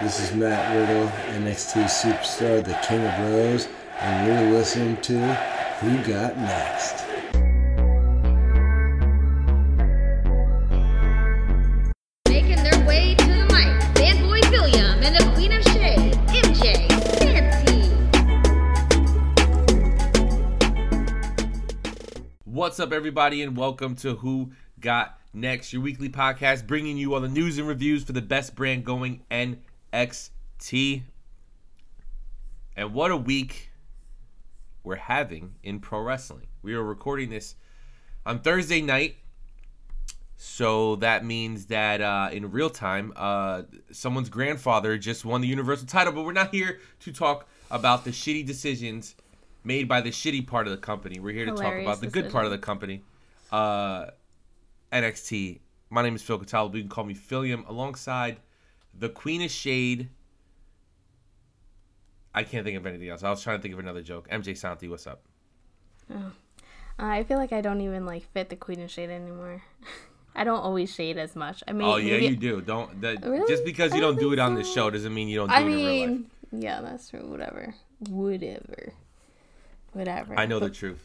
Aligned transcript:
This 0.00 0.18
is 0.18 0.34
Matt 0.34 0.74
Riddle, 0.74 1.08
NXT 1.42 1.84
Superstar, 1.84 2.64
the 2.64 2.72
King 2.82 3.04
of 3.04 3.14
Bros, 3.16 3.68
and 3.98 4.26
you're 4.26 4.50
listening 4.50 4.96
to 5.02 5.18
Who 5.80 5.98
Got 6.10 6.38
Next. 6.38 7.04
Making 12.30 12.62
their 12.62 12.82
way 12.86 13.14
to 13.14 13.26
the 13.26 13.44
mic, 13.52 13.68
Fanboy 13.94 14.50
William 14.50 15.02
and 15.02 15.14
the 15.16 15.30
Queen 15.34 15.52
of 15.52 15.62
Shade, 15.64 16.14
MJ 16.28 16.88
Fancy. 17.18 17.90
What's 22.44 22.80
up, 22.80 22.90
everybody, 22.90 23.42
and 23.42 23.54
welcome 23.54 23.96
to 23.96 24.14
Who 24.14 24.52
Got 24.80 25.20
Next, 25.34 25.74
your 25.74 25.82
weekly 25.82 26.08
podcast 26.08 26.66
bringing 26.66 26.96
you 26.96 27.12
all 27.12 27.20
the 27.20 27.28
news 27.28 27.58
and 27.58 27.68
reviews 27.68 28.02
for 28.02 28.12
the 28.12 28.22
best 28.22 28.54
brand 28.54 28.86
going 28.86 29.20
NXT. 29.92 31.02
And 32.76 32.94
what 32.94 33.10
a 33.10 33.16
week 33.16 33.70
we're 34.82 34.96
having 34.96 35.54
in 35.62 35.80
pro 35.80 36.00
wrestling. 36.00 36.46
We 36.62 36.74
are 36.74 36.82
recording 36.82 37.30
this 37.30 37.56
on 38.24 38.40
Thursday 38.40 38.80
night, 38.80 39.16
so 40.36 40.96
that 40.96 41.24
means 41.24 41.66
that 41.66 42.00
uh, 42.00 42.30
in 42.32 42.50
real 42.50 42.70
time, 42.70 43.12
uh, 43.16 43.62
someone's 43.90 44.28
grandfather 44.28 44.96
just 44.96 45.24
won 45.24 45.40
the 45.40 45.48
Universal 45.48 45.86
title, 45.86 46.12
but 46.12 46.24
we're 46.24 46.32
not 46.32 46.54
here 46.54 46.80
to 47.00 47.12
talk 47.12 47.48
about 47.70 48.04
the 48.04 48.10
shitty 48.10 48.46
decisions 48.46 49.14
made 49.64 49.88
by 49.88 50.00
the 50.00 50.10
shitty 50.10 50.46
part 50.46 50.66
of 50.66 50.70
the 50.70 50.78
company. 50.78 51.20
We're 51.20 51.34
here 51.34 51.46
to 51.46 51.52
talk 51.52 51.74
about 51.74 52.00
the 52.00 52.06
good 52.06 52.30
part 52.30 52.44
of 52.44 52.50
the 52.50 52.58
company. 52.58 53.02
Uh, 53.52 54.06
NXT. 54.92 55.60
My 55.90 56.02
name 56.02 56.14
is 56.14 56.22
Phil 56.22 56.38
Cataldo. 56.38 56.76
You 56.76 56.82
can 56.84 56.90
call 56.90 57.04
me 57.04 57.14
Philium 57.14 57.68
alongside 57.68 58.38
the 59.00 59.08
Queen 59.08 59.42
of 59.42 59.50
Shade. 59.50 60.08
I 62.32 62.44
can't 62.44 62.64
think 62.64 62.76
of 62.76 62.86
anything 62.86 63.08
else. 63.08 63.24
I 63.24 63.30
was 63.30 63.42
trying 63.42 63.58
to 63.58 63.62
think 63.62 63.74
of 63.74 63.80
another 63.80 64.02
joke. 64.02 64.28
MJ 64.28 64.56
Santi, 64.56 64.86
what's 64.88 65.06
up? 65.08 65.22
Uh, 66.08 66.30
I 66.98 67.24
feel 67.24 67.38
like 67.38 67.52
I 67.52 67.60
don't 67.60 67.80
even 67.80 68.06
like 68.06 68.30
fit 68.32 68.48
the 68.50 68.56
Queen 68.56 68.80
of 68.82 68.90
Shade 68.90 69.10
anymore. 69.10 69.62
I 70.36 70.44
don't 70.44 70.60
always 70.60 70.94
shade 70.94 71.18
as 71.18 71.34
much. 71.34 71.64
I 71.66 71.72
mean, 71.72 71.88
oh 71.88 71.96
yeah, 71.96 72.12
maybe- 72.12 72.26
you 72.28 72.36
do. 72.36 72.60
Don't 72.60 73.00
that, 73.00 73.24
Really? 73.26 73.48
just 73.48 73.64
because 73.64 73.92
you 73.92 74.00
don't 74.00 74.14
don't 74.14 74.22
do 74.22 74.32
it 74.32 74.38
on 74.38 74.56
so. 74.62 74.74
show 74.74 74.90
doesn't 74.90 75.12
mean 75.12 75.26
you 75.28 75.38
don't 75.38 75.48
do 75.48 75.54
I 75.54 75.60
it 75.60 75.66
in 75.66 75.72
real 75.72 75.84
life. 76.00 76.08
mean, 76.10 76.30
yeah, 76.52 76.80
that's 76.82 77.08
true. 77.10 77.26
Whatever, 77.26 77.74
whatever, 78.08 78.92
whatever. 79.92 80.38
I 80.38 80.46
know 80.46 80.60
the 80.60 80.70
truth. 80.70 81.04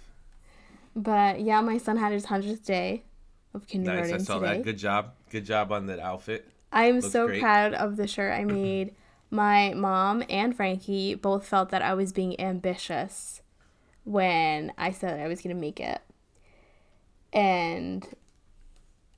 But 0.96 1.42
yeah, 1.42 1.60
my 1.62 1.80
son 1.80 1.98
had 1.98 2.14
his 2.14 2.26
hundredth 2.26 2.66
day 2.68 3.04
of 3.56 3.66
kindergarten 3.68 4.12
Nice. 4.12 4.22
I 4.22 4.24
saw 4.26 4.40
today. 4.40 4.58
that. 4.58 4.64
Good 4.64 4.78
job. 4.78 5.14
Good 5.32 5.46
job 5.46 5.72
on 5.72 5.88
that 5.88 6.00
outfit. 6.00 6.48
I 6.76 6.86
am 6.86 6.96
Looks 7.00 7.12
so 7.12 7.26
great. 7.28 7.42
proud 7.42 7.74
of 7.74 7.96
the 7.98 8.06
shirt 8.06 8.34
I 8.34 8.44
made. 8.62 8.94
My 9.32 9.74
mom 9.74 10.24
and 10.30 10.56
Frankie 10.56 11.16
both 11.16 11.48
felt 11.48 11.70
that 11.70 11.82
I 11.82 11.94
was 11.96 12.14
being 12.14 12.40
ambitious 12.40 13.42
when 14.04 14.72
I 14.78 14.92
said 14.92 15.20
I 15.20 15.28
was 15.28 15.42
going 15.42 15.56
to 15.56 15.60
make 15.60 15.80
it. 15.80 16.02
And 17.34 18.08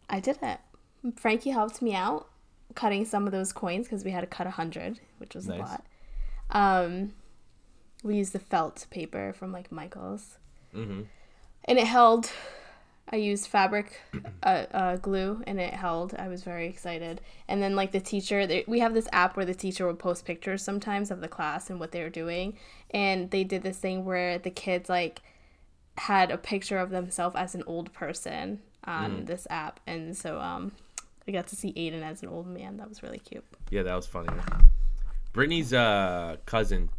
I 0.10 0.20
did 0.20 0.40
it. 0.42 0.60
Frankie 1.16 1.50
helped 1.52 1.82
me 1.82 1.94
out 1.94 2.30
cutting 2.76 3.06
some 3.06 3.26
of 3.26 3.32
those 3.32 3.52
coins 3.54 3.88
because 3.88 4.04
we 4.06 4.12
had 4.12 4.22
to 4.22 4.28
cut 4.28 4.46
a 4.48 4.52
100, 4.52 5.00
which 5.18 5.36
was 5.36 5.48
Nice. 5.48 5.58
a 5.60 5.62
lot. 5.62 5.86
Um, 6.52 7.14
we 8.04 8.16
used 8.16 8.34
the 8.34 8.40
felt 8.40 8.86
paper 8.92 9.34
from 9.34 9.52
like 9.52 9.72
Michael's. 9.72 10.38
hmm 10.74 11.02
And 11.66 11.78
it 11.80 11.88
held. 11.88 12.32
I 13.10 13.16
used 13.16 13.48
fabric 13.48 14.02
uh, 14.44 14.66
uh, 14.74 14.96
glue 14.98 15.42
and 15.48 15.60
it 15.60 15.74
held. 15.74 16.14
I 16.20 16.28
was 16.28 16.44
very 16.44 16.68
excited. 16.68 17.22
And 17.48 17.62
then, 17.62 17.76
like, 17.76 17.92
the 17.92 18.02
teacher, 18.02 18.46
they, 18.46 18.66
we 18.68 18.80
have 18.80 18.94
this 18.94 19.08
app 19.14 19.38
where 19.38 19.46
the 19.46 19.56
teacher 19.56 19.88
would 19.88 20.00
post 20.00 20.26
pictures 20.26 20.62
sometimes 20.62 21.10
of 21.10 21.22
the 21.22 21.28
class 21.28 21.70
and 21.70 21.80
what 21.80 21.92
they 21.92 22.04
were 22.04 22.10
doing. 22.10 22.58
And 22.92 23.32
they 23.32 23.44
did 23.44 23.64
this 23.64 23.78
thing 23.78 24.04
where 24.04 24.38
the 24.38 24.52
kids, 24.52 24.90
like, 24.90 25.22
had 25.98 26.32
a 26.32 26.38
picture 26.38 26.80
of 26.80 26.90
themselves 26.90 27.36
as 27.36 27.56
an 27.56 27.64
old 27.66 27.94
person 27.94 28.60
on 28.84 29.26
this 29.26 29.48
app. 29.50 29.80
And 29.88 30.16
so, 30.16 30.40
um, 30.40 30.74
I 31.28 31.32
got 31.32 31.48
to 31.48 31.56
see 31.56 31.74
Aiden 31.74 32.04
as 32.04 32.24
an 32.24 32.30
old 32.30 32.48
man. 32.48 32.78
That 32.78 32.88
was 32.90 33.04
really 33.04 33.20
cute. 33.20 33.44
Yeah, 33.70 33.84
that 33.84 33.96
was 33.96 34.08
funny. 34.08 34.30
Brittany's 35.34 35.74
uh, 35.74 36.38
cousin, 36.46 36.90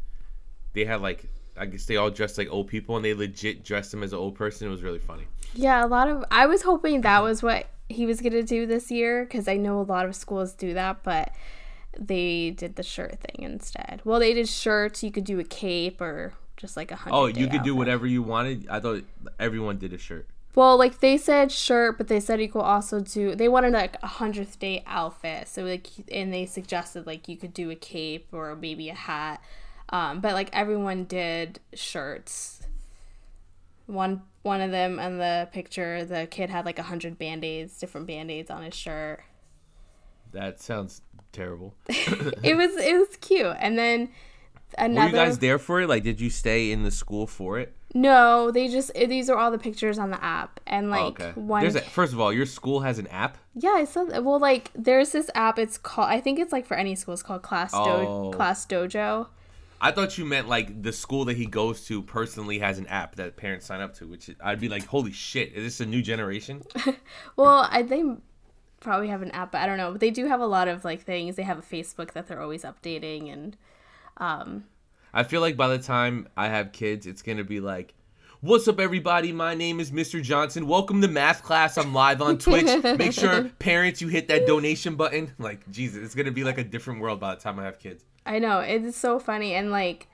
they 0.75 0.85
had 0.85 1.01
like 1.01 1.25
I 1.59 1.67
guess 1.67 1.87
they 1.87 1.97
all 1.97 2.11
dressed 2.11 2.39
like 2.39 2.49
old 2.51 2.69
people, 2.69 2.97
and 2.97 3.05
they 3.05 3.15
legit 3.15 3.65
dressed 3.65 3.93
him 3.93 4.03
as 4.03 4.13
an 4.13 4.19
old 4.19 4.35
person. 4.35 4.69
It 4.69 4.71
was 4.71 4.83
really 4.83 4.99
funny. 4.99 5.25
Yeah, 5.55 5.85
a 5.85 5.87
lot 5.87 6.09
of. 6.09 6.25
I 6.31 6.47
was 6.47 6.63
hoping 6.63 7.01
that 7.03 7.23
was 7.23 7.43
what 7.43 7.67
he 7.89 8.07
was 8.07 8.21
gonna 8.21 8.43
do 8.43 8.67
this 8.67 8.91
year 8.91 9.25
because 9.25 9.49
I 9.49 9.57
know 9.57 9.81
a 9.81 9.83
lot 9.83 10.07
of 10.07 10.15
schools 10.15 10.53
do 10.53 10.75
that, 10.75 11.03
but 11.03 11.33
they 11.99 12.51
did 12.51 12.77
the 12.77 12.83
shirt 12.83 13.19
thing 13.21 13.45
instead. 13.45 14.03
Well, 14.05 14.21
they 14.21 14.35
did 14.35 14.49
shirts. 14.49 15.03
You 15.03 15.11
could 15.11 15.25
do 15.25 15.39
a 15.41 15.45
cape 15.45 16.01
or 16.01 16.35
just 16.57 16.77
like 16.77 16.91
a 16.91 16.97
hundred. 16.97 17.17
Oh, 17.17 17.27
you 17.27 17.49
could 17.49 17.63
do 17.63 17.75
whatever 17.75 18.07
you 18.07 18.23
wanted. 18.23 18.67
I 18.69 18.81
thought 18.81 19.05
everyone 19.39 19.79
did 19.79 19.93
a 19.93 19.99
shirt. 19.99 20.27
Well, 20.55 20.77
like 20.77 21.01
they 21.01 21.17
said 21.17 21.53
shirt, 21.53 21.99
but 21.99 22.09
they 22.09 22.21
said 22.21 22.41
you 22.41 22.49
could 22.49 22.61
also 22.61 23.01
do. 23.01 23.35
They 23.35 23.49
wanted 23.49 23.73
like 23.73 23.97
a 24.03 24.07
hundredth 24.07 24.59
day 24.59 24.83
outfit, 24.87 25.49
so 25.49 25.63
like, 25.63 25.87
and 26.11 26.33
they 26.33 26.47
suggested 26.47 27.07
like 27.07 27.29
you 27.29 27.37
could 27.37 27.55
do 27.55 27.71
a 27.71 27.77
cape 27.77 28.29
or 28.33 28.57
maybe 28.57 28.89
a 28.89 28.95
hat. 28.95 29.41
Um, 29.91 30.21
but 30.21 30.35
like 30.35 30.51
everyone 30.53 31.05
did 31.05 31.61
shirts. 31.75 32.63
One 33.87 34.23
one 34.43 34.61
of 34.61 34.71
them 34.71 34.99
in 34.99 35.19
the 35.19 35.49
picture, 35.53 36.05
the 36.05 36.27
kid 36.27 36.51
had 36.51 36.65
like 36.65 36.79
a 36.79 36.83
hundred 36.83 37.19
band 37.19 37.45
aids, 37.45 37.79
different 37.79 38.07
band 38.07 38.31
aids 38.31 38.51
on 38.51 38.63
his 38.63 38.75
shirt. 38.75 39.21
That 40.33 40.61
sounds 40.61 41.01
terrible. 41.33 41.75
it 41.89 42.57
was 42.57 42.77
it 42.77 42.99
was 42.99 43.17
cute, 43.21 43.57
and 43.59 43.79
then 43.79 44.11
another. 44.77 45.13
Were 45.13 45.19
you 45.19 45.25
guys 45.25 45.39
there 45.39 45.59
for 45.59 45.81
it? 45.81 45.89
Like, 45.89 46.03
did 46.03 46.21
you 46.21 46.31
stay 46.31 46.71
in 46.71 46.83
the 46.83 46.91
school 46.91 47.27
for 47.27 47.59
it? 47.59 47.75
No, 47.95 48.51
they 48.51 48.69
just 48.69 48.93
these 48.95 49.31
are 49.31 49.39
all 49.39 49.51
the 49.51 49.59
pictures 49.59 49.99
on 49.99 50.11
the 50.11 50.23
app, 50.23 50.61
and 50.67 50.91
like 50.91 51.21
oh, 51.21 51.25
okay. 51.25 51.33
one. 51.41 51.63
There's 51.63 51.75
a, 51.75 51.81
first 51.81 52.13
of 52.13 52.21
all, 52.21 52.33
your 52.33 52.45
school 52.45 52.81
has 52.81 52.99
an 52.99 53.07
app. 53.07 53.39
Yeah, 53.55 53.71
I 53.71 53.85
saw 53.85 54.05
that. 54.05 54.25
Well, 54.25 54.39
like 54.39 54.71
there's 54.75 55.13
this 55.13 55.31
app. 55.35 55.59
It's 55.59 55.79
called. 55.79 56.11
I 56.11 56.21
think 56.21 56.39
it's 56.39 56.53
like 56.53 56.67
for 56.67 56.77
any 56.77 56.95
school. 56.95 57.15
It's 57.15 57.23
called 57.23 57.43
Class 57.43 57.73
Do- 57.73 57.79
Oh. 57.79 58.31
Class 58.35 58.67
Dojo. 58.67 59.29
I 59.81 59.93
thought 59.93 60.19
you 60.19 60.25
meant 60.25 60.49
like 60.49 60.83
the 60.83 60.93
school 60.93 61.25
that 61.27 61.37
he 61.37 61.47
goes 61.47 61.85
to 61.87 62.03
personally 62.03 62.59
has 62.59 62.79
an 62.79 62.87
app 62.89 63.17
that 63.17 63.37
parents 63.37 63.67
sign 63.67 63.81
up 63.81 63.95
to, 63.95 64.07
which 64.07 64.31
I'd 64.41 64.61
be 64.61 64.69
like, 64.69 64.87
holy 64.87 65.13
shit, 65.13 65.53
is 65.53 65.65
this 65.65 65.81
a 65.81 65.87
new 65.87 66.03
generation? 66.03 66.63
Well, 67.37 67.69
I 67.71 67.83
they 67.83 68.03
probably 68.81 69.09
have 69.09 69.23
an 69.23 69.31
app, 69.31 69.53
but 69.53 69.61
I 69.61 69.67
don't 69.67 69.77
know. 69.77 69.93
But 69.93 70.01
they 70.01 70.11
do 70.11 70.27
have 70.27 70.41
a 70.41 70.47
lot 70.47 70.67
of 70.67 70.85
like 70.85 71.03
things. 71.03 71.37
They 71.37 71.43
have 71.45 71.59
a 71.59 71.63
Facebook 71.63 72.13
that 72.13 72.27
they're 72.27 72.41
always 72.41 72.65
updating, 72.65 73.33
and 73.33 73.57
um, 74.17 74.65
I 75.15 75.23
feel 75.23 75.41
like 75.41 75.57
by 75.57 75.69
the 75.69 75.79
time 75.79 76.29
I 76.37 76.49
have 76.49 76.73
kids, 76.73 77.07
it's 77.07 77.23
gonna 77.23 77.45
be 77.45 77.61
like, 77.61 77.95
"What's 78.41 78.67
up, 78.67 78.81
everybody? 78.81 79.33
My 79.33 79.55
name 79.55 79.79
is 79.79 79.93
Mr. 79.93 80.21
Johnson. 80.21 80.67
Welcome 80.67 81.01
to 81.03 81.09
math 81.09 81.45
class. 81.45 81.79
I'm 81.79 81.95
live 81.95 82.21
on 82.21 82.39
Twitch. 82.39 82.83
Make 82.99 83.13
sure 83.13 83.45
parents 83.61 84.01
you 84.01 84.09
hit 84.09 84.27
that 84.29 84.47
donation 84.47 84.97
button. 84.97 85.33
Like 85.39 85.69
Jesus, 85.71 86.05
it's 86.05 86.15
gonna 86.17 86.33
be 86.33 86.43
like 86.43 86.59
a 86.59 86.65
different 86.65 87.01
world 87.01 87.21
by 87.21 87.37
the 87.37 87.41
time 87.41 87.59
I 87.61 87.65
have 87.65 87.79
kids. 87.79 88.05
I 88.29 88.39
know 88.39 88.61
it's 88.61 88.97
so 88.97 89.19
funny, 89.19 89.55
and 89.55 89.71
like 89.73 90.07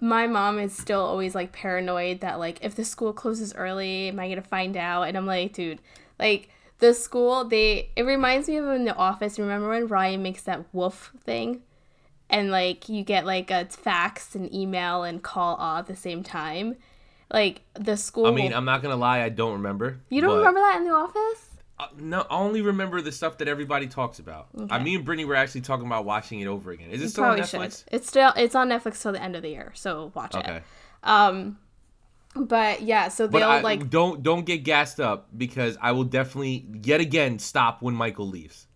my 0.00 0.26
mom 0.26 0.58
is 0.58 0.76
still 0.76 1.00
always 1.00 1.34
like 1.34 1.52
paranoid 1.52 2.20
that 2.20 2.38
like 2.38 2.58
if 2.62 2.74
the 2.74 2.84
school 2.84 3.12
closes 3.12 3.54
early, 3.54 4.08
am 4.08 4.20
I 4.20 4.28
gonna 4.28 4.42
find 4.42 4.76
out? 4.76 5.04
And 5.04 5.16
I'm 5.16 5.26
like, 5.26 5.52
dude, 5.54 5.80
like 6.18 6.50
the 6.78 6.92
school, 6.94 7.44
they 7.44 7.90
it 7.96 8.02
reminds 8.02 8.48
me 8.48 8.56
of 8.56 8.66
in 8.68 8.84
the 8.84 8.94
office. 8.94 9.38
Remember 9.38 9.70
when 9.70 9.86
Ryan 9.88 10.22
makes 10.22 10.42
that 10.42 10.64
wolf 10.72 11.12
thing? 11.24 11.62
And 12.28 12.50
like 12.50 12.88
you 12.88 13.02
get 13.04 13.24
like 13.26 13.50
a 13.50 13.64
fax 13.66 14.34
and 14.34 14.52
email 14.52 15.02
and 15.04 15.22
call 15.22 15.54
all 15.56 15.78
at 15.78 15.86
the 15.86 15.96
same 15.96 16.22
time. 16.22 16.76
Like 17.32 17.62
the 17.74 17.96
school. 17.96 18.26
I 18.26 18.30
mean, 18.32 18.50
will- 18.50 18.58
I'm 18.58 18.64
not 18.64 18.82
gonna 18.82 18.96
lie, 18.96 19.22
I 19.22 19.28
don't 19.28 19.54
remember. 19.54 20.00
you 20.10 20.20
don't 20.20 20.30
but- 20.30 20.38
remember 20.38 20.60
that 20.60 20.76
in 20.78 20.84
the 20.84 20.92
office? 20.94 21.50
No, 21.98 22.22
I 22.30 22.36
only 22.36 22.62
remember 22.62 23.00
the 23.00 23.12
stuff 23.12 23.38
that 23.38 23.48
everybody 23.48 23.86
talks 23.86 24.18
about. 24.18 24.48
I 24.56 24.62
Okay. 24.62 24.82
me 24.84 24.94
and 24.96 25.04
Brittany 25.04 25.24
were 25.24 25.34
actually 25.34 25.62
talking 25.62 25.86
about 25.86 26.04
watching 26.04 26.40
it 26.40 26.46
over 26.46 26.70
again. 26.70 26.90
Is 26.90 27.00
it 27.00 27.04
You 27.04 27.08
still 27.10 27.24
on 27.24 27.38
Netflix? 27.38 27.84
should. 27.84 27.94
It's 27.94 28.08
still 28.08 28.32
it's 28.36 28.54
on 28.54 28.68
Netflix 28.68 29.00
till 29.02 29.12
the 29.12 29.22
end 29.22 29.36
of 29.36 29.42
the 29.42 29.50
year, 29.50 29.72
so 29.74 30.12
watch 30.14 30.34
Okay. 30.34 30.56
it. 30.56 30.62
Um, 31.02 31.58
but 32.36 32.82
yeah, 32.82 33.08
so 33.08 33.26
they'll 33.26 33.44
I, 33.48 33.60
like 33.60 33.90
don't 33.90 34.22
don't 34.22 34.44
get 34.44 34.58
gassed 34.64 35.00
up 35.00 35.28
because 35.36 35.76
I 35.80 35.92
will 35.92 36.04
definitely 36.04 36.66
yet 36.82 37.00
again 37.00 37.38
stop 37.38 37.80
when 37.82 37.94
Michael 37.94 38.26
leaves. 38.28 38.66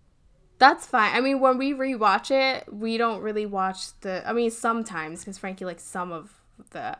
That's 0.58 0.86
fine. 0.86 1.14
I 1.14 1.20
mean, 1.20 1.38
when 1.40 1.56
we 1.56 1.72
rewatch 1.72 2.30
it, 2.30 2.72
we 2.72 2.98
don't 2.98 3.20
really 3.22 3.46
watch 3.46 3.98
the. 4.00 4.28
I 4.28 4.32
mean, 4.32 4.50
sometimes 4.50 5.20
because 5.20 5.38
Frankie 5.38 5.64
likes 5.64 5.84
some 5.84 6.10
of 6.12 6.32
the 6.70 6.98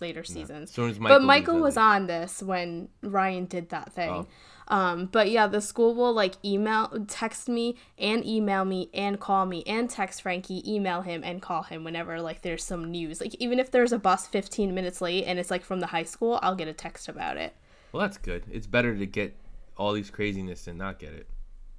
later, 0.00 0.24
seasons. 0.24 0.78
as 0.78 0.98
but 0.98 1.00
Michael 1.00 1.20
Michael 1.20 1.60
was 1.60 1.76
on 1.78 2.06
this 2.06 2.42
when 2.42 2.88
Ryan 3.02 3.46
did 3.46 3.70
that 3.70 3.92
thing. 3.92 4.10
Oh. 4.10 4.26
Um, 4.70 5.06
but 5.06 5.30
yeah, 5.30 5.48
the 5.48 5.60
school 5.60 5.96
will 5.96 6.12
like 6.12 6.36
email, 6.44 7.04
text 7.08 7.48
me, 7.48 7.76
and 7.98 8.24
email 8.24 8.64
me, 8.64 8.88
and 8.94 9.18
call 9.18 9.44
me, 9.44 9.64
and 9.66 9.90
text 9.90 10.22
Frankie, 10.22 10.62
email 10.72 11.02
him, 11.02 11.22
and 11.24 11.42
call 11.42 11.64
him 11.64 11.82
whenever 11.82 12.20
like 12.22 12.42
there's 12.42 12.62
some 12.62 12.88
news. 12.90 13.20
Like 13.20 13.34
even 13.40 13.58
if 13.58 13.72
there's 13.72 13.92
a 13.92 13.98
bus 13.98 14.28
15 14.28 14.72
minutes 14.72 15.00
late 15.00 15.24
and 15.24 15.40
it's 15.40 15.50
like 15.50 15.64
from 15.64 15.80
the 15.80 15.88
high 15.88 16.04
school, 16.04 16.38
I'll 16.40 16.54
get 16.54 16.68
a 16.68 16.72
text 16.72 17.08
about 17.08 17.36
it. 17.36 17.52
Well, 17.90 18.00
that's 18.00 18.16
good. 18.16 18.44
It's 18.50 18.68
better 18.68 18.96
to 18.96 19.06
get 19.06 19.36
all 19.76 19.92
these 19.92 20.08
craziness 20.08 20.64
than 20.64 20.78
not 20.78 21.00
get 21.00 21.14
it. 21.14 21.26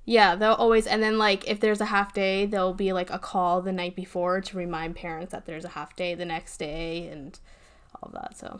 Yeah, 0.03 0.35
they'll 0.35 0.53
always 0.53 0.85
and 0.85 1.01
then 1.01 1.17
like 1.17 1.47
if 1.47 1.61
there's 1.61 1.79
a 1.79 1.85
half 1.85 2.13
day, 2.13 2.45
there'll 2.45 2.73
be 2.73 2.91
like 2.91 3.09
a 3.09 3.19
call 3.19 3.61
the 3.61 3.71
night 3.71 3.95
before 3.95 4.41
to 4.41 4.57
remind 4.57 4.97
parents 4.97 5.31
that 5.31 5.45
there's 5.45 5.63
a 5.63 5.69
half 5.69 5.95
day 5.95 6.15
the 6.15 6.25
next 6.25 6.57
day 6.57 7.07
and 7.07 7.39
all 8.01 8.11
that. 8.13 8.37
So 8.37 8.59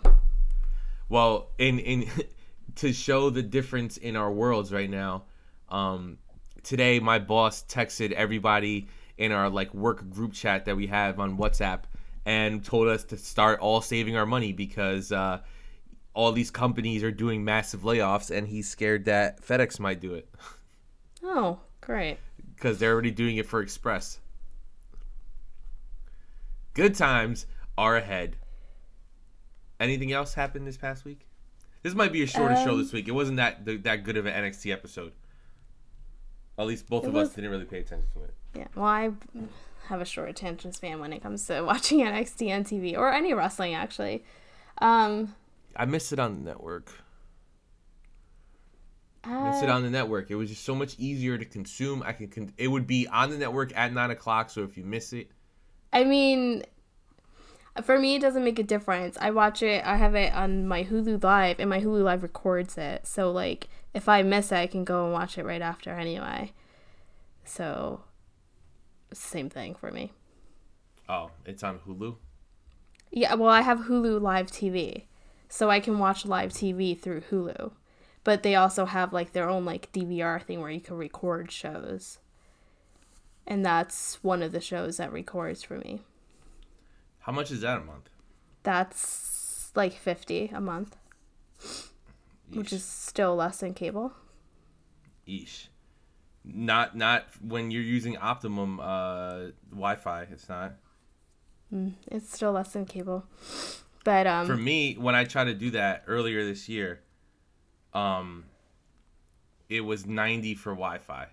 Well, 1.10 1.50
in 1.58 1.80
in 1.80 2.08
to 2.76 2.94
show 2.94 3.30
the 3.30 3.42
difference 3.44 3.98
in 3.98 4.16
our 4.16 4.32
worlds 4.32 4.72
right 4.72 4.90
now, 4.90 5.24
um, 5.70 6.18
today 6.64 7.00
my 7.00 7.20
boss 7.20 7.64
texted 7.68 8.12
everybody 8.12 8.88
in 9.18 9.32
our 9.32 9.50
like 9.50 9.74
work 9.74 10.10
group 10.10 10.34
chat 10.34 10.66
that 10.66 10.76
we 10.76 10.88
have 10.88 11.20
on 11.20 11.38
WhatsApp 11.38 11.84
and 12.26 12.64
told 12.64 12.88
us 12.88 13.04
to 13.06 13.18
start 13.18 13.60
all 13.60 13.82
saving 13.82 14.16
our 14.16 14.26
money 14.26 14.54
because 14.54 15.12
uh, 15.12 15.40
all 16.14 16.32
these 16.32 16.52
companies 16.52 17.04
are 17.04 17.12
doing 17.12 17.44
massive 17.44 17.82
layoffs 17.82 18.36
and 18.36 18.48
he's 18.48 18.70
scared 18.70 19.06
that 19.06 19.42
FedEx 19.42 19.80
might 19.80 20.00
do 20.00 20.14
it 20.14 20.30
Oh, 21.24 21.60
great. 21.82 22.18
because 22.56 22.78
they're 22.80 22.92
already 22.94 23.12
doing 23.12 23.38
it 23.38 23.46
for 23.46 23.62
Express. 23.62 24.20
Good 26.74 26.96
times 26.96 27.46
are 27.78 27.98
ahead. 27.98 28.38
Anything 29.80 30.12
else 30.12 30.34
happened 30.34 30.68
this 30.68 30.78
past 30.78 31.06
week? 31.06 31.28
This 31.84 31.96
might 31.96 32.12
be 32.12 32.22
a 32.24 32.28
shorter 32.28 32.56
show 32.58 32.72
Um, 32.74 32.78
this 32.82 32.94
week. 32.94 33.08
It 33.08 33.12
wasn't 33.12 33.38
that 33.38 33.66
that 33.84 34.04
good 34.04 34.18
of 34.18 34.26
an 34.26 34.34
NXT 34.34 34.72
episode. 34.72 35.14
At 36.58 36.68
least 36.68 36.88
both 36.88 37.06
of 37.06 37.14
was- 37.14 37.30
us 37.30 37.36
didn't 37.36 37.50
really 37.50 37.66
pay 37.66 37.80
attention 37.80 38.08
to 38.14 38.24
it. 38.24 38.34
Yeah. 38.54 38.68
Well, 38.76 38.86
I 38.86 39.12
have 39.88 40.02
a 40.02 40.06
short 40.06 40.30
attention 40.30 40.74
span 40.74 41.00
when 41.00 41.12
it 41.14 41.22
comes 41.24 41.46
to 41.48 41.62
watching 41.66 42.00
NXT 42.00 42.54
on 42.56 42.64
TV 42.64 42.96
or 42.98 43.12
any 43.12 43.34
wrestling 43.34 43.74
actually. 43.74 44.24
Um 44.80 45.36
I 45.76 45.86
missed 45.86 46.12
it 46.14 46.20
on 46.20 46.44
the 46.44 46.50
network. 46.52 46.92
I 49.24 49.50
missed 49.52 49.64
it 49.64 49.70
on 49.70 49.84
the 49.84 49.90
network. 49.90 50.32
It 50.32 50.36
was 50.36 50.50
just 50.50 50.64
so 50.66 50.74
much 50.76 50.96
easier 50.98 51.38
to 51.38 51.46
consume. 51.46 52.02
I 52.04 52.12
can. 52.12 52.28
Con- 52.28 52.54
it 52.58 52.68
would 52.68 52.88
be 52.88 53.08
on 53.08 53.30
the 53.30 53.38
network 53.38 53.72
at 53.78 53.94
nine 53.94 54.10
o'clock. 54.12 54.50
So 54.50 54.64
if 54.64 54.76
you 54.78 54.84
miss 54.84 55.14
it, 55.14 55.30
I 55.94 56.04
mean, 56.04 56.64
for 57.84 57.98
me, 57.98 58.16
it 58.16 58.22
doesn't 58.22 58.44
make 58.44 58.60
a 58.60 58.64
difference. 58.64 59.18
I 59.22 59.32
watch 59.32 59.64
it, 59.64 59.86
I 59.86 59.96
have 59.98 60.16
it 60.16 60.34
on 60.34 60.68
my 60.68 60.84
Hulu 60.84 61.24
Live, 61.24 61.60
and 61.60 61.70
my 61.70 61.80
Hulu 61.80 62.04
Live 62.04 62.24
records 62.24 62.78
it. 62.78 63.08
So, 63.08 63.32
like, 63.32 63.70
if 63.94 64.10
I 64.10 64.22
miss 64.24 64.52
it, 64.52 64.58
I 64.58 64.68
can 64.68 64.84
go 64.84 65.06
and 65.06 65.14
watch 65.14 65.38
it 65.38 65.46
right 65.46 65.62
after 65.62 65.92
anyway. 65.92 66.54
So, 67.46 68.02
same 69.14 69.50
thing 69.50 69.76
for 69.76 69.92
me. 69.92 70.12
oh, 71.10 71.32
it's 71.46 71.64
on 71.64 71.80
Hulu. 71.80 72.16
Yeah, 73.12 73.36
well, 73.36 73.50
I 73.50 73.62
have 73.62 73.80
Hulu 73.82 74.22
Live 74.22 74.48
TV. 74.48 75.04
So 75.52 75.70
I 75.70 75.82
can 75.82 76.00
watch 76.00 76.26
live 76.26 76.52
TV 76.54 76.98
through 76.98 77.24
Hulu. 77.30 77.74
But 78.24 78.42
they 78.42 78.56
also 78.56 78.86
have, 78.86 79.12
like, 79.12 79.34
their 79.34 79.50
own, 79.50 79.66
like, 79.66 79.92
DVR 79.92 80.42
thing 80.42 80.62
where 80.62 80.70
you 80.70 80.80
can 80.80 80.96
record 80.96 81.52
shows. 81.52 82.20
And 83.46 83.66
that's 83.66 84.24
one 84.24 84.42
of 84.44 84.54
the 84.54 84.62
shows 84.62 84.96
that 84.96 85.12
records 85.12 85.62
for 85.62 85.78
me. 85.78 86.04
How 87.22 87.32
much 87.32 87.52
is 87.52 87.62
that 87.62 87.78
a 87.78 87.84
month? 87.84 88.10
That's 88.64 89.72
like 89.76 89.94
50 89.94 90.52
a 90.54 90.62
month, 90.62 90.96
which 92.52 92.74
is 92.74 92.84
still 92.84 93.36
less 93.36 93.60
than 93.60 93.74
cable. 93.74 94.14
Yeesh. 95.28 95.68
Not 96.44 96.98
not 96.98 97.28
when 97.42 97.70
you're 97.70 97.84
using 97.84 98.18
Optimum 98.18 98.80
uh, 98.80 99.52
Wi-Fi. 99.70 100.24
It's 100.32 100.50
not. 100.50 100.74
It's 102.10 102.34
still 102.34 102.52
less 102.52 102.74
than 102.74 102.86
cable. 102.86 103.26
But 104.04 104.26
um 104.26 104.48
For 104.48 104.58
me, 104.58 104.96
when 104.96 105.14
I 105.14 105.24
tried 105.26 105.46
to 105.46 105.54
do 105.54 105.70
that 105.72 106.04
earlier 106.08 106.44
this 106.44 106.68
year, 106.68 107.02
um, 107.94 108.46
it 109.70 109.82
was 109.82 110.08
ninety 110.08 110.56
for 110.56 110.72
Wi-Fi, 110.72 111.28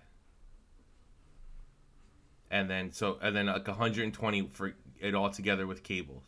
and 2.51 2.69
then 2.69 2.91
so 2.91 3.17
and 3.21 3.35
then 3.35 3.47
like 3.47 3.67
hundred 3.67 4.03
and 4.03 4.13
twenty 4.13 4.47
for 4.53 4.73
it 4.99 5.15
all 5.15 5.29
together 5.29 5.65
with 5.67 5.83
cables. 5.83 6.23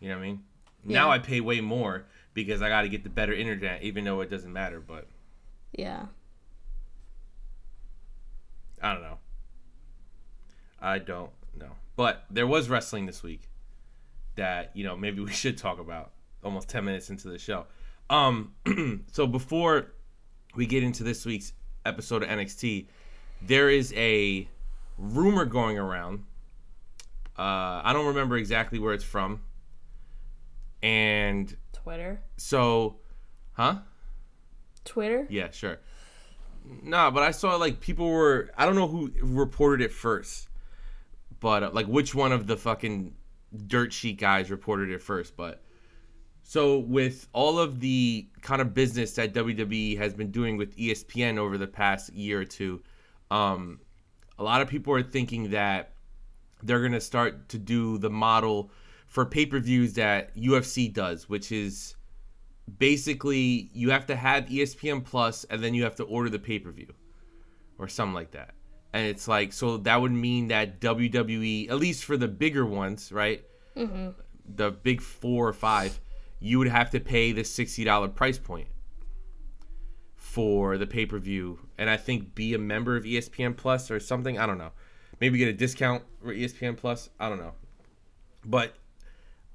You 0.00 0.08
know 0.08 0.16
what 0.16 0.22
I 0.22 0.26
mean? 0.26 0.42
Now 0.84 1.10
I 1.10 1.18
pay 1.18 1.40
way 1.40 1.60
more 1.60 2.06
because 2.34 2.62
I 2.62 2.68
got 2.68 2.82
to 2.82 2.88
get 2.88 3.04
the 3.04 3.10
better 3.10 3.32
internet, 3.32 3.82
even 3.82 4.04
though 4.04 4.20
it 4.20 4.30
doesn't 4.30 4.52
matter. 4.52 4.80
But 4.80 5.06
yeah. 5.72 6.06
I 8.82 8.94
don't 8.94 9.02
know. 9.02 9.18
I 10.80 10.98
don't 10.98 11.30
know. 11.58 11.72
But 11.96 12.24
there 12.30 12.46
was 12.46 12.68
wrestling 12.68 13.06
this 13.06 13.22
week 13.22 13.48
that, 14.36 14.70
you 14.74 14.84
know, 14.84 14.96
maybe 14.96 15.20
we 15.24 15.32
should 15.32 15.58
talk 15.58 15.78
about 15.78 16.12
almost 16.42 16.68
10 16.68 16.84
minutes 16.84 17.10
into 17.10 17.28
the 17.28 17.38
show. 17.38 17.66
Um 18.08 18.54
so 19.12 19.26
before 19.26 19.92
we 20.56 20.66
get 20.66 20.82
into 20.82 21.04
this 21.04 21.24
week's 21.24 21.52
episode 21.84 22.22
of 22.22 22.28
NXT, 22.28 22.86
there 23.42 23.70
is 23.70 23.92
a 23.94 24.48
rumor 24.98 25.44
going 25.44 25.78
around. 25.78 26.24
Uh 27.38 27.82
I 27.84 27.92
don't 27.92 28.06
remember 28.06 28.36
exactly 28.36 28.78
where 28.78 28.94
it's 28.94 29.04
from. 29.04 29.42
And 30.82 31.54
Twitter. 31.72 32.22
so 32.36 32.96
huh? 33.52 33.78
Twitter? 34.84 35.26
Yeah, 35.28 35.50
sure. 35.50 35.78
Nah, 36.82 37.10
but 37.10 37.22
I 37.22 37.30
saw 37.30 37.56
like 37.56 37.80
people 37.80 38.08
were 38.10 38.50
I 38.56 38.66
don't 38.66 38.74
know 38.74 38.88
who 38.88 39.12
reported 39.20 39.84
it 39.84 39.92
first, 39.92 40.48
but 41.40 41.62
uh, 41.62 41.70
like 41.72 41.86
which 41.86 42.14
one 42.14 42.32
of 42.32 42.46
the 42.46 42.56
fucking 42.56 43.14
dirt 43.66 43.92
sheet 43.92 44.18
guys 44.18 44.50
reported 44.50 44.90
it 44.90 45.02
first. 45.02 45.36
But 45.36 45.62
so 46.42 46.78
with 46.78 47.28
all 47.32 47.58
of 47.58 47.80
the 47.80 48.28
kind 48.42 48.60
of 48.60 48.74
business 48.74 49.12
that 49.12 49.34
WWE 49.34 49.96
has 49.98 50.14
been 50.14 50.30
doing 50.30 50.56
with 50.56 50.76
ESPN 50.76 51.38
over 51.38 51.58
the 51.58 51.66
past 51.66 52.12
year 52.12 52.40
or 52.40 52.44
two, 52.44 52.82
um, 53.30 53.80
a 54.38 54.42
lot 54.42 54.60
of 54.60 54.68
people 54.68 54.92
are 54.94 55.02
thinking 55.02 55.50
that 55.50 55.92
they're 56.62 56.82
gonna 56.82 57.00
start 57.00 57.48
to 57.50 57.58
do 57.58 57.98
the 57.98 58.10
model 58.10 58.70
for 59.06 59.26
pay 59.26 59.46
per 59.46 59.58
views 59.58 59.94
that 59.94 60.34
UFC 60.36 60.92
does, 60.92 61.28
which 61.28 61.50
is 61.52 61.96
basically 62.78 63.70
you 63.72 63.90
have 63.90 64.06
to 64.06 64.16
have 64.16 64.46
ESPN 64.46 65.04
Plus 65.04 65.44
and 65.44 65.62
then 65.62 65.74
you 65.74 65.82
have 65.82 65.96
to 65.96 66.04
order 66.04 66.30
the 66.30 66.38
pay 66.38 66.58
per 66.58 66.70
view 66.70 66.92
or 67.78 67.88
something 67.88 68.14
like 68.14 68.30
that. 68.32 68.54
And 68.92 69.06
it's 69.06 69.28
like 69.28 69.52
so 69.52 69.76
that 69.78 70.00
would 70.00 70.12
mean 70.12 70.48
that 70.48 70.80
WWE, 70.80 71.70
at 71.70 71.76
least 71.76 72.04
for 72.04 72.16
the 72.16 72.28
bigger 72.28 72.66
ones, 72.66 73.12
right? 73.12 73.44
Mm-hmm. 73.76 74.10
The 74.56 74.70
big 74.70 75.00
four 75.00 75.48
or 75.48 75.52
five, 75.52 76.00
you 76.40 76.58
would 76.58 76.68
have 76.68 76.90
to 76.90 77.00
pay 77.00 77.32
the 77.32 77.44
sixty 77.44 77.84
dollar 77.84 78.08
price 78.08 78.38
point 78.38 78.68
for 80.16 80.78
the 80.78 80.86
pay 80.86 81.06
per 81.06 81.18
view, 81.18 81.58
and 81.76 81.90
I 81.90 81.96
think 81.96 82.34
be 82.34 82.54
a 82.54 82.58
member 82.58 82.96
of 82.96 83.04
ESPN 83.04 83.56
Plus 83.56 83.90
or 83.90 83.98
something. 83.98 84.38
I 84.38 84.46
don't 84.46 84.58
know. 84.58 84.72
Maybe 85.20 85.38
get 85.38 85.48
a 85.48 85.52
discount 85.52 86.02
for 86.22 86.34
ESPN 86.34 86.76
Plus. 86.76 87.10
I 87.18 87.28
don't 87.28 87.38
know. 87.38 87.52
But 88.44 88.74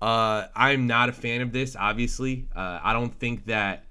uh, 0.02 0.48
I'm 0.56 0.88
not 0.88 1.10
a 1.10 1.12
fan 1.12 1.42
of 1.42 1.52
this. 1.52 1.76
Obviously, 1.76 2.48
uh, 2.56 2.80
I 2.84 2.94
don't 2.94 3.18
think 3.20 3.46
that 3.48 3.86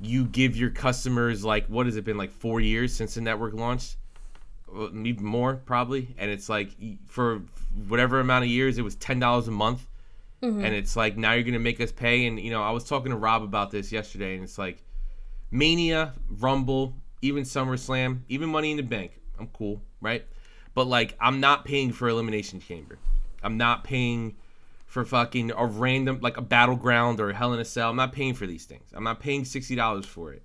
you 0.00 0.24
give 0.26 0.56
your 0.56 0.70
customers 0.70 1.44
like 1.44 1.66
what 1.66 1.86
has 1.86 1.96
it 1.96 2.04
been 2.04 2.18
like 2.18 2.30
four 2.30 2.60
years 2.60 2.94
since 2.94 3.14
the 3.14 3.20
network 3.20 3.54
launched, 3.54 3.96
even 4.72 5.24
more 5.24 5.56
probably. 5.56 6.14
And 6.18 6.30
it's 6.30 6.48
like 6.48 6.70
for 7.06 7.42
whatever 7.88 8.20
amount 8.20 8.44
of 8.44 8.50
years, 8.50 8.78
it 8.78 8.82
was 8.82 8.94
ten 8.96 9.18
dollars 9.18 9.48
a 9.48 9.52
month, 9.52 9.86
and 10.64 10.74
it's 10.74 10.94
like 10.96 11.16
now 11.16 11.32
you're 11.32 11.44
gonna 11.44 11.58
make 11.58 11.80
us 11.80 11.90
pay. 11.90 12.26
And 12.26 12.38
you 12.38 12.50
know, 12.50 12.62
I 12.62 12.70
was 12.70 12.84
talking 12.84 13.10
to 13.10 13.16
Rob 13.16 13.42
about 13.42 13.70
this 13.70 13.90
yesterday, 13.90 14.34
and 14.34 14.44
it's 14.44 14.58
like 14.58 14.84
Mania, 15.50 16.12
Rumble, 16.28 16.94
even 17.22 17.42
SummerSlam, 17.42 18.20
even 18.28 18.50
Money 18.50 18.70
in 18.70 18.76
the 18.76 18.82
Bank. 18.82 19.12
I'm 19.38 19.48
cool, 19.48 19.82
right? 20.00 20.24
But 20.76 20.88
like, 20.88 21.16
I'm 21.18 21.40
not 21.40 21.64
paying 21.64 21.90
for 21.90 22.06
Elimination 22.06 22.60
Chamber. 22.60 22.98
I'm 23.42 23.56
not 23.56 23.82
paying 23.82 24.36
for 24.84 25.06
fucking 25.06 25.52
a 25.56 25.64
random 25.64 26.18
like 26.20 26.36
a 26.36 26.42
battleground 26.42 27.18
or 27.18 27.30
a 27.30 27.34
Hell 27.34 27.54
in 27.54 27.60
a 27.60 27.64
Cell. 27.64 27.88
I'm 27.88 27.96
not 27.96 28.12
paying 28.12 28.34
for 28.34 28.46
these 28.46 28.66
things. 28.66 28.90
I'm 28.92 29.02
not 29.02 29.18
paying 29.18 29.46
sixty 29.46 29.74
dollars 29.74 30.04
for 30.04 30.34
it. 30.34 30.42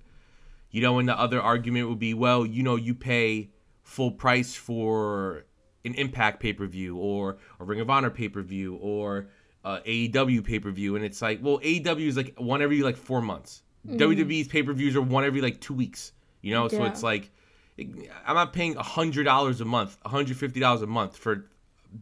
You 0.70 0.80
know, 0.80 0.98
and 0.98 1.06
the 1.06 1.20
other 1.20 1.38
argument 1.38 1.90
would 1.90 1.98
be, 1.98 2.14
well, 2.14 2.46
you 2.46 2.62
know, 2.62 2.76
you 2.76 2.94
pay 2.94 3.50
full 3.82 4.10
price 4.10 4.54
for 4.54 5.44
an 5.84 5.94
Impact 5.96 6.40
pay 6.40 6.54
per 6.54 6.66
view 6.66 6.96
or 6.96 7.36
a 7.60 7.64
Ring 7.64 7.80
of 7.80 7.90
Honor 7.90 8.08
pay 8.08 8.30
per 8.30 8.40
view 8.40 8.76
or 8.76 9.28
uh, 9.66 9.80
AEW 9.84 10.42
pay 10.44 10.58
per 10.58 10.70
view, 10.70 10.96
and 10.96 11.04
it's 11.04 11.20
like, 11.20 11.40
well, 11.42 11.58
AEW 11.58 12.06
is 12.06 12.16
like 12.16 12.34
one 12.38 12.62
every 12.62 12.80
like 12.80 12.96
four 12.96 13.20
months. 13.20 13.62
WWE's 13.86 14.48
pay 14.48 14.62
per 14.62 14.72
views 14.72 14.96
are 14.96 15.02
one 15.02 15.24
every 15.24 15.42
like 15.42 15.60
two 15.60 15.74
weeks. 15.74 16.12
You 16.40 16.54
know, 16.54 16.68
so 16.68 16.84
it's 16.84 17.02
like 17.02 17.30
I'm 17.78 18.34
not 18.34 18.52
paying 18.52 18.74
hundred 18.74 19.24
dollars 19.24 19.60
a 19.60 19.64
month, 19.64 19.98
hundred 20.04 20.36
fifty 20.36 20.60
dollars 20.60 20.82
a 20.82 20.86
month 20.86 21.16
for 21.16 21.46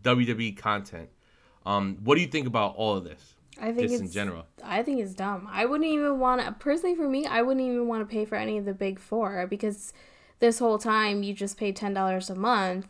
WWE 0.02 0.56
content. 0.56 1.08
Um, 1.66 1.98
what 2.02 2.14
do 2.16 2.20
you 2.20 2.26
think 2.26 2.46
about 2.46 2.74
all 2.76 2.96
of 2.96 3.04
this? 3.04 3.34
I 3.60 3.72
think 3.72 3.90
Just 3.90 3.94
it's 3.94 4.02
in 4.02 4.10
general. 4.10 4.46
I 4.64 4.82
think 4.82 5.00
it's 5.00 5.14
dumb. 5.14 5.48
I 5.50 5.66
wouldn't 5.66 5.90
even 5.90 6.18
want 6.18 6.40
to 6.40 6.52
personally 6.52 6.94
for 6.94 7.08
me, 7.08 7.26
I 7.26 7.42
wouldn't 7.42 7.64
even 7.64 7.86
want 7.86 8.08
to 8.08 8.10
pay 8.10 8.24
for 8.24 8.36
any 8.36 8.56
of 8.56 8.64
the 8.64 8.72
big 8.72 8.98
4 8.98 9.46
because 9.48 9.92
this 10.38 10.58
whole 10.58 10.78
time 10.78 11.22
you 11.22 11.34
just 11.34 11.58
pay 11.58 11.72
$10 11.72 12.30
a 12.30 12.34
month 12.34 12.86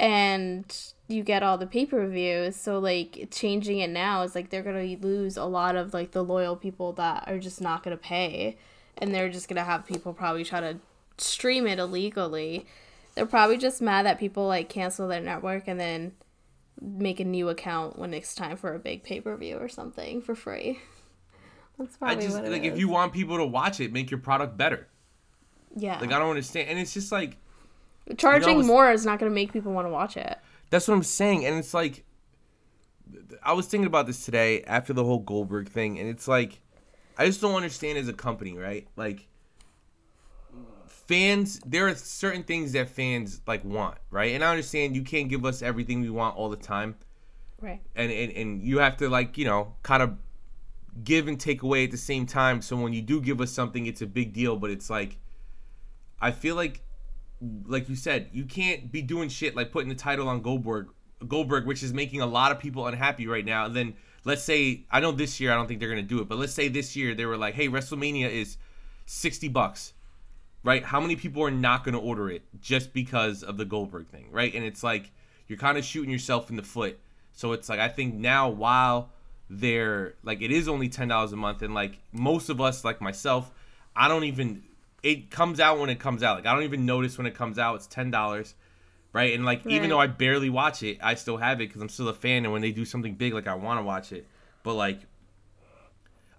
and 0.00 0.92
you 1.06 1.22
get 1.22 1.44
all 1.44 1.56
the 1.56 1.66
pay-per-views. 1.66 2.56
So 2.56 2.80
like 2.80 3.28
changing 3.30 3.78
it 3.78 3.90
now 3.90 4.22
is 4.22 4.34
like 4.34 4.50
they're 4.50 4.62
going 4.62 4.98
to 4.98 5.06
lose 5.06 5.36
a 5.36 5.44
lot 5.44 5.76
of 5.76 5.94
like 5.94 6.10
the 6.10 6.24
loyal 6.24 6.56
people 6.56 6.92
that 6.94 7.28
are 7.28 7.38
just 7.38 7.60
not 7.60 7.84
going 7.84 7.96
to 7.96 8.02
pay 8.02 8.56
and 8.98 9.14
they're 9.14 9.28
just 9.28 9.48
going 9.48 9.56
to 9.56 9.64
have 9.64 9.86
people 9.86 10.12
probably 10.12 10.44
try 10.44 10.60
to 10.60 10.78
stream 11.18 11.66
it 11.66 11.78
illegally. 11.78 12.66
They're 13.14 13.26
probably 13.26 13.58
just 13.58 13.80
mad 13.80 14.06
that 14.06 14.18
people 14.18 14.46
like 14.46 14.68
cancel 14.68 15.08
their 15.08 15.20
network 15.20 15.68
and 15.68 15.78
then 15.78 16.12
make 16.80 17.20
a 17.20 17.24
new 17.24 17.48
account 17.48 17.98
when 17.98 18.12
it's 18.12 18.34
time 18.34 18.56
for 18.56 18.74
a 18.74 18.78
big 18.78 19.04
pay 19.04 19.20
per 19.20 19.36
view 19.36 19.56
or 19.56 19.68
something 19.68 20.20
for 20.20 20.34
free. 20.34 20.80
That's 21.78 21.96
I 21.96 21.98
probably 21.98 22.24
just 22.24 22.36
what 22.36 22.44
it 22.46 22.52
like 22.52 22.64
if 22.64 22.78
you 22.78 22.88
want 22.88 23.12
people 23.12 23.36
to 23.38 23.46
watch 23.46 23.80
it, 23.80 23.92
make 23.92 24.10
your 24.10 24.20
product 24.20 24.56
better. 24.56 24.88
yeah, 25.76 25.98
Like 26.00 26.12
I 26.12 26.18
don't 26.18 26.30
understand, 26.30 26.68
and 26.68 26.78
it's 26.78 26.94
just 26.94 27.10
like 27.12 27.36
charging 28.16 28.58
was- 28.58 28.66
more 28.66 28.90
is 28.90 29.04
not 29.06 29.18
going 29.18 29.30
to 29.30 29.34
make 29.34 29.52
people 29.52 29.72
want 29.72 29.86
to 29.86 29.90
watch 29.90 30.16
it. 30.16 30.38
That's 30.70 30.88
what 30.88 30.94
I'm 30.94 31.02
saying, 31.02 31.44
and 31.46 31.56
it's 31.56 31.74
like 31.74 32.04
I 33.42 33.52
was 33.52 33.66
thinking 33.66 33.86
about 33.86 34.06
this 34.06 34.24
today 34.24 34.62
after 34.64 34.92
the 34.92 35.04
whole 35.04 35.20
Goldberg 35.20 35.68
thing, 35.68 35.98
and 35.98 36.08
it's 36.08 36.26
like 36.26 36.60
I 37.16 37.26
just 37.26 37.40
don't 37.40 37.54
understand 37.54 37.98
as 37.98 38.08
a 38.08 38.12
company, 38.12 38.56
right? 38.56 38.86
Like 38.96 39.28
fans, 40.86 41.60
there 41.66 41.88
are 41.88 41.94
certain 41.94 42.42
things 42.42 42.72
that 42.72 42.88
fans 42.88 43.40
like 43.46 43.64
want, 43.64 43.98
right? 44.10 44.34
And 44.34 44.44
I 44.44 44.50
understand 44.50 44.96
you 44.96 45.02
can't 45.02 45.28
give 45.28 45.44
us 45.44 45.62
everything 45.62 46.00
we 46.00 46.10
want 46.10 46.36
all 46.36 46.48
the 46.48 46.56
time, 46.56 46.96
Right. 47.60 47.80
and 47.94 48.10
and, 48.10 48.32
and 48.32 48.62
you 48.62 48.78
have 48.78 48.96
to 48.98 49.08
like 49.08 49.38
you 49.38 49.44
know 49.44 49.74
kind 49.82 50.02
of 50.02 50.16
give 51.02 51.26
and 51.28 51.40
take 51.40 51.62
away 51.62 51.84
at 51.84 51.90
the 51.90 51.96
same 51.96 52.26
time. 52.26 52.62
So 52.62 52.76
when 52.76 52.92
you 52.92 53.02
do 53.02 53.20
give 53.20 53.40
us 53.40 53.50
something, 53.50 53.86
it's 53.86 54.02
a 54.02 54.06
big 54.06 54.32
deal, 54.32 54.56
but 54.56 54.70
it's 54.70 54.88
like 54.90 55.18
I 56.20 56.30
feel 56.30 56.54
like 56.56 56.82
like 57.66 57.88
you 57.88 57.96
said, 57.96 58.30
you 58.32 58.44
can't 58.44 58.90
be 58.92 59.02
doing 59.02 59.28
shit 59.28 59.54
like 59.56 59.72
putting 59.72 59.88
the 59.88 59.94
title 59.94 60.28
on 60.28 60.40
Goldberg, 60.40 60.88
Goldberg, 61.26 61.66
which 61.66 61.82
is 61.82 61.92
making 61.92 62.20
a 62.20 62.26
lot 62.26 62.52
of 62.52 62.58
people 62.58 62.86
unhappy 62.86 63.26
right 63.26 63.44
now. 63.44 63.66
And 63.66 63.74
then 63.74 63.94
let's 64.24 64.42
say, 64.42 64.84
I 64.90 65.00
know 65.00 65.10
this 65.12 65.40
year 65.40 65.52
I 65.52 65.56
don't 65.56 65.66
think 65.66 65.80
they're 65.80 65.88
gonna 65.88 66.02
do 66.02 66.20
it, 66.20 66.28
but 66.28 66.38
let's 66.38 66.54
say 66.54 66.68
this 66.68 66.94
year 66.96 67.14
they 67.14 67.26
were 67.26 67.36
like, 67.36 67.54
hey, 67.54 67.68
WrestleMania 67.68 68.30
is 68.30 68.56
sixty 69.06 69.48
bucks, 69.48 69.93
right? 70.64 70.82
How 70.82 71.00
many 71.00 71.14
people 71.14 71.44
are 71.44 71.50
not 71.50 71.84
gonna 71.84 72.00
order 72.00 72.28
it 72.30 72.42
just 72.60 72.92
because 72.92 73.42
of 73.42 73.56
the 73.56 73.64
Goldberg 73.64 74.08
thing, 74.08 74.28
right? 74.32 74.52
And 74.52 74.64
it's 74.64 74.82
like 74.82 75.12
you're 75.46 75.58
kind 75.58 75.78
of 75.78 75.84
shooting 75.84 76.10
yourself 76.10 76.50
in 76.50 76.56
the 76.56 76.62
foot. 76.62 76.98
So 77.32 77.52
it's 77.52 77.68
like 77.68 77.78
I 77.78 77.88
think 77.88 78.14
now 78.14 78.48
while 78.48 79.10
they're 79.50 80.14
like 80.22 80.42
it 80.42 80.50
is 80.50 80.66
only 80.68 80.88
ten 80.88 81.08
dollars 81.08 81.32
a 81.32 81.36
month, 81.36 81.62
and 81.62 81.74
like 81.74 81.98
most 82.12 82.48
of 82.48 82.60
us, 82.60 82.84
like 82.84 83.00
myself, 83.00 83.52
I 83.94 84.08
don't 84.08 84.24
even 84.24 84.62
it 85.02 85.30
comes 85.30 85.60
out 85.60 85.78
when 85.78 85.90
it 85.90 86.00
comes 86.00 86.22
out. 86.22 86.38
Like 86.38 86.46
I 86.46 86.54
don't 86.54 86.64
even 86.64 86.86
notice 86.86 87.18
when 87.18 87.26
it 87.26 87.34
comes 87.34 87.58
out. 87.58 87.76
It's 87.76 87.86
ten 87.86 88.10
dollars, 88.10 88.54
right? 89.12 89.34
And 89.34 89.44
like 89.44 89.66
even 89.66 89.90
though 89.90 90.00
I 90.00 90.06
barely 90.06 90.48
watch 90.48 90.82
it, 90.82 90.98
I 91.02 91.14
still 91.14 91.36
have 91.36 91.60
it 91.60 91.68
because 91.68 91.82
I'm 91.82 91.90
still 91.90 92.08
a 92.08 92.14
fan. 92.14 92.44
And 92.44 92.52
when 92.52 92.62
they 92.62 92.72
do 92.72 92.86
something 92.86 93.14
big, 93.14 93.34
like 93.34 93.46
I 93.46 93.54
want 93.54 93.78
to 93.78 93.84
watch 93.84 94.12
it. 94.12 94.26
But 94.62 94.74
like, 94.74 95.00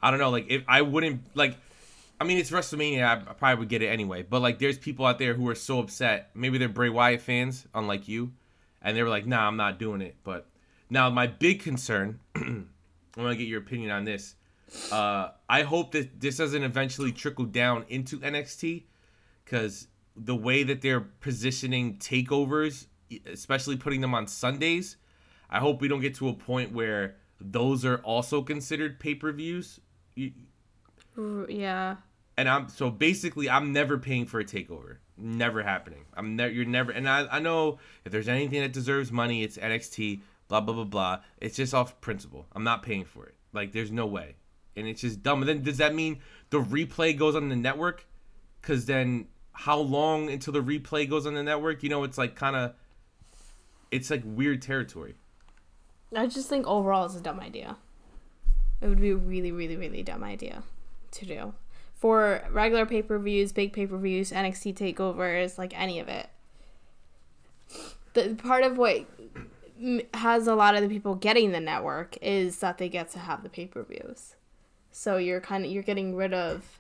I 0.01 0.09
don't 0.09 0.19
know. 0.19 0.31
Like 0.31 0.47
if 0.49 0.63
I 0.67 0.81
wouldn't 0.81 1.21
like, 1.35 1.57
I 2.19 2.23
mean 2.23 2.37
it's 2.37 2.51
WrestleMania. 2.51 3.03
I, 3.05 3.33
probably 3.33 3.59
would 3.59 3.69
get 3.69 3.81
it 3.81 3.87
anyway. 3.87 4.23
But 4.23 4.41
like, 4.41 4.59
there's 4.59 4.77
people 4.77 5.05
out 5.05 5.19
there 5.19 5.33
who 5.33 5.47
are 5.49 5.55
so 5.55 5.79
upset. 5.79 6.29
Maybe 6.33 6.57
they're 6.57 6.69
Bray 6.69 6.89
Wyatt 6.89 7.21
fans, 7.21 7.67
unlike 7.73 8.07
you, 8.07 8.33
and 8.81 8.95
they 8.95 9.03
were 9.03 9.09
like, 9.09 9.25
Nah, 9.25 9.47
I'm 9.47 9.57
not 9.57 9.79
doing 9.79 10.01
it. 10.01 10.15
But 10.23 10.47
now 10.89 11.09
my 11.09 11.27
big 11.27 11.61
concern. 11.61 12.19
I 12.35 13.21
want 13.21 13.31
to 13.31 13.37
get 13.37 13.47
your 13.47 13.59
opinion 13.59 13.91
on 13.91 14.03
this. 14.03 14.35
Uh, 14.91 15.29
I 15.47 15.61
hope 15.61 15.91
that 15.91 16.19
this 16.19 16.37
doesn't 16.37 16.63
eventually 16.63 17.11
trickle 17.11 17.45
down 17.45 17.85
into 17.87 18.19
NXT 18.19 18.83
because 19.43 19.87
the 20.15 20.35
way 20.35 20.63
that 20.63 20.81
they're 20.81 21.01
positioning 21.01 21.97
takeovers, 21.97 22.87
especially 23.25 23.77
putting 23.77 24.01
them 24.01 24.13
on 24.13 24.27
Sundays, 24.27 24.97
I 25.49 25.59
hope 25.59 25.81
we 25.81 25.87
don't 25.87 26.01
get 26.01 26.15
to 26.15 26.29
a 26.29 26.33
point 26.33 26.71
where 26.71 27.15
those 27.39 27.85
are 27.85 27.97
also 27.97 28.41
considered 28.41 28.99
pay 28.99 29.15
per 29.15 29.31
views. 29.31 29.79
Yeah. 30.15 30.29
And 32.37 32.49
I'm 32.49 32.69
so 32.69 32.89
basically, 32.89 33.49
I'm 33.49 33.71
never 33.71 33.97
paying 33.97 34.25
for 34.25 34.39
a 34.39 34.45
takeover. 34.45 34.97
Never 35.17 35.63
happening. 35.63 36.05
I'm. 36.15 36.37
You're 36.37 36.65
never. 36.65 36.91
And 36.91 37.07
I, 37.07 37.27
I 37.31 37.39
know 37.39 37.79
if 38.03 38.11
there's 38.11 38.27
anything 38.27 38.61
that 38.61 38.73
deserves 38.73 39.11
money, 39.11 39.43
it's 39.43 39.57
NXT. 39.57 40.21
Blah 40.47 40.61
blah 40.61 40.75
blah 40.75 40.83
blah. 40.83 41.19
It's 41.39 41.55
just 41.55 41.73
off 41.73 41.99
principle. 42.01 42.45
I'm 42.53 42.63
not 42.63 42.83
paying 42.83 43.05
for 43.05 43.25
it. 43.25 43.35
Like 43.53 43.71
there's 43.71 43.91
no 43.91 44.05
way. 44.05 44.35
And 44.75 44.85
it's 44.87 45.01
just 45.01 45.23
dumb. 45.23 45.41
And 45.41 45.47
then 45.47 45.63
does 45.63 45.77
that 45.77 45.95
mean 45.95 46.19
the 46.49 46.59
replay 46.59 47.17
goes 47.17 47.35
on 47.35 47.47
the 47.47 47.55
network? 47.55 48.05
Because 48.61 48.85
then 48.85 49.27
how 49.53 49.77
long 49.77 50.29
until 50.29 50.51
the 50.51 50.61
replay 50.61 51.09
goes 51.09 51.25
on 51.25 51.33
the 51.33 51.43
network? 51.43 51.81
You 51.81 51.89
know, 51.89 52.03
it's 52.03 52.17
like 52.17 52.35
kind 52.35 52.55
of. 52.55 52.73
It's 53.91 54.09
like 54.09 54.23
weird 54.25 54.61
territory. 54.61 55.15
I 56.13 56.27
just 56.27 56.49
think 56.49 56.67
overall 56.67 57.05
it's 57.05 57.15
a 57.15 57.21
dumb 57.21 57.39
idea. 57.39 57.77
It 58.81 58.87
would 58.87 58.99
be 58.99 59.11
a 59.11 59.15
really, 59.15 59.51
really, 59.51 59.77
really 59.77 60.03
dumb 60.03 60.23
idea 60.23 60.63
to 61.11 61.25
do. 61.25 61.53
For 61.95 62.43
regular 62.51 62.85
pay 62.85 63.01
per 63.01 63.17
views, 63.17 63.51
big 63.51 63.73
pay 63.73 63.87
per 63.87 63.97
views, 63.97 64.31
NXT 64.31 64.75
takeovers, 64.75 65.57
like 65.57 65.77
any 65.79 65.99
of 65.99 66.07
it. 66.07 66.29
The 68.13 68.35
part 68.35 68.63
of 68.63 68.77
what 68.77 69.05
has 70.13 70.47
a 70.47 70.55
lot 70.55 70.75
of 70.75 70.81
the 70.81 70.89
people 70.89 71.15
getting 71.15 71.51
the 71.51 71.59
network 71.59 72.17
is 72.21 72.59
that 72.59 72.77
they 72.77 72.89
get 72.89 73.09
to 73.11 73.19
have 73.19 73.43
the 73.43 73.49
pay 73.49 73.65
per 73.65 73.83
views. 73.83 74.35
So 74.91 75.17
you're 75.17 75.41
kind 75.41 75.65
of 75.65 75.71
you're 75.71 75.83
getting 75.83 76.15
rid 76.15 76.33
of 76.33 76.79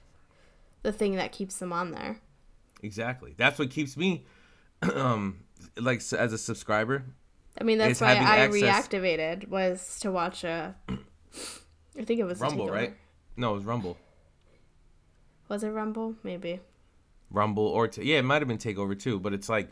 the 0.83 0.91
thing 0.91 1.15
that 1.15 1.31
keeps 1.31 1.57
them 1.57 1.73
on 1.73 1.91
there. 1.91 2.19
Exactly. 2.83 3.33
That's 3.37 3.57
what 3.57 3.69
keeps 3.71 3.97
me, 3.97 4.25
um, 4.81 5.39
like 5.79 5.97
as 5.97 6.33
a 6.33 6.37
subscriber. 6.37 7.03
I 7.59 7.63
mean, 7.63 7.77
that's 7.77 8.01
why 8.01 8.11
I 8.11 8.37
access- 8.37 8.61
reactivated 8.61 9.47
was 9.47 9.99
to 10.01 10.11
watch 10.11 10.43
a. 10.43 10.75
I 11.97 12.03
think 12.03 12.19
it 12.19 12.25
was 12.25 12.39
Rumble, 12.39 12.69
right? 12.69 12.93
No, 13.37 13.51
it 13.51 13.55
was 13.55 13.65
Rumble. 13.65 13.97
Was 15.47 15.63
it 15.63 15.69
Rumble? 15.69 16.15
Maybe. 16.23 16.59
Rumble 17.29 17.67
or 17.67 17.87
t- 17.87 18.03
yeah, 18.03 18.19
it 18.19 18.25
might 18.25 18.41
have 18.41 18.47
been 18.47 18.57
Takeover 18.57 18.99
too. 18.99 19.19
But 19.19 19.33
it's 19.33 19.49
like, 19.49 19.69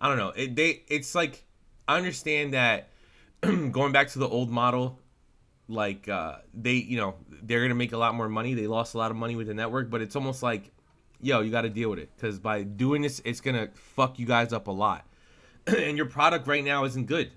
I 0.00 0.08
don't 0.08 0.18
know. 0.18 0.30
It, 0.30 0.56
they 0.56 0.82
it's 0.88 1.14
like 1.14 1.44
I 1.88 1.96
understand 1.96 2.54
that 2.54 2.88
going 3.40 3.92
back 3.92 4.08
to 4.08 4.18
the 4.18 4.28
old 4.28 4.50
model, 4.50 4.98
like 5.68 6.08
uh, 6.08 6.36
they 6.54 6.74
you 6.74 6.96
know 6.96 7.14
they're 7.42 7.62
gonna 7.62 7.74
make 7.74 7.92
a 7.92 7.98
lot 7.98 8.14
more 8.14 8.28
money. 8.28 8.54
They 8.54 8.66
lost 8.66 8.94
a 8.94 8.98
lot 8.98 9.10
of 9.10 9.16
money 9.16 9.36
with 9.36 9.46
the 9.46 9.54
network, 9.54 9.90
but 9.90 10.00
it's 10.00 10.16
almost 10.16 10.42
like, 10.42 10.70
yo, 11.20 11.40
you 11.40 11.50
got 11.50 11.62
to 11.62 11.70
deal 11.70 11.90
with 11.90 11.98
it 11.98 12.10
because 12.16 12.38
by 12.38 12.62
doing 12.62 13.02
this, 13.02 13.20
it's 13.24 13.40
gonna 13.40 13.68
fuck 13.74 14.18
you 14.18 14.26
guys 14.26 14.52
up 14.52 14.66
a 14.68 14.72
lot. 14.72 15.06
and 15.66 15.96
your 15.96 16.06
product 16.06 16.46
right 16.46 16.64
now 16.64 16.84
isn't 16.84 17.06
good. 17.06 17.30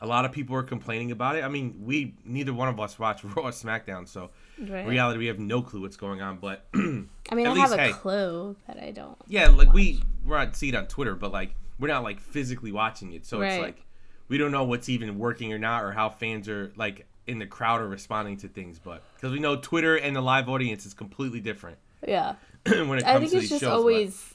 A 0.00 0.06
lot 0.06 0.24
of 0.24 0.32
people 0.32 0.54
are 0.56 0.62
complaining 0.62 1.12
about 1.12 1.36
it. 1.36 1.44
I 1.44 1.48
mean, 1.48 1.82
we 1.84 2.14
neither 2.24 2.52
one 2.52 2.68
of 2.68 2.78
us 2.78 2.98
watch 2.98 3.24
Raw 3.24 3.44
or 3.44 3.50
SmackDown, 3.50 4.08
so 4.08 4.30
Right. 4.58 4.86
reality 4.86 5.18
we 5.18 5.26
have 5.26 5.38
no 5.38 5.62
clue 5.62 5.80
what's 5.80 5.96
going 5.96 6.20
on. 6.22 6.38
But 6.38 6.64
I 6.74 6.78
mean, 6.78 7.08
at 7.46 7.46
I 7.48 7.58
have 7.58 7.72
a 7.72 7.76
hey. 7.78 7.92
clue, 7.92 8.56
but 8.66 8.80
I 8.82 8.90
don't. 8.92 9.16
yeah, 9.26 9.48
like 9.48 9.72
we 9.72 10.00
we're 10.24 10.36
on 10.36 10.54
see 10.54 10.68
it 10.68 10.74
on 10.74 10.86
Twitter, 10.86 11.14
but 11.14 11.32
like 11.32 11.54
we're 11.78 11.88
not 11.88 12.02
like 12.04 12.20
physically 12.20 12.72
watching 12.72 13.12
it, 13.12 13.26
so 13.26 13.40
it's 13.42 13.60
like 13.60 13.84
we 14.28 14.38
don't 14.38 14.52
know 14.52 14.64
what's 14.64 14.88
even 14.88 15.18
working 15.18 15.52
or 15.52 15.58
not, 15.58 15.82
or 15.84 15.92
how 15.92 16.08
fans 16.08 16.48
are 16.48 16.72
like 16.76 17.06
in 17.26 17.38
the 17.38 17.46
crowd 17.46 17.80
are 17.80 17.88
responding 17.88 18.36
to 18.38 18.48
things. 18.48 18.78
But 18.78 19.02
because 19.16 19.32
we 19.32 19.38
know 19.40 19.56
Twitter 19.56 19.96
and 19.96 20.14
the 20.14 20.20
live 20.20 20.48
audience 20.48 20.86
is 20.86 20.94
completely 20.94 21.40
different 21.40 21.78
Yeah. 22.06 22.34
when 22.66 22.98
it 22.98 23.02
comes 23.02 23.04
I 23.04 23.18
think 23.18 23.30
to 23.30 23.36
it's 23.36 23.40
these 23.42 23.48
just 23.50 23.60
shows. 23.62 23.70
but- 23.70 23.76
always, 23.76 24.34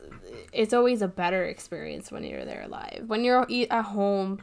it's 0.51 0.73
always 0.73 1.01
a 1.01 1.07
better 1.07 1.45
experience 1.45 2.11
when 2.11 2.23
you're 2.23 2.45
there 2.45 2.67
live. 2.67 3.05
When 3.07 3.23
you're 3.23 3.47
at 3.49 3.85
home, 3.85 4.41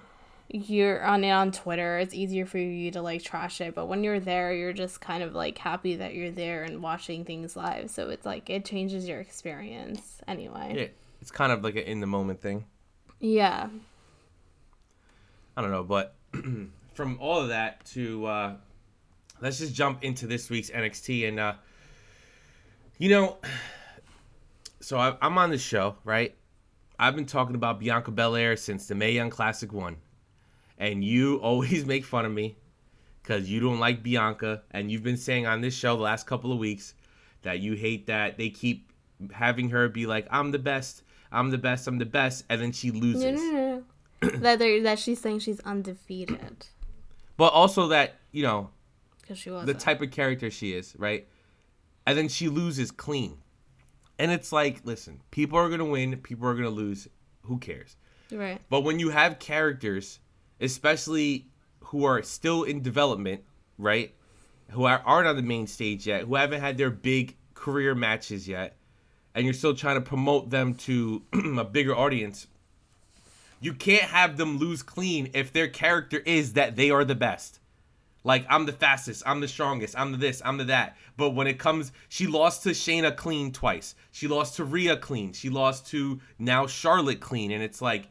you're 0.48 1.04
on 1.04 1.24
it 1.24 1.30
on 1.30 1.52
Twitter. 1.52 1.98
It's 1.98 2.14
easier 2.14 2.46
for 2.46 2.58
you 2.58 2.90
to 2.92 3.02
like 3.02 3.22
trash 3.22 3.60
it, 3.60 3.74
but 3.74 3.86
when 3.86 4.04
you're 4.04 4.20
there, 4.20 4.52
you're 4.52 4.72
just 4.72 5.00
kind 5.00 5.22
of 5.22 5.34
like 5.34 5.58
happy 5.58 5.96
that 5.96 6.14
you're 6.14 6.30
there 6.30 6.62
and 6.62 6.82
watching 6.82 7.24
things 7.24 7.56
live. 7.56 7.90
So 7.90 8.10
it's 8.10 8.24
like 8.24 8.48
it 8.48 8.64
changes 8.64 9.08
your 9.08 9.20
experience 9.20 10.20
anyway. 10.28 10.74
yeah, 10.76 10.86
it's 11.20 11.30
kind 11.30 11.52
of 11.52 11.64
like 11.64 11.76
an 11.76 11.82
in 11.82 12.00
the 12.00 12.06
moment 12.06 12.40
thing. 12.40 12.64
Yeah. 13.18 13.68
I 15.56 15.62
don't 15.62 15.70
know, 15.70 15.84
but 15.84 16.14
from 16.94 17.18
all 17.20 17.40
of 17.40 17.48
that 17.48 17.84
to 17.86 18.26
uh, 18.26 18.54
let's 19.40 19.58
just 19.58 19.74
jump 19.74 20.04
into 20.04 20.26
this 20.26 20.50
week's 20.50 20.70
NXT 20.70 21.28
and 21.28 21.40
uh, 21.40 21.54
you 22.98 23.10
know, 23.10 23.38
so 24.80 24.98
I, 24.98 25.16
I'm 25.20 25.36
on 25.38 25.50
the 25.50 25.58
show, 25.58 25.96
right? 26.04 26.34
I've 26.98 27.14
been 27.14 27.26
talking 27.26 27.56
about 27.56 27.80
Bianca 27.80 28.10
Belair 28.10 28.56
since 28.56 28.86
the 28.86 28.94
Mae 28.94 29.12
Young 29.12 29.28
Classic 29.28 29.70
one, 29.72 29.96
and 30.78 31.04
you 31.04 31.36
always 31.42 31.84
make 31.86 32.04
fun 32.04 32.24
of 32.24 32.32
me 32.32 32.56
because 33.22 33.50
you 33.50 33.60
don't 33.60 33.80
like 33.80 34.02
Bianca, 34.02 34.62
and 34.70 34.90
you've 34.90 35.02
been 35.02 35.16
saying 35.16 35.46
on 35.46 35.60
this 35.60 35.74
show 35.74 35.96
the 35.96 36.02
last 36.02 36.26
couple 36.26 36.52
of 36.52 36.58
weeks 36.58 36.94
that 37.42 37.60
you 37.60 37.74
hate 37.74 38.06
that 38.06 38.38
they 38.38 38.50
keep 38.50 38.92
having 39.32 39.70
her 39.70 39.88
be 39.88 40.06
like, 40.06 40.26
"I'm 40.30 40.50
the 40.50 40.58
best, 40.58 41.02
I'm 41.32 41.50
the 41.50 41.58
best, 41.58 41.86
I'm 41.86 41.98
the 41.98 42.06
best," 42.06 42.44
and 42.48 42.60
then 42.60 42.72
she 42.72 42.90
loses. 42.90 43.40
No, 43.40 43.50
no, 43.50 43.84
no. 44.22 44.30
that 44.38 44.58
that 44.58 44.98
she's 44.98 45.20
saying 45.20 45.40
she's 45.40 45.60
undefeated 45.60 46.66
But 47.36 47.52
also 47.52 47.88
that 47.88 48.14
you 48.32 48.42
know 48.42 48.70
because 49.26 49.38
she 49.38 49.50
was 49.50 49.66
the 49.66 49.74
type 49.74 50.00
of 50.00 50.10
character 50.10 50.50
she 50.50 50.72
is, 50.72 50.94
right? 50.98 51.26
And 52.06 52.16
then 52.16 52.28
she 52.28 52.48
loses 52.48 52.90
clean. 52.90 53.38
And 54.18 54.30
it's 54.30 54.52
like, 54.52 54.80
listen, 54.84 55.20
people 55.30 55.58
are 55.58 55.68
going 55.68 55.80
to 55.80 55.84
win, 55.84 56.16
people 56.18 56.46
are 56.46 56.54
going 56.54 56.64
to 56.64 56.70
lose. 56.70 57.08
Who 57.42 57.58
cares? 57.58 57.96
right. 58.32 58.60
But 58.70 58.80
when 58.80 58.98
you 58.98 59.10
have 59.10 59.38
characters, 59.38 60.20
especially 60.60 61.46
who 61.80 62.04
are 62.04 62.22
still 62.22 62.62
in 62.64 62.82
development, 62.82 63.42
right? 63.78 64.14
Who 64.70 64.84
are, 64.84 65.02
aren't 65.04 65.28
on 65.28 65.36
the 65.36 65.42
main 65.42 65.66
stage 65.66 66.06
yet, 66.06 66.22
who 66.22 66.34
haven't 66.34 66.60
had 66.60 66.76
their 66.76 66.90
big 66.90 67.36
career 67.54 67.94
matches 67.94 68.48
yet, 68.48 68.76
and 69.34 69.44
you're 69.44 69.54
still 69.54 69.74
trying 69.74 69.96
to 69.96 70.00
promote 70.00 70.50
them 70.50 70.74
to 70.74 71.22
a 71.58 71.64
bigger 71.64 71.94
audience, 71.94 72.46
you 73.60 73.72
can't 73.72 74.02
have 74.02 74.36
them 74.36 74.58
lose 74.58 74.82
clean 74.82 75.30
if 75.34 75.52
their 75.52 75.68
character 75.68 76.18
is 76.18 76.54
that 76.54 76.76
they 76.76 76.90
are 76.90 77.04
the 77.04 77.14
best. 77.14 77.60
Like 78.24 78.44
I'm 78.50 78.66
the 78.66 78.72
fastest, 78.72 79.22
I'm 79.24 79.40
the 79.40 79.46
strongest, 79.46 79.96
I'm 79.96 80.10
the 80.10 80.18
this, 80.18 80.42
I'm 80.44 80.56
the 80.56 80.64
that. 80.64 80.96
But 81.16 81.30
when 81.30 81.46
it 81.46 81.60
comes, 81.60 81.92
she 82.08 82.26
lost 82.26 82.64
to 82.64 82.70
Shayna 82.70 83.16
clean 83.16 83.52
twice. 83.52 83.94
She 84.10 84.26
lost 84.26 84.56
to 84.56 84.64
Rhea 84.64 84.96
clean. 84.96 85.32
She 85.32 85.48
lost 85.48 85.86
to 85.88 86.20
now 86.38 86.66
Charlotte 86.66 87.20
clean, 87.20 87.52
and 87.52 87.62
it's 87.62 87.80
like, 87.80 88.08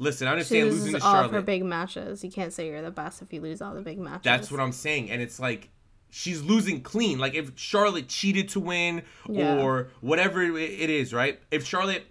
listen, 0.00 0.26
I 0.26 0.30
She 0.30 0.32
understand 0.32 0.64
losing 0.70 0.84
loses 0.86 1.02
to 1.02 1.06
all 1.06 1.24
of 1.24 1.30
her 1.30 1.42
big 1.42 1.64
matches. 1.64 2.24
You 2.24 2.30
can't 2.32 2.52
say 2.52 2.66
you're 2.66 2.82
the 2.82 2.90
best 2.90 3.22
if 3.22 3.32
you 3.32 3.40
lose 3.40 3.62
all 3.62 3.74
the 3.74 3.82
big 3.82 3.98
matches. 4.00 4.24
That's 4.24 4.50
what 4.50 4.58
I'm 4.60 4.72
saying, 4.72 5.10
and 5.10 5.22
it's 5.22 5.38
like 5.38 5.68
she's 6.10 6.42
losing 6.42 6.80
clean. 6.80 7.18
Like 7.20 7.34
if 7.34 7.52
Charlotte 7.56 8.08
cheated 8.08 8.48
to 8.50 8.60
win 8.60 9.02
Yeah. 9.28 9.62
or 9.62 9.90
whatever 10.00 10.42
it 10.42 10.56
it 10.56 10.90
is, 10.90 11.14
right? 11.14 11.38
If 11.52 11.64
Charlotte 11.64 12.04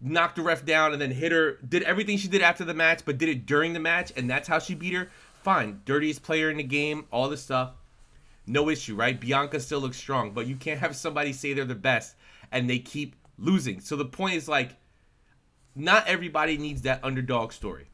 knocked 0.00 0.36
the 0.36 0.42
ref 0.42 0.66
down 0.66 0.92
and 0.92 1.00
then 1.00 1.10
hit 1.10 1.32
her, 1.32 1.52
did 1.66 1.82
everything 1.84 2.18
she 2.18 2.28
did 2.28 2.42
after 2.42 2.64
the 2.64 2.74
match, 2.74 3.00
but 3.06 3.16
did 3.16 3.30
it 3.30 3.46
during 3.46 3.72
the 3.72 3.80
match, 3.80 4.12
and 4.16 4.28
that's 4.28 4.46
how 4.48 4.58
she 4.58 4.74
beat 4.74 4.92
her. 4.92 5.08
Fine, 5.42 5.80
dirtiest 5.86 6.22
player 6.22 6.50
in 6.50 6.56
the 6.58 6.64
game, 6.64 7.06
all 7.12 7.28
this 7.28 7.42
stuff, 7.42 7.70
no 8.46 8.68
issue, 8.68 8.94
right? 8.96 9.18
Bianca 9.18 9.60
still 9.60 9.80
looks 9.80 9.96
strong, 9.96 10.32
but 10.32 10.46
you 10.46 10.56
can't 10.56 10.80
have 10.80 10.94
somebody 10.96 11.32
say 11.32 11.52
they're 11.52 11.64
the 11.64 11.74
best 11.74 12.16
and 12.52 12.68
they 12.68 12.78
keep 12.78 13.14
losing. 13.38 13.80
So 13.80 13.96
the 13.96 14.04
point 14.04 14.34
is 14.34 14.48
like, 14.48 14.76
not 15.76 16.08
everybody 16.08 16.56
needs 16.58 16.82
that 16.82 17.00
underdog 17.04 17.52
story. 17.52 17.88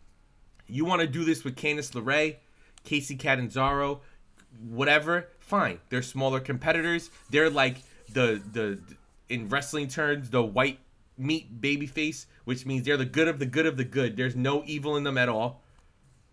You 0.67 0.85
want 0.85 1.03
to 1.03 1.07
do 1.07 1.25
this 1.25 1.45
with 1.45 1.57
Candice 1.57 1.91
LeRae, 1.93 2.37
Kacy 2.85 3.19
Catanzaro, 3.19 4.01
whatever, 4.67 5.29
fine. 5.41 5.81
They're 5.91 6.03
smaller 6.03 6.41
competitors. 6.41 7.11
They're 7.31 7.51
like 7.51 7.77
the 8.13 8.41
the 8.53 8.79
in 9.29 9.49
wrestling 9.49 9.89
terms, 9.89 10.31
the 10.31 10.43
white 10.43 10.79
meat 11.19 11.61
baby 11.61 11.87
face, 11.87 12.27
which 12.45 12.65
means 12.65 12.87
they're 12.87 12.97
the 12.97 13.05
good 13.05 13.29
of 13.29 13.39
the 13.39 13.47
good 13.47 13.67
of 13.67 13.77
the 13.77 13.85
good. 13.85 14.17
There's 14.17 14.37
no 14.37 14.63
evil 14.67 14.97
in 14.97 15.05
them 15.05 15.19
at 15.19 15.29
all. 15.29 15.63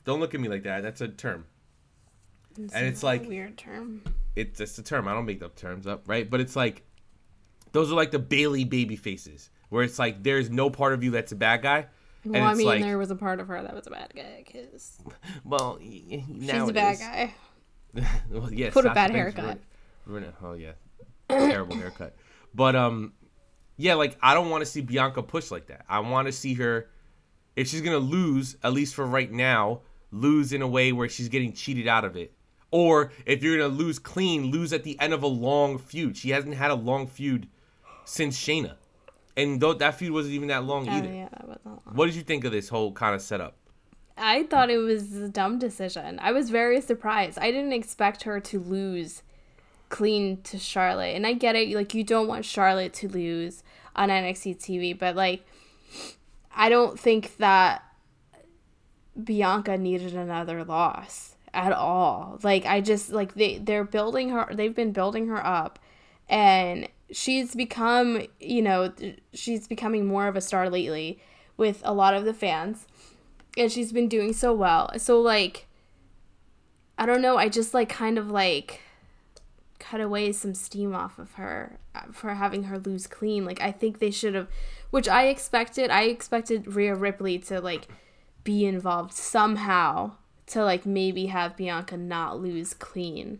Don't 0.06 0.20
look 0.20 0.34
at 0.34 0.39
me 0.39 0.48
like 0.48 0.63
that. 0.63 0.84
That's 0.84 1.01
a 1.01 1.08
term. 1.08 1.46
and 2.58 2.86
it's 2.86 3.01
a 3.01 3.06
like 3.06 3.27
weird 3.27 3.58
term. 3.58 4.03
it's 4.36 4.58
just 4.58 4.77
a 4.79 4.84
term. 4.84 5.08
I 5.08 5.13
don't 5.13 5.25
make 5.25 5.39
the 5.39 5.50
terms 5.50 5.88
up, 5.88 6.08
right? 6.08 6.29
But 6.29 6.39
it's 6.39 6.56
like 6.56 6.84
those 7.72 7.91
are 7.91 7.96
like 7.96 8.12
the 8.12 8.20
Bayley 8.20 8.63
baby 8.63 8.96
faces, 8.96 9.50
where 9.70 9.84
it's 9.84 9.98
like 10.00 10.24
there's 10.24 10.50
no 10.50 10.70
part 10.70 10.94
of 10.94 11.04
you 11.04 11.12
that's 11.12 11.32
a 11.32 11.36
bad 11.36 11.62
guy. 11.62 11.88
And 12.24 12.34
Well, 12.34 12.44
I 12.44 12.54
mean, 12.54 12.68
like, 12.68 12.82
there 12.82 12.98
was 12.98 13.12
a 13.12 13.16
part 13.16 13.40
of 13.40 13.48
her 13.48 13.62
that 13.62 13.74
was 13.74 13.88
a 13.88 13.92
bad 13.92 14.12
guy 14.16 14.44
because 14.46 15.00
well, 15.46 15.78
y- 15.82 16.02
y- 16.10 16.24
she's 16.42 16.70
a 16.70 16.74
bad 16.74 17.00
guy. 17.00 17.34
well, 18.32 18.52
yeah, 18.52 18.70
Put 18.72 18.86
a 18.86 18.94
bad 18.94 19.12
haircut. 19.12 19.58
it. 20.08 20.34
Oh 20.44 20.54
yeah, 20.54 20.72
terrible 21.30 21.76
haircut. 21.78 22.16
But 22.54 22.76
um, 22.76 23.14
yeah, 23.78 23.94
like 23.94 24.18
I 24.22 24.34
don't 24.34 24.50
want 24.50 24.62
to 24.62 24.66
see 24.66 24.82
Bianca 24.82 25.24
push 25.24 25.52
like 25.52 25.68
that. 25.68 25.86
I 25.88 26.00
want 26.00 26.28
to 26.28 26.32
see 26.32 26.56
her, 26.56 26.90
if 27.56 27.68
she's 27.68 27.82
gonna 27.82 27.98
lose, 27.98 28.58
at 28.64 28.74
least 28.74 28.96
for 28.96 29.06
right 29.06 29.32
now, 29.32 29.82
lose 30.12 30.52
in 30.52 30.62
a 30.62 30.68
way 30.68 30.92
where 30.92 31.08
she's 31.08 31.30
getting 31.30 31.54
cheated 31.54 31.88
out 31.88 32.06
of 32.06 32.16
it. 32.18 32.34
Or 32.72 33.12
if 33.26 33.42
you're 33.44 33.58
gonna 33.58 33.74
lose 33.74 33.98
clean, 33.98 34.52
lose 34.52 34.74
at 34.74 34.84
the 34.84 35.00
end 35.00 35.14
of 35.14 35.24
a 35.24 35.28
long 35.28 35.78
feud. 35.78 36.18
She 36.18 36.32
hasn't 36.32 36.56
had 36.56 36.70
a 36.72 36.76
long 36.76 37.08
feud 37.08 37.48
since 38.06 38.38
Shayna, 38.38 38.76
and 39.41 39.60
though 39.60 39.74
that 39.74 39.96
feud 39.96 40.12
wasn't 40.12 40.36
even 40.36 40.48
that 40.50 40.63
long 40.63 40.88
Oh 40.89 40.91
either. 40.91 41.12
yeah, 41.12 41.29
that 41.31 41.48
was 41.48 41.60
not 41.65 41.86
long. 41.86 41.96
What 41.96 42.05
did 42.08 42.15
you 42.15 42.24
think 42.24 42.43
of 42.46 42.51
this 42.51 42.69
whole 42.69 42.91
kind 42.91 43.15
of 43.15 43.22
setup? 43.22 43.55
I 44.17 44.43
thought 44.43 44.69
it 44.69 44.77
was 44.77 45.15
a 45.15 45.29
dumb 45.29 45.60
decision. 45.60 46.19
I 46.22 46.31
was 46.34 46.50
very 46.50 46.81
surprised. 46.81 47.39
I 47.39 47.51
didn't 47.51 47.74
expect 47.74 48.24
her 48.24 48.39
to 48.41 48.60
lose 48.60 49.24
clean 49.88 50.41
to 50.43 50.58
Charlotte. 50.58 51.15
And 51.15 51.25
I 51.25 51.34
get 51.34 51.55
it, 51.55 51.69
like 51.75 51.93
you 51.93 52.03
don't 52.03 52.27
want 52.27 52.46
Charlotte 52.46 52.93
to 52.96 53.08
lose 53.08 53.63
on 53.96 54.10
NXT 54.10 54.58
TV, 54.58 54.98
but 54.98 55.15
like 55.15 55.46
I 56.55 56.69
don't 56.69 57.00
think 57.00 57.38
that 57.38 57.84
Bianca 59.22 59.77
needed 59.77 60.13
another 60.13 60.63
loss 60.63 61.36
at 61.53 61.72
all. 61.74 62.40
Like 62.44 62.66
I 62.66 62.81
just 62.81 63.11
like 63.11 63.33
they 63.33 63.57
they're 63.57 63.83
building 63.83 64.29
her 64.29 64.48
they've 64.53 64.75
been 64.75 64.92
building 64.92 65.27
her 65.27 65.46
up 65.46 65.79
and 66.27 66.87
she's 67.11 67.55
become, 67.55 68.25
you 68.39 68.61
know, 68.61 68.91
she's 69.33 69.67
becoming 69.67 70.05
more 70.05 70.27
of 70.27 70.35
a 70.35 70.41
star 70.41 70.69
lately 70.69 71.19
with 71.57 71.81
a 71.83 71.93
lot 71.93 72.13
of 72.13 72.25
the 72.25 72.33
fans 72.33 72.87
and 73.57 73.72
she's 73.72 73.91
been 73.91 74.07
doing 74.07 74.33
so 74.33 74.53
well. 74.53 74.91
So 74.98 75.19
like 75.19 75.67
I 76.98 77.05
don't 77.05 77.22
know, 77.22 77.37
I 77.37 77.50
just 77.50 77.74
like 77.74 77.89
kind 77.89 78.17
of 78.17 78.29
like 78.29 78.81
cut 79.79 80.01
away 80.01 80.31
some 80.33 80.53
steam 80.53 80.93
off 80.93 81.17
of 81.17 81.33
her 81.33 81.79
uh, 81.95 82.01
for 82.11 82.33
having 82.33 82.63
her 82.63 82.77
lose 82.77 83.07
clean. 83.07 83.45
Like 83.45 83.61
I 83.61 83.72
think 83.72 84.00
they 84.00 84.11
should 84.11 84.35
have 84.35 84.48
which 84.89 85.07
I 85.07 85.27
expected. 85.27 85.89
I 85.89 86.03
expected 86.03 86.75
Rhea 86.75 86.95
Ripley 86.95 87.39
to 87.39 87.61
like 87.61 87.87
be 88.43 88.65
involved 88.65 89.13
somehow 89.13 90.13
to 90.48 90.63
like 90.63 90.85
maybe 90.85 91.27
have 91.27 91.55
Bianca 91.55 91.95
not 91.98 92.39
lose 92.39 92.74
clean. 92.74 93.39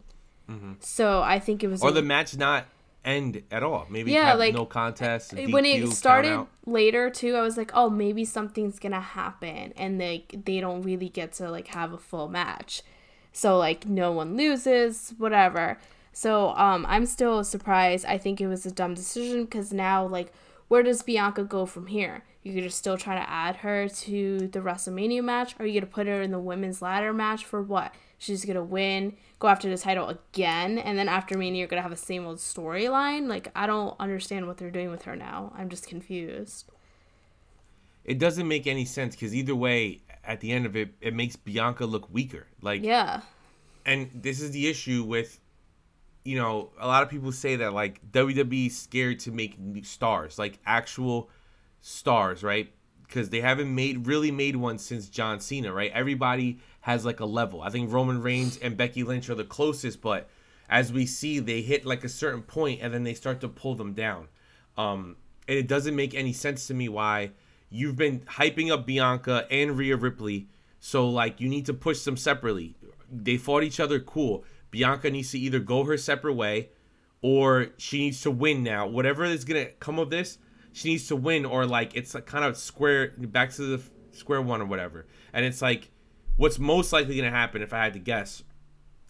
So 0.79 1.21
I 1.21 1.39
think 1.39 1.63
it 1.63 1.67
was 1.67 1.82
Mm-hmm. 1.82 1.89
Or 1.89 1.91
the 1.91 2.01
match 2.01 2.36
not 2.38 2.65
end 3.06 3.44
at 3.52 3.64
all? 3.64 3.88
Maybe 3.90 4.12
Yeah, 4.12 4.28
have 4.28 4.40
like, 4.40 4.54
no 4.54 4.66
contest. 4.66 5.34
a 5.34 5.48
when 5.48 5.66
it 5.66 5.88
started 5.90 6.46
later 6.66 7.10
too 7.10 7.36
i 7.36 7.42
was 7.42 7.58
like 7.58 7.72
oh 7.74 7.90
maybe 7.90 8.24
something's 8.24 8.78
gonna 8.78 9.00
happen 9.00 9.74
and 9.76 10.00
they 10.00 10.26
they 10.32 10.60
don't 10.60 10.84
really 10.84 11.10
get 11.10 11.32
to 11.34 11.50
like 11.50 11.68
have 11.70 11.94
a 11.94 11.98
full 11.98 12.28
match. 12.28 12.84
So 13.32 13.58
like 13.58 13.88
no 13.88 14.12
one 14.12 14.36
loses 14.36 15.14
whatever. 15.18 15.78
So 16.12 16.50
um 16.50 16.86
i'm 16.88 17.06
still 17.06 17.44
surprised. 17.44 18.06
I 18.06 18.18
think 18.18 18.42
it 18.42 18.48
was 18.48 18.66
a 18.66 18.72
dumb 18.72 18.94
decision 18.94 19.46
because 19.46 19.72
now 19.74 20.06
like 20.06 20.32
where 20.68 20.84
does 20.84 21.02
bianca 21.02 21.44
go 21.44 21.66
from 21.66 21.88
here? 21.88 22.24
You 22.44 22.54
could 22.54 22.64
just 22.64 22.78
still 22.78 22.98
try 22.98 23.16
to 23.16 23.30
add 23.30 23.58
her 23.58 23.88
to 23.90 24.48
the 24.48 24.60
wrestlemania 24.60 25.24
match 25.24 25.56
or 25.60 25.64
are 25.64 25.66
you 25.66 25.80
gonna 25.80 25.92
put 25.92 26.08
her 26.08 26.22
in 26.22 26.32
the 26.32 26.40
women's 26.40 26.82
ladder 26.82 27.14
match 27.14 27.46
for 27.46 27.62
what 27.62 27.94
she's 28.19 28.45
gonna 28.45 28.63
win 28.63 29.15
go 29.39 29.47
after 29.47 29.67
the 29.67 29.77
title 29.77 30.08
again 30.10 30.77
and 30.77 30.97
then 30.97 31.10
after 31.10 31.36
mania 31.36 31.60
you're 31.60 31.67
gonna 31.67 31.82
have 31.82 31.89
the 31.89 31.97
same 31.97 32.27
old 32.27 32.38
storyline 32.38 33.27
like 33.27 33.49
i 33.55 33.65
don't 33.65 33.95
understand 33.99 34.45
what 34.45 34.58
they're 34.58 34.69
doing 34.69 34.91
with 34.91 35.01
her 35.03 35.15
now 35.15 35.51
i'm 35.58 35.69
just 35.69 35.88
confused 35.88 36.71
it 38.05 38.19
doesn't 38.19 38.47
make 38.47 38.65
any 38.65 38.86
sense 38.86 39.13
because 39.13 39.36
either 39.36 39.53
way, 39.53 40.01
at 40.23 40.39
the 40.39 40.51
end 40.51 40.65
of 40.65 40.75
it, 40.75 40.95
it 40.99 41.13
makes 41.13 41.36
Bianca 41.36 41.86
look 41.86 42.12
weaker. 42.12 42.47
Like, 42.60 42.82
yeah 42.84 43.21
and 43.89 44.10
this 44.13 44.39
is 44.39 44.51
the 44.51 44.67
issue 44.67 45.03
with, 45.03 45.39
you 46.23 46.38
know, 46.38 46.69
a 46.79 46.88
lot 46.88 47.01
of 47.01 47.10
people 47.10 47.32
say 47.32 47.55
that 47.55 47.73
like 47.73 47.99
WWE 48.12 48.71
scared 48.71 49.19
to 49.21 49.32
make 49.32 49.58
new 49.58 49.84
stars, 49.84 50.38
like 50.38 50.60
actual 50.65 51.29
stars, 51.82 52.43
right? 52.43 52.71
Because 53.10 53.30
they 53.30 53.41
haven't 53.41 53.74
made 53.74 54.06
really 54.06 54.30
made 54.30 54.56
one 54.56 54.78
since 54.78 55.10
John 55.10 55.39
Cena, 55.39 55.74
right? 55.74 55.91
Everybody 55.91 56.60
has 56.82 57.06
like 57.06 57.19
a 57.19 57.26
level. 57.26 57.62
I 57.62 57.72
think 57.72 57.91
Roman 57.91 58.22
Reigns 58.22 58.58
and 58.58 58.78
Becky 58.78 59.04
Lynch 59.04 59.30
are 59.30 59.36
the 59.36 59.43
closest, 59.43 60.00
but 60.00 60.30
as 60.69 60.93
we 60.93 61.08
see, 61.08 61.39
they 61.39 61.62
hit 61.62 61.86
like 61.86 62.04
a 62.04 62.10
certain 62.10 62.43
point 62.43 62.82
and 62.82 62.93
then 62.93 63.04
they 63.04 63.15
start 63.15 63.41
to 63.41 63.50
pull 63.50 63.74
them 63.74 63.93
down. 63.93 64.28
Um, 64.78 65.17
and 65.48 65.58
it 65.58 65.67
doesn't 65.67 65.95
make 65.95 66.13
any 66.13 66.32
sense 66.32 66.67
to 66.67 66.76
me 66.76 66.88
why 66.88 67.32
you've 67.69 67.95
been 67.95 68.19
hyping 68.22 68.72
up 68.72 68.86
Bianca 68.86 69.48
and 69.50 69.76
Rhea 69.76 69.98
Ripley. 69.98 70.48
So 70.80 71.10
like 71.10 71.41
you 71.41 71.50
need 71.50 71.65
to 71.65 71.74
push 71.74 72.04
them 72.04 72.15
separately. 72.15 72.76
They 73.12 73.38
fought 73.38 73.63
each 73.63 73.80
other, 73.80 74.00
cool. 74.00 74.45
Bianca 74.69 75.10
needs 75.10 75.32
to 75.32 75.39
either 75.39 75.60
go 75.60 75.84
her 75.86 75.98
separate 75.98 76.36
way 76.36 76.69
or 77.24 77.69
she 77.78 78.00
needs 78.00 78.22
to 78.22 78.32
win 78.32 78.63
now. 78.63 78.88
Whatever 78.88 79.26
is 79.26 79.43
gonna 79.43 79.65
come 79.80 79.98
of 79.98 80.12
this, 80.12 80.38
she 80.71 80.89
needs 80.89 81.08
to 81.08 81.15
win, 81.15 81.45
or 81.45 81.65
like 81.65 81.95
it's 81.95 82.13
like 82.13 82.25
kind 82.25 82.45
of 82.45 82.58
square 82.58 83.13
back 83.17 83.51
to 83.53 83.77
the 83.77 83.84
square 84.12 84.41
one 84.41 84.62
or 84.62 84.65
whatever. 84.65 85.05
And 85.34 85.45
it's 85.45 85.62
like 85.62 85.91
what's 86.38 86.60
most 86.60 86.93
likely 86.93 87.15
gonna 87.15 87.32
happen 87.32 87.62
if 87.62 87.73
I 87.73 87.84
had 87.84 87.93
to 87.93 87.99
guess 87.99 88.43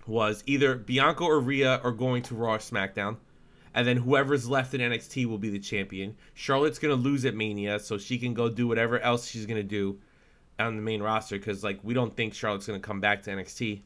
was 0.07 0.43
either 0.47 0.75
Bianca 0.75 1.23
or 1.23 1.39
Rhea 1.39 1.79
are 1.83 1.91
going 1.91 2.23
to 2.23 2.35
Raw 2.35 2.55
or 2.55 2.57
SmackDown, 2.57 3.17
and 3.73 3.87
then 3.87 3.97
whoever's 3.97 4.49
left 4.49 4.73
in 4.73 4.81
NXT 4.81 5.27
will 5.27 5.37
be 5.37 5.49
the 5.49 5.59
champion. 5.59 6.15
Charlotte's 6.33 6.79
gonna 6.79 6.95
lose 6.95 7.25
at 7.25 7.35
Mania, 7.35 7.79
so 7.79 7.97
she 7.97 8.17
can 8.17 8.33
go 8.33 8.49
do 8.49 8.67
whatever 8.67 8.99
else 8.99 9.27
she's 9.27 9.45
gonna 9.45 9.63
do 9.63 9.99
on 10.57 10.75
the 10.75 10.81
main 10.81 11.01
roster 11.01 11.37
because 11.37 11.63
like 11.63 11.79
we 11.83 11.93
don't 11.93 12.15
think 12.15 12.33
Charlotte's 12.33 12.67
gonna 12.67 12.79
come 12.79 12.99
back 12.99 13.23
to 13.23 13.31
NXT. 13.31 13.81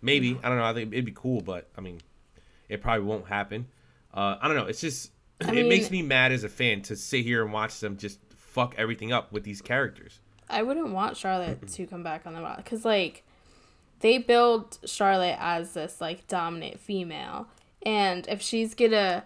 Maybe 0.00 0.38
I 0.42 0.48
don't 0.48 0.58
know. 0.58 0.64
I 0.64 0.72
think 0.72 0.92
it'd 0.92 1.04
be 1.04 1.12
cool, 1.14 1.40
but 1.40 1.68
I 1.76 1.80
mean, 1.80 2.00
it 2.68 2.80
probably 2.80 3.04
won't 3.04 3.26
happen. 3.26 3.66
Uh, 4.14 4.36
I 4.40 4.48
don't 4.48 4.56
know. 4.56 4.66
It's 4.66 4.80
just 4.80 5.10
it 5.40 5.50
mean- 5.52 5.68
makes 5.68 5.90
me 5.90 6.02
mad 6.02 6.32
as 6.32 6.44
a 6.44 6.48
fan 6.48 6.82
to 6.82 6.96
sit 6.96 7.24
here 7.24 7.42
and 7.44 7.52
watch 7.52 7.80
them 7.80 7.96
just 7.96 8.18
fuck 8.36 8.74
everything 8.76 9.12
up 9.12 9.32
with 9.32 9.44
these 9.44 9.60
characters. 9.60 10.20
I 10.50 10.62
wouldn't 10.62 10.88
want 10.92 11.16
Charlotte 11.16 11.66
to 11.72 11.86
come 11.86 12.02
back 12.02 12.26
on 12.26 12.34
the 12.34 12.40
Raw 12.40 12.56
because 12.56 12.84
like 12.84 13.22
they 14.00 14.18
build 14.18 14.78
Charlotte 14.84 15.36
as 15.38 15.72
this 15.74 16.00
like 16.00 16.26
dominant 16.28 16.80
female, 16.80 17.48
and 17.84 18.26
if 18.28 18.40
she's 18.40 18.74
gonna, 18.74 19.24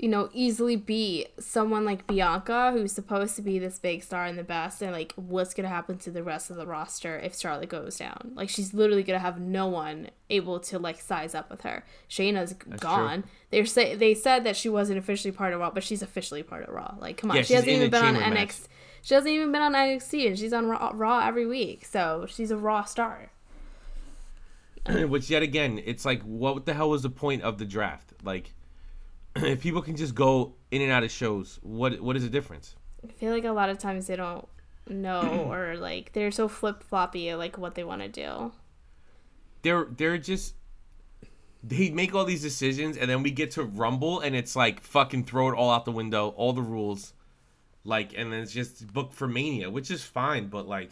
you 0.00 0.08
know, 0.08 0.30
easily 0.32 0.76
beat 0.76 1.28
someone 1.38 1.84
like 1.84 2.06
Bianca, 2.06 2.72
who's 2.72 2.90
supposed 2.90 3.36
to 3.36 3.42
be 3.42 3.58
this 3.58 3.78
big 3.78 4.02
star 4.02 4.24
and 4.24 4.38
the 4.38 4.42
best, 4.42 4.80
and 4.80 4.92
like 4.92 5.12
what's 5.14 5.52
gonna 5.52 5.68
happen 5.68 5.98
to 5.98 6.10
the 6.10 6.22
rest 6.22 6.48
of 6.48 6.56
the 6.56 6.66
roster 6.66 7.18
if 7.18 7.38
Charlotte 7.38 7.68
goes 7.68 7.98
down? 7.98 8.32
Like 8.34 8.48
she's 8.48 8.72
literally 8.72 9.02
gonna 9.02 9.18
have 9.18 9.38
no 9.38 9.66
one 9.66 10.08
able 10.30 10.58
to 10.60 10.78
like 10.78 11.02
size 11.02 11.34
up 11.34 11.50
with 11.50 11.60
her. 11.62 11.84
Shayna's 12.08 12.54
gone. 12.54 13.24
They're 13.50 13.66
say 13.66 13.94
they 13.94 14.14
said 14.14 14.44
that 14.44 14.56
she 14.56 14.70
wasn't 14.70 14.98
officially 14.98 15.32
part 15.32 15.52
of 15.52 15.60
Raw, 15.60 15.70
but 15.70 15.82
she's 15.82 16.00
officially 16.00 16.42
part 16.42 16.66
of 16.66 16.74
Raw. 16.74 16.94
Like 16.98 17.18
come 17.18 17.30
on, 17.30 17.36
Yeah, 17.36 17.42
she 17.42 17.54
hasn't 17.54 17.70
even 17.70 17.90
been 17.90 18.02
on 18.02 18.14
match. 18.14 18.48
NXT. 18.48 18.68
She 19.02 19.14
hasn't 19.14 19.32
even 19.32 19.52
been 19.52 19.62
on 19.62 19.74
NXT, 19.74 20.28
and 20.28 20.38
she's 20.38 20.54
on 20.54 20.66
Raw, 20.66 20.92
Raw 20.94 21.26
every 21.26 21.46
week, 21.46 21.84
so 21.84 22.24
she's 22.26 22.50
a 22.50 22.56
Raw 22.56 22.84
star. 22.84 23.32
Which 24.88 25.28
yet 25.28 25.42
again, 25.42 25.80
it's 25.84 26.06
like, 26.06 26.22
what 26.22 26.64
the 26.64 26.72
hell 26.72 26.88
was 26.88 27.02
the 27.02 27.10
point 27.10 27.42
of 27.42 27.58
the 27.58 27.64
draft? 27.66 28.12
Like, 28.22 28.54
if 29.36 29.60
people 29.60 29.82
can 29.82 29.96
just 29.96 30.14
go 30.14 30.54
in 30.70 30.82
and 30.82 30.90
out 30.90 31.02
of 31.02 31.10
shows, 31.10 31.58
what 31.62 32.00
what 32.00 32.16
is 32.16 32.22
the 32.22 32.28
difference? 32.28 32.76
I 33.04 33.12
feel 33.12 33.32
like 33.32 33.44
a 33.44 33.52
lot 33.52 33.68
of 33.70 33.78
times 33.78 34.06
they 34.06 34.16
don't 34.16 34.46
know, 34.88 35.46
or 35.50 35.76
like 35.76 36.12
they're 36.12 36.30
so 36.30 36.48
flip 36.48 36.82
floppy, 36.82 37.34
like 37.34 37.58
what 37.58 37.74
they 37.74 37.84
want 37.84 38.02
to 38.02 38.08
do. 38.08 38.52
They're 39.62 39.86
they're 39.90 40.18
just 40.18 40.54
they 41.62 41.90
make 41.90 42.14
all 42.14 42.24
these 42.24 42.42
decisions, 42.42 42.96
and 42.96 43.10
then 43.10 43.22
we 43.22 43.30
get 43.30 43.52
to 43.52 43.62
Rumble, 43.62 44.20
and 44.20 44.34
it's 44.34 44.56
like 44.56 44.80
fucking 44.80 45.24
throw 45.24 45.50
it 45.50 45.54
all 45.54 45.70
out 45.70 45.84
the 45.84 45.92
window, 45.92 46.30
all 46.30 46.52
the 46.52 46.62
rules, 46.62 47.12
like, 47.84 48.12
and 48.16 48.32
then 48.32 48.40
it's 48.40 48.52
just 48.52 48.92
booked 48.92 49.14
for 49.14 49.28
Mania, 49.28 49.70
which 49.70 49.90
is 49.90 50.02
fine, 50.02 50.48
but 50.48 50.66
like, 50.66 50.90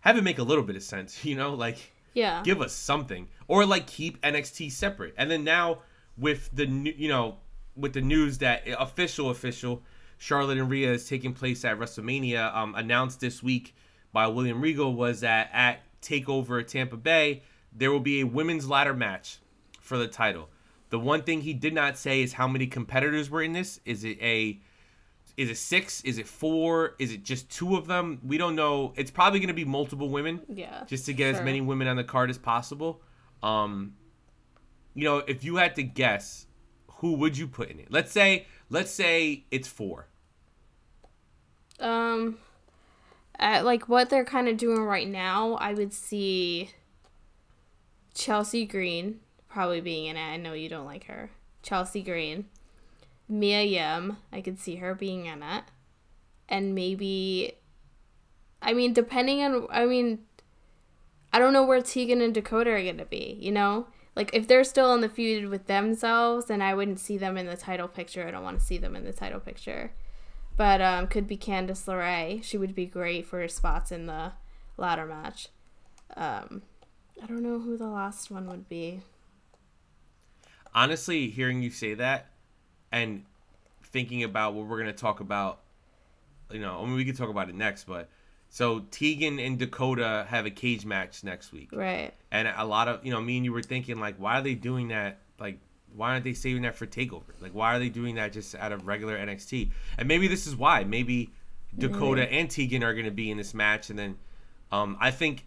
have 0.00 0.16
it 0.16 0.24
make 0.24 0.38
a 0.38 0.42
little 0.42 0.64
bit 0.64 0.76
of 0.76 0.82
sense, 0.82 1.24
you 1.24 1.36
know, 1.36 1.54
like. 1.54 1.92
Yeah. 2.14 2.42
give 2.42 2.60
us 2.62 2.72
something 2.72 3.28
or 3.46 3.64
like 3.64 3.86
keep 3.86 4.20
NXT 4.22 4.72
separate. 4.72 5.14
And 5.16 5.30
then 5.30 5.44
now 5.44 5.82
with 6.18 6.50
the 6.52 6.66
new, 6.66 6.92
you 6.96 7.08
know, 7.08 7.36
with 7.76 7.92
the 7.92 8.00
news 8.00 8.38
that 8.38 8.62
official 8.78 9.30
official 9.30 9.82
Charlotte 10.18 10.58
and 10.58 10.68
Rhea 10.70 10.92
is 10.92 11.08
taking 11.08 11.32
place 11.32 11.64
at 11.64 11.78
WrestleMania 11.78 12.54
um, 12.54 12.74
announced 12.74 13.20
this 13.20 13.42
week 13.42 13.74
by 14.12 14.26
William 14.26 14.60
Regal 14.60 14.94
was 14.94 15.20
that 15.20 15.48
at 15.52 15.80
Takeover 16.02 16.66
Tampa 16.66 16.96
Bay 16.96 17.42
there 17.72 17.92
will 17.92 18.00
be 18.00 18.20
a 18.20 18.26
women's 18.26 18.68
ladder 18.68 18.94
match 18.94 19.38
for 19.80 19.96
the 19.96 20.08
title. 20.08 20.48
The 20.90 20.98
one 20.98 21.22
thing 21.22 21.42
he 21.42 21.52
did 21.54 21.74
not 21.74 21.98
say 21.98 22.22
is 22.22 22.32
how 22.32 22.48
many 22.48 22.66
competitors 22.66 23.30
were 23.30 23.42
in 23.42 23.52
this. 23.52 23.78
Is 23.84 24.04
it 24.04 24.18
a 24.20 24.58
is 25.36 25.50
it 25.50 25.56
six? 25.56 26.00
Is 26.00 26.18
it 26.18 26.26
four? 26.26 26.96
Is 26.98 27.12
it 27.12 27.22
just 27.22 27.48
two 27.48 27.76
of 27.76 27.86
them? 27.86 28.20
We 28.24 28.38
don't 28.38 28.56
know. 28.56 28.92
It's 28.96 29.10
probably 29.10 29.38
going 29.38 29.48
to 29.48 29.54
be 29.54 29.64
multiple 29.64 30.08
women 30.08 30.40
Yeah. 30.48 30.82
just 30.88 31.06
to 31.06 31.12
get 31.12 31.32
as 31.36 31.40
many 31.42 31.60
women 31.60 31.86
on 31.86 31.94
the 31.96 32.02
card 32.02 32.28
as 32.28 32.38
possible. 32.38 33.02
Um, 33.40 33.94
you 34.94 35.04
know, 35.04 35.18
if 35.18 35.44
you 35.44 35.56
had 35.56 35.76
to 35.76 35.82
guess, 35.82 36.46
who 36.88 37.14
would 37.14 37.38
you 37.38 37.46
put 37.46 37.70
in 37.70 37.78
it? 37.78 37.88
Let's 37.90 38.12
say, 38.12 38.46
let's 38.70 38.90
say 38.90 39.44
it's 39.50 39.68
four. 39.68 40.08
Um, 41.80 42.38
at 43.38 43.64
like 43.64 43.88
what 43.88 44.10
they're 44.10 44.24
kind 44.24 44.48
of 44.48 44.56
doing 44.56 44.82
right 44.82 45.08
now, 45.08 45.54
I 45.54 45.74
would 45.74 45.92
see 45.92 46.70
Chelsea 48.14 48.66
Green 48.66 49.20
probably 49.48 49.80
being 49.80 50.06
in 50.06 50.16
it. 50.16 50.20
I 50.20 50.36
know 50.36 50.52
you 50.52 50.68
don't 50.68 50.86
like 50.86 51.04
her. 51.04 51.30
Chelsea 51.62 52.02
Green, 52.02 52.46
Mia 53.28 53.62
Yim, 53.62 54.16
I 54.32 54.40
could 54.40 54.58
see 54.58 54.76
her 54.76 54.94
being 54.94 55.26
in 55.26 55.42
it, 55.42 55.64
and 56.48 56.74
maybe, 56.74 57.54
I 58.62 58.72
mean, 58.72 58.92
depending 58.92 59.42
on, 59.42 59.66
I 59.70 59.86
mean, 59.86 60.20
I 61.32 61.38
don't 61.38 61.52
know 61.52 61.64
where 61.64 61.82
Tegan 61.82 62.22
and 62.22 62.34
Dakota 62.34 62.70
are 62.70 62.82
gonna 62.82 63.04
be. 63.04 63.36
You 63.40 63.52
know, 63.52 63.88
like 64.18 64.34
if 64.34 64.46
they're 64.46 64.64
still 64.64 64.92
in 64.92 65.00
the 65.00 65.08
feud 65.08 65.48
with 65.48 65.66
themselves, 65.66 66.46
then 66.46 66.60
I 66.60 66.74
wouldn't 66.74 67.00
see 67.00 67.16
them 67.16 67.38
in 67.38 67.46
the 67.46 67.56
title 67.56 67.88
picture. 67.88 68.28
I 68.28 68.30
don't 68.30 68.44
want 68.44 68.58
to 68.58 68.64
see 68.64 68.76
them 68.76 68.94
in 68.94 69.04
the 69.04 69.12
title 69.14 69.40
picture 69.40 69.92
but 70.58 70.80
um, 70.80 71.06
could 71.06 71.26
be 71.26 71.38
Candice 71.38 71.86
LeRae. 71.86 72.42
She 72.42 72.58
would 72.58 72.74
be 72.74 72.84
great 72.84 73.24
for 73.24 73.46
spots 73.46 73.92
in 73.92 74.06
the 74.06 74.32
ladder 74.76 75.06
match. 75.06 75.48
Um, 76.16 76.62
I 77.22 77.26
don't 77.26 77.44
know 77.44 77.60
who 77.60 77.76
the 77.76 77.86
last 77.86 78.28
one 78.28 78.48
would 78.48 78.68
be. 78.68 79.00
Honestly, 80.74 81.28
hearing 81.28 81.62
you 81.62 81.70
say 81.70 81.94
that 81.94 82.26
and 82.90 83.24
thinking 83.84 84.24
about 84.24 84.54
what 84.54 84.66
we're 84.66 84.80
going 84.80 84.92
to 84.92 85.00
talk 85.00 85.20
about, 85.20 85.60
you 86.50 86.58
know, 86.58 86.80
I 86.80 86.84
mean, 86.84 86.96
we 86.96 87.04
could 87.04 87.16
talk 87.16 87.30
about 87.30 87.48
it 87.48 87.54
next, 87.54 87.84
but 87.84 88.08
so 88.50 88.80
Tegan 88.90 89.38
and 89.38 89.58
Dakota 89.58 90.26
have 90.28 90.46
a 90.46 90.50
cage 90.50 90.86
match 90.86 91.22
next 91.22 91.52
week. 91.52 91.70
Right. 91.72 92.12
And 92.30 92.48
a 92.48 92.64
lot 92.64 92.88
of, 92.88 93.04
you 93.04 93.12
know, 93.12 93.20
me 93.20 93.36
and 93.36 93.44
you 93.44 93.52
were 93.52 93.62
thinking, 93.62 94.00
like, 94.00 94.16
why 94.16 94.38
are 94.38 94.42
they 94.42 94.54
doing 94.54 94.88
that? 94.88 95.18
Like, 95.38 95.58
why 95.94 96.10
aren't 96.10 96.24
they 96.24 96.34
saving 96.34 96.62
that 96.62 96.74
for 96.74 96.86
TakeOver? 96.86 97.22
Like, 97.40 97.52
why 97.52 97.74
are 97.74 97.78
they 97.78 97.88
doing 97.88 98.14
that 98.16 98.32
just 98.32 98.54
out 98.54 98.72
of 98.72 98.86
regular 98.86 99.18
NXT? 99.18 99.70
And 99.98 100.08
maybe 100.08 100.28
this 100.28 100.46
is 100.46 100.56
why. 100.56 100.84
Maybe 100.84 101.30
Dakota 101.76 102.30
and 102.30 102.50
Tegan 102.50 102.82
are 102.82 102.94
going 102.94 103.04
to 103.04 103.10
be 103.10 103.30
in 103.30 103.36
this 103.36 103.54
match. 103.54 103.90
And 103.90 103.98
then 103.98 104.16
um, 104.72 104.96
I 105.00 105.10
think 105.10 105.44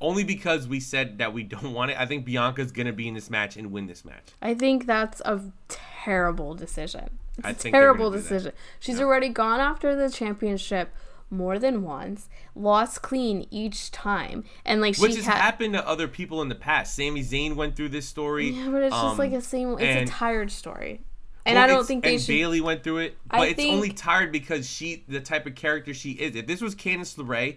only 0.00 0.24
because 0.24 0.68
we 0.68 0.80
said 0.80 1.18
that 1.18 1.32
we 1.32 1.42
don't 1.44 1.72
want 1.72 1.90
it, 1.90 1.98
I 1.98 2.06
think 2.06 2.24
Bianca's 2.24 2.72
going 2.72 2.86
to 2.86 2.92
be 2.92 3.08
in 3.08 3.14
this 3.14 3.30
match 3.30 3.56
and 3.56 3.72
win 3.72 3.86
this 3.86 4.04
match. 4.04 4.28
I 4.42 4.54
think 4.54 4.86
that's 4.86 5.20
a 5.24 5.40
terrible 5.68 6.54
decision. 6.54 7.18
It's 7.38 7.46
I 7.46 7.50
a 7.50 7.54
think 7.54 7.74
terrible 7.74 8.10
gonna 8.10 8.22
do 8.22 8.28
that. 8.28 8.34
decision. 8.34 8.52
She's 8.80 9.00
already 9.00 9.28
gone 9.28 9.60
after 9.60 9.94
the 9.94 10.10
championship 10.10 10.90
more 11.30 11.58
than 11.58 11.82
once, 11.82 12.28
lost 12.54 13.02
clean 13.02 13.46
each 13.50 13.90
time, 13.90 14.44
and 14.64 14.80
like 14.80 14.96
Which 14.96 15.16
has 15.16 15.26
had. 15.26 15.36
happened 15.36 15.74
to 15.74 15.86
other 15.86 16.08
people 16.08 16.40
in 16.42 16.48
the 16.48 16.54
past. 16.54 16.94
Sami 16.94 17.22
Zayn 17.22 17.54
went 17.54 17.76
through 17.76 17.90
this 17.90 18.08
story. 18.08 18.50
Yeah, 18.50 18.70
but 18.70 18.82
it's 18.82 18.94
just 18.94 19.04
um, 19.04 19.18
like 19.18 19.32
a 19.32 19.40
same. 19.40 19.72
It's 19.74 19.82
and- 19.82 20.08
a 20.08 20.12
tired 20.12 20.50
story, 20.50 21.02
and 21.44 21.56
Well, 21.56 21.64
I 21.64 21.66
don't 21.66 21.86
think 21.86 22.04
they 22.04 22.14
and 22.14 22.22
should. 22.22 22.32
Bayley 22.32 22.60
went 22.60 22.82
through 22.82 22.98
it, 22.98 23.18
but 23.28 23.40
I 23.40 23.46
it's 23.46 23.56
think- 23.56 23.74
only 23.74 23.90
tired 23.90 24.32
because 24.32 24.68
she, 24.68 25.04
the 25.08 25.20
type 25.20 25.46
of 25.46 25.54
character 25.54 25.92
she 25.94 26.12
is. 26.12 26.34
If 26.34 26.46
this 26.46 26.60
was 26.60 26.74
Candice 26.74 27.16
LeRae, 27.16 27.56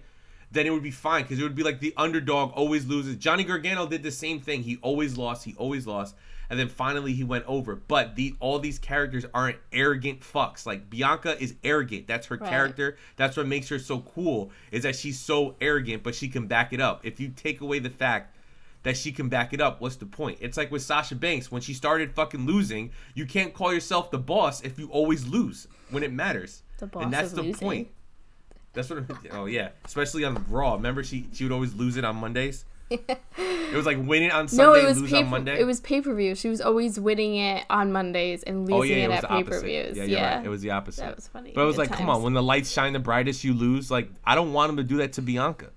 then 0.51 0.65
it 0.65 0.71
would 0.71 0.83
be 0.83 0.91
fine 0.91 1.21
because 1.23 1.39
it 1.39 1.43
would 1.43 1.55
be 1.55 1.63
like 1.63 1.79
the 1.79 1.93
underdog 1.95 2.51
always 2.53 2.85
loses. 2.85 3.15
Johnny 3.15 3.45
Gargano 3.45 3.87
did 3.87 4.03
the 4.03 4.11
same 4.11 4.41
thing. 4.41 4.63
He 4.63 4.77
always 4.81 5.17
lost. 5.17 5.45
He 5.45 5.55
always 5.57 5.87
lost, 5.87 6.13
and 6.51 6.59
then 6.59 6.67
finally 6.67 7.13
he 7.13 7.23
went 7.23 7.45
over. 7.47 7.75
But 7.75 8.15
the 8.15 8.35
all 8.39 8.59
these 8.59 8.77
characters 8.77 9.25
aren't 9.33 9.57
arrogant 9.73 10.19
fucks. 10.19 10.65
Like 10.67 10.89
Bianca 10.89 11.41
is 11.41 11.55
arrogant. 11.63 12.05
That's 12.05 12.27
her 12.27 12.35
Right. 12.35 12.49
character. 12.49 12.97
That's 13.15 13.35
what 13.37 13.47
makes 13.47 13.69
her 13.69 13.79
so 13.79 14.01
cool. 14.01 14.51
Is 14.69 14.83
that 14.83 14.95
she's 14.95 15.17
so 15.19 15.55
arrogant, 15.61 16.03
but 16.03 16.13
she 16.13 16.27
can 16.27 16.45
back 16.47 16.73
it 16.73 16.81
up. 16.81 17.03
If 17.05 17.19
you 17.19 17.29
take 17.29 17.61
away 17.61 17.79
the 17.79 17.89
fact 17.89 18.35
that 18.83 18.97
she 18.97 19.11
can 19.11 19.29
back 19.29 19.53
it 19.53 19.61
up. 19.61 19.79
What's 19.79 19.95
the 19.95 20.05
point? 20.07 20.39
It's 20.41 20.57
like 20.57 20.71
with 20.71 20.81
Sasha 20.81 21.15
Banks 21.15 21.51
when 21.51 21.61
she 21.61 21.73
started 21.73 22.11
fucking 22.13 22.45
losing. 22.47 22.91
You 23.13 23.25
can't 23.27 23.53
call 23.53 23.71
yourself 23.73 24.11
the 24.11 24.17
boss 24.17 24.61
if 24.61 24.77
you 24.79 24.87
always 24.89 25.25
lose 25.27 25.67
when 25.91 26.01
it 26.03 26.11
matters. 26.11 26.63
The 26.79 26.87
boss 26.87 27.03
and 27.03 27.13
that's 27.13 27.27
is 27.27 27.33
the 27.33 27.43
losing. 27.43 27.55
point. 27.59 27.87
That's 28.73 28.89
what. 28.89 29.03
Oh 29.31 29.45
yeah, 29.45 29.69
especially 29.85 30.23
on 30.25 30.43
Raw. 30.49 30.73
Remember 30.73 31.03
she 31.03 31.27
she 31.31 31.43
would 31.45 31.53
always 31.53 31.73
lose 31.75 31.95
it 31.95 32.03
on 32.03 32.15
Mondays. 32.17 32.65
It 32.91 33.75
was 33.75 33.85
like 33.85 33.97
winning 33.97 34.31
on 34.31 34.45
No, 34.45 34.47
Sunday, 34.47 34.81
it 34.81 34.85
was 34.85 35.01
lose 35.01 35.11
pay. 35.11 35.17
on 35.17 35.29
Monday. 35.29 35.59
It 35.59 35.63
was 35.65 35.79
pay 35.79 36.01
per 36.01 36.13
view. 36.13 36.35
She 36.35 36.49
was 36.49 36.61
always 36.61 36.99
winning 36.99 37.35
it 37.35 37.65
on 37.69 37.91
Mondays 37.91 38.43
and 38.43 38.69
oh, 38.69 38.77
losing 38.77 38.79
oh 38.79 38.83
yeah, 38.83 39.05
it, 39.05 39.11
it 39.11 39.23
at 39.23 39.29
pay 39.29 39.43
per 39.43 39.61
views. 39.61 39.97
Yeah, 39.97 40.03
Yeah, 40.03 40.37
right. 40.37 40.45
It 40.45 40.49
was 40.49 40.61
the 40.61 40.71
opposite. 40.71 41.01
That 41.01 41.15
was 41.15 41.27
funny. 41.27 41.51
But 41.55 41.61
it 41.61 41.65
was 41.65 41.77
like, 41.77 41.91
come 41.91 42.09
on, 42.09 42.23
when 42.23 42.33
the 42.33 42.43
lights 42.43 42.71
shine 42.71 42.93
the 42.93 42.99
brightest, 42.99 43.43
you 43.43 43.53
lose. 43.53 43.89
Like 43.89 44.09
I 44.25 44.35
don't 44.35 44.53
want 44.53 44.71
him 44.71 44.77
to 44.77 44.83
do 44.83 44.97
that 44.97 45.13
to 45.13 45.21
Bianca. 45.21 45.69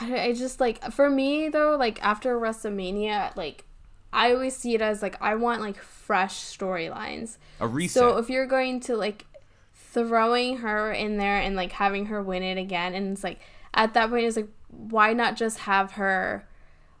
I, 0.00 0.20
I 0.20 0.32
just 0.34 0.60
like 0.60 0.92
for 0.92 1.08
me 1.08 1.48
though, 1.48 1.76
like 1.76 2.02
after 2.04 2.38
WrestleMania, 2.38 3.36
like 3.36 3.64
I 4.12 4.32
always 4.32 4.56
see 4.56 4.74
it 4.74 4.82
as 4.82 5.02
like 5.02 5.16
I 5.20 5.34
want 5.34 5.60
like 5.60 5.78
fresh 5.78 6.34
storylines. 6.34 7.36
A 7.60 7.66
reset. 7.66 7.94
So 7.94 8.18
if 8.18 8.30
you're 8.30 8.46
going 8.46 8.80
to 8.80 8.96
like 8.96 9.26
throwing 9.74 10.58
her 10.58 10.92
in 10.92 11.16
there 11.16 11.38
and 11.38 11.56
like 11.56 11.72
having 11.72 12.06
her 12.06 12.22
win 12.22 12.42
it 12.42 12.58
again, 12.58 12.94
and 12.94 13.12
it's 13.12 13.24
like 13.24 13.40
at 13.74 13.94
that 13.94 14.10
point 14.10 14.24
it's 14.24 14.36
like 14.36 14.48
why 14.70 15.12
not 15.12 15.36
just 15.36 15.60
have 15.60 15.92
her 15.92 16.47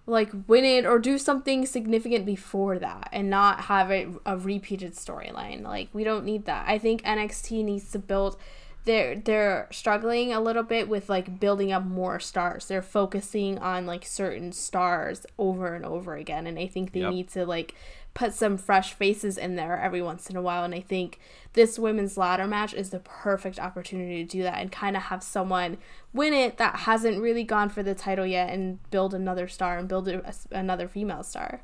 like 0.08 0.30
win 0.46 0.64
it 0.64 0.86
or 0.86 0.98
do 0.98 1.18
something 1.18 1.66
significant 1.66 2.24
before 2.24 2.78
that 2.78 3.08
and 3.12 3.28
not 3.28 3.60
have 3.64 3.90
it 3.90 4.08
a 4.24 4.36
repeated 4.38 4.94
storyline. 4.94 5.62
Like 5.62 5.88
we 5.92 6.02
don't 6.02 6.24
need 6.24 6.46
that. 6.46 6.64
I 6.66 6.78
think 6.78 7.02
NXT 7.02 7.64
needs 7.64 7.90
to 7.92 7.98
build 7.98 8.36
they're 8.84 9.16
they're 9.16 9.68
struggling 9.70 10.32
a 10.32 10.40
little 10.40 10.62
bit 10.62 10.88
with 10.88 11.10
like 11.10 11.38
building 11.38 11.72
up 11.72 11.84
more 11.84 12.18
stars. 12.18 12.66
They're 12.66 12.80
focusing 12.80 13.58
on 13.58 13.84
like 13.84 14.06
certain 14.06 14.50
stars 14.52 15.26
over 15.38 15.74
and 15.74 15.84
over 15.84 16.16
again 16.16 16.46
and 16.46 16.58
I 16.58 16.66
think 16.68 16.92
they 16.92 17.00
Yep. 17.00 17.12
need 17.12 17.28
to 17.30 17.44
like 17.44 17.74
put 18.18 18.34
some 18.34 18.56
fresh 18.56 18.92
faces 18.94 19.38
in 19.38 19.54
there 19.54 19.78
every 19.78 20.02
once 20.02 20.28
in 20.28 20.34
a 20.36 20.42
while 20.42 20.64
and 20.64 20.74
I 20.74 20.80
think 20.80 21.20
this 21.52 21.78
women's 21.78 22.16
ladder 22.16 22.48
match 22.48 22.74
is 22.74 22.90
the 22.90 22.98
perfect 22.98 23.60
opportunity 23.60 24.24
to 24.24 24.28
do 24.28 24.42
that 24.42 24.58
and 24.58 24.72
kind 24.72 24.96
of 24.96 25.04
have 25.04 25.22
someone 25.22 25.78
win 26.12 26.32
it 26.32 26.56
that 26.56 26.80
hasn't 26.80 27.20
really 27.22 27.44
gone 27.44 27.68
for 27.68 27.84
the 27.84 27.94
title 27.94 28.26
yet 28.26 28.50
and 28.50 28.78
build 28.90 29.14
another 29.14 29.46
star 29.46 29.78
and 29.78 29.86
build 29.86 30.08
a, 30.08 30.34
another 30.50 30.88
female 30.88 31.22
star. 31.22 31.60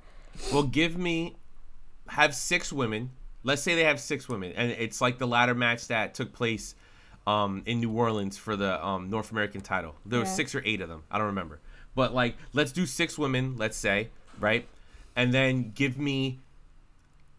Well, 0.53 0.63
give 0.63 0.97
me 0.97 1.35
have 2.09 2.35
six 2.37 2.73
women. 2.73 3.11
Let's 3.43 3.63
say 3.63 3.75
they 3.75 3.85
have 3.85 3.99
six 4.01 4.29
women, 4.29 4.53
and 4.57 4.71
it's 4.71 5.01
like 5.01 5.19
the 5.19 5.27
ladder 5.27 5.55
match 5.55 5.89
that 5.89 6.15
took 6.15 6.33
place 6.33 6.75
um, 7.27 7.63
in 7.67 7.81
New 7.81 7.91
Orleans 7.93 8.39
for 8.39 8.55
the 8.57 8.85
um, 8.85 9.11
North 9.11 9.33
American 9.33 9.61
title. 9.61 9.97
There 10.07 10.21
was 10.21 10.29
Yeah. 10.29 10.35
six 10.37 10.55
or 10.55 10.63
eight 10.65 10.81
of 10.81 10.89
them. 10.89 11.03
I 11.11 11.19
don't 11.19 11.27
remember, 11.29 11.59
but 11.95 12.15
like 12.15 12.37
let's 12.53 12.73
do 12.73 12.87
six 12.87 13.19
women. 13.19 13.57
Let's 13.57 13.77
say 13.77 14.09
right, 14.41 14.67
and 15.17 15.35
then 15.35 15.73
give 15.75 15.99
me 15.99 16.41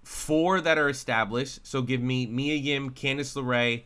four 0.06 0.62
that 0.62 0.78
are 0.78 0.88
established. 0.88 1.66
So 1.66 1.82
give 1.82 2.02
me 2.02 2.28
Mia 2.28 2.56
Yim, 2.56 2.92
Candice 2.92 3.36
LeRae, 3.36 3.84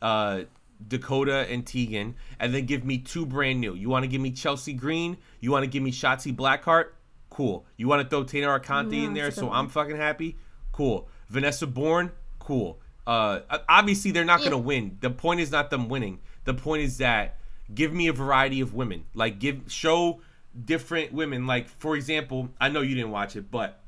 uh, 0.00 0.44
Dakota, 0.86 1.46
and 1.50 1.66
Tegan, 1.66 2.14
and 2.40 2.54
then 2.54 2.64
give 2.64 2.84
me 2.84 2.98
two 2.98 3.26
brand 3.26 3.60
new. 3.60 3.74
You 3.74 3.88
want 3.88 4.04
to 4.04 4.08
give 4.08 4.20
me 4.20 4.30
Chelsea 4.30 4.72
Green? 4.72 5.18
You 5.40 5.50
want 5.50 5.64
to 5.64 5.70
give 5.70 5.82
me 5.82 5.92
Shotzi 5.92 6.34
Blackheart? 6.34 6.86
Cool. 7.30 7.66
You 7.76 7.86
want 7.86 8.02
to 8.02 8.08
throw 8.08 8.24
Taynara 8.24 8.62
Conti 8.62 8.98
Yeah, 8.98 9.06
in 9.06 9.14
there, 9.14 9.30
so 9.30 9.50
I'm 9.50 9.68
fucking 9.68 9.96
happy? 9.96 10.38
Cool. 10.72 11.08
Vanessa 11.28 11.66
Borne? 11.66 12.12
Cool. 12.38 12.80
Uh, 13.06 13.40
obviously 13.68 14.10
they're 14.10 14.24
not 14.24 14.42
gonna 14.42 14.58
win. 14.58 14.96
The 15.00 15.10
point 15.10 15.40
is 15.40 15.50
not 15.50 15.70
them 15.70 15.88
winning. 15.88 16.20
The 16.44 16.54
point 16.54 16.82
is 16.82 16.98
that 16.98 17.38
give 17.74 17.92
me 17.92 18.08
a 18.08 18.12
variety 18.12 18.60
of 18.60 18.74
women. 18.74 19.04
Like 19.14 19.38
give 19.38 19.62
show 19.66 20.20
different 20.64 21.12
women. 21.12 21.46
Like 21.46 21.68
for 21.68 21.96
example, 21.96 22.50
I 22.60 22.68
know 22.68 22.80
you 22.80 22.94
didn't 22.94 23.10
watch 23.10 23.36
it, 23.36 23.50
but 23.50 23.80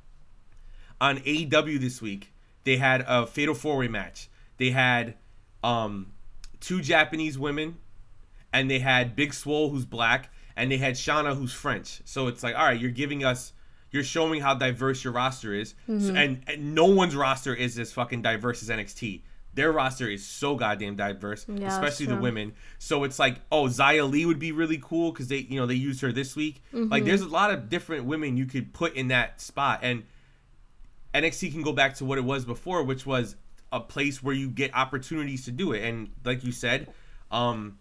on 1.01 1.19
AEW 1.19 1.81
this 1.81 2.01
week, 2.03 2.33
they 2.65 2.77
had 2.77 3.05
a 3.07 3.27
fatal 3.27 3.55
four 3.55 3.77
way 3.79 3.89
match. 3.89 4.29
They 4.59 4.71
had 4.71 5.15
um 5.63 6.13
two 6.61 6.81
Japanese 6.81 7.39
women, 7.39 7.77
and 8.53 8.71
they 8.71 8.79
had 8.79 9.17
Big 9.17 9.33
Swole 9.35 9.71
who's 9.71 9.85
black, 9.85 10.31
and 10.57 10.71
they 10.71 10.77
had 10.77 10.97
Shanna 10.97 11.35
who's 11.35 11.53
French. 11.53 12.01
So 12.05 12.27
it's 12.29 12.43
like, 12.43 12.55
all 12.55 12.65
right, 12.65 12.79
you're 12.79 12.91
giving 12.91 13.25
us, 13.25 13.53
you're 13.91 14.05
showing 14.05 14.41
how 14.41 14.55
diverse 14.55 15.03
your 15.03 15.13
roster 15.15 15.55
is, 15.55 15.75
so, 15.87 15.93
and, 16.15 16.43
and 16.47 16.75
no 16.75 16.85
one's 16.87 17.17
roster 17.17 17.55
is 17.55 17.79
as 17.79 17.93
fucking 17.93 18.23
diverse 18.23 18.63
as 18.63 18.69
NXT. 18.69 19.23
Their 19.53 19.73
roster 19.73 20.09
is 20.09 20.25
so 20.25 20.55
goddamn 20.55 20.95
diverse, 20.95 21.45
Yeah, 21.49 21.69
especially 21.75 22.07
the 22.07 22.15
women. 22.23 22.53
So 22.79 23.03
it's 23.03 23.19
like, 23.19 23.41
oh, 23.51 23.65
Xia 23.65 24.09
Li 24.09 24.25
would 24.25 24.39
be 24.39 24.53
really 24.53 24.79
cool 24.81 25.11
because 25.11 25.27
they, 25.27 25.39
you 25.39 25.59
know, 25.59 25.67
they 25.67 25.75
used 25.75 26.03
her 26.03 26.13
this 26.13 26.37
week. 26.37 26.63
Like, 26.73 27.05
there's 27.05 27.21
a 27.23 27.29
lot 27.29 27.51
of 27.51 27.69
different 27.69 28.05
women 28.05 28.37
you 28.37 28.47
could 28.47 28.73
put 28.73 28.95
in 28.95 29.09
that 29.09 29.41
spot, 29.41 29.81
and 29.83 30.05
NXT 31.15 31.53
can 31.53 31.63
go 31.63 31.73
back 31.73 31.95
to 31.97 32.05
what 32.05 32.19
it 32.19 32.25
was 32.25 32.45
before, 32.45 32.83
which 32.83 33.05
was 33.07 33.37
a 33.73 33.81
place 33.81 34.23
where 34.23 34.35
you 34.35 34.49
get 34.49 34.75
opportunities 34.75 35.45
to 35.45 35.51
do 35.51 35.73
it. 35.73 35.85
And 35.85 36.11
like 36.25 36.45
you 36.45 36.53
said, 36.53 36.93
um, 37.31 37.79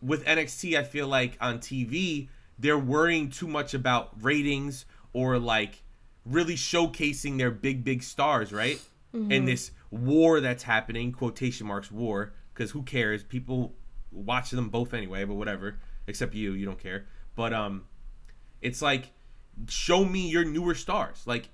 with 0.00 0.24
NXT, 0.24 0.76
I 0.78 0.82
feel 0.82 1.06
like 1.06 1.36
on 1.40 1.58
TV 1.58 2.28
they're 2.58 2.78
worrying 2.78 3.30
too 3.30 3.48
much 3.48 3.74
about 3.74 4.10
ratings 4.22 4.84
or 5.12 5.38
like 5.38 5.82
really 6.24 6.54
showcasing 6.54 7.38
their 7.38 7.50
big 7.50 7.84
big 7.84 8.02
stars, 8.02 8.52
right? 8.52 8.80
In 9.30 9.44
this 9.44 9.72
war 9.90 10.40
that's 10.40 10.62
happening, 10.62 11.12
quotation 11.12 11.66
marks 11.66 11.90
war, 11.90 12.32
because 12.54 12.70
who 12.70 12.82
cares? 12.82 13.22
People 13.22 13.74
watch 14.10 14.50
them 14.50 14.68
both 14.70 14.94
anyway, 14.94 15.24
but 15.24 15.34
whatever. 15.34 15.78
Except 16.06 16.34
you, 16.34 16.52
you 16.52 16.64
don't 16.64 16.78
care. 16.78 17.06
But 17.34 17.52
um, 17.52 17.84
it's 18.60 18.80
like 18.80 19.10
show 19.68 20.04
me 20.04 20.28
your 20.28 20.44
newer 20.44 20.74
stars. 20.74 21.22
Like 21.26 21.48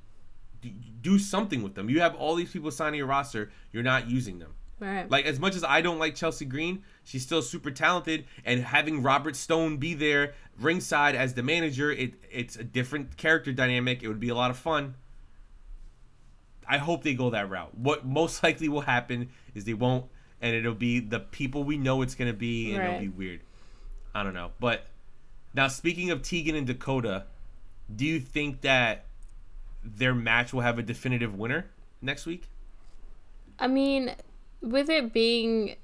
do 1.00 1.18
something 1.18 1.62
with 1.62 1.74
them. 1.74 1.88
You 1.88 2.00
have 2.00 2.14
all 2.14 2.34
these 2.34 2.50
people 2.50 2.70
signing 2.70 2.98
your 2.98 3.06
roster, 3.06 3.50
you're 3.72 3.82
not 3.82 4.10
using 4.10 4.38
them. 4.38 4.54
Right. 4.80 5.10
Like 5.10 5.26
as 5.26 5.40
much 5.40 5.56
as 5.56 5.64
I 5.64 5.80
don't 5.80 5.98
like 5.98 6.14
Chelsea 6.14 6.44
Green, 6.44 6.84
she's 7.02 7.22
still 7.22 7.42
super 7.42 7.70
talented, 7.70 8.26
and 8.44 8.62
having 8.62 9.02
Robert 9.02 9.34
Stone 9.34 9.78
be 9.78 9.94
there 9.94 10.34
ringside 10.60 11.16
as 11.16 11.34
the 11.34 11.42
manager, 11.42 11.90
it 11.90 12.14
it's 12.30 12.56
a 12.56 12.64
different 12.64 13.16
character 13.16 13.52
dynamic. 13.52 14.02
It 14.02 14.08
would 14.08 14.20
be 14.20 14.28
a 14.28 14.34
lot 14.34 14.50
of 14.50 14.56
fun. 14.56 14.94
I 16.68 16.78
hope 16.78 17.02
they 17.02 17.14
go 17.14 17.30
that 17.30 17.50
route. 17.50 17.76
What 17.76 18.06
most 18.06 18.42
likely 18.44 18.68
will 18.68 18.82
happen 18.82 19.30
is 19.54 19.64
they 19.64 19.74
won't, 19.74 20.06
and 20.40 20.54
it'll 20.54 20.74
be 20.74 21.00
the 21.00 21.20
people 21.20 21.64
we 21.64 21.76
know 21.76 22.02
it's 22.02 22.14
gonna 22.14 22.32
be, 22.32 22.72
and 22.74 22.84
it'll 22.84 23.00
be 23.00 23.08
weird. 23.08 23.40
I 24.14 24.22
don't 24.22 24.34
know, 24.34 24.52
but 24.60 24.86
now 25.54 25.66
speaking 25.68 26.10
of 26.10 26.22
Tegan 26.22 26.54
and 26.54 26.66
Dakota, 26.66 27.24
do 27.94 28.04
you 28.04 28.20
think 28.20 28.60
that 28.60 29.06
their 29.96 30.14
match 30.14 30.52
will 30.52 30.60
have 30.60 30.78
a 30.78 30.82
definitive 30.82 31.34
winner 31.34 31.66
next 32.00 32.26
week? 32.26 32.48
I 33.58 33.66
mean, 33.66 34.14
with 34.60 34.88
it 34.88 35.12
being 35.12 35.76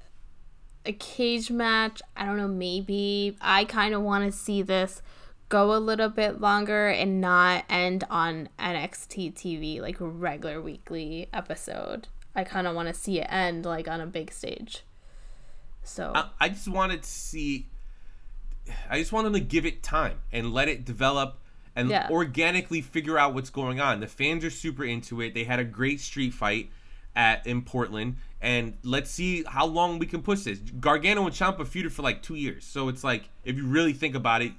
a 0.87 0.93
cage 0.93 1.51
match, 1.51 2.03
I 2.17 2.25
don't 2.25 2.37
know, 2.37 2.49
maybe 2.49 3.37
I 3.41 3.65
kind 3.65 3.95
of 3.95 4.03
want 4.03 4.25
to 4.25 4.33
see 4.37 4.63
this 4.63 5.03
go 5.49 5.75
a 5.75 5.79
little 5.79 6.09
bit 6.09 6.41
longer 6.41 6.89
and 6.89 7.21
not 7.21 7.65
end 7.69 8.05
on 8.11 8.49
NXT 8.59 9.35
TV 9.35 9.81
like 9.81 9.97
regular 9.99 10.61
weekly 10.61 11.29
episode. 11.33 12.09
I 12.35 12.45
kind 12.45 12.67
of 12.67 12.75
want 12.75 12.89
to 12.89 12.95
see 12.95 13.21
it 13.21 13.27
end 13.31 13.65
like 13.65 13.89
on 13.89 14.01
a 14.01 14.07
big 14.07 14.33
stage. 14.33 14.83
So, 15.83 16.13
I, 16.15 16.31
I 16.41 16.49
just 16.49 16.69
wanted 16.69 17.03
to 17.03 17.09
see. 17.09 17.69
I 18.89 18.99
just 18.99 19.13
want 19.13 19.25
them 19.25 19.35
to 19.35 19.41
give 19.41 19.67
it 19.67 19.83
time 19.83 20.19
and 20.33 20.53
let 20.55 20.69
it 20.69 20.87
develop 20.87 21.39
and 21.77 21.89
Yeah. 21.91 22.09
organically 22.11 22.81
figure 22.81 23.19
out 23.19 23.35
what's 23.35 23.51
going 23.51 23.81
on. 23.81 24.01
The 24.01 24.07
fans 24.07 24.45
are 24.45 24.51
super 24.51 24.85
into 24.85 25.21
it. 25.21 25.35
They 25.35 25.45
had 25.45 25.59
a 25.59 25.65
great 25.65 26.01
street 26.01 26.33
fight 26.35 26.71
at 27.17 27.47
in 27.47 27.63
Portland, 27.63 28.17
and 28.41 28.77
let's 28.83 29.11
see 29.11 29.45
how 29.47 29.67
long 29.67 29.99
we 29.99 30.07
can 30.07 30.23
push 30.23 30.41
this. 30.41 30.59
Gargano 30.59 31.25
and 31.27 31.35
Ciampa 31.35 31.65
feuded 31.67 31.93
for 31.93 32.03
like 32.03 32.23
two 32.23 32.35
years, 32.35 32.65
so 32.65 32.89
it's 32.89 33.05
like 33.05 33.29
if 33.45 33.57
you 33.57 33.67
really 33.67 33.93
think 33.93 34.15
about 34.15 34.43
it, 34.43 34.53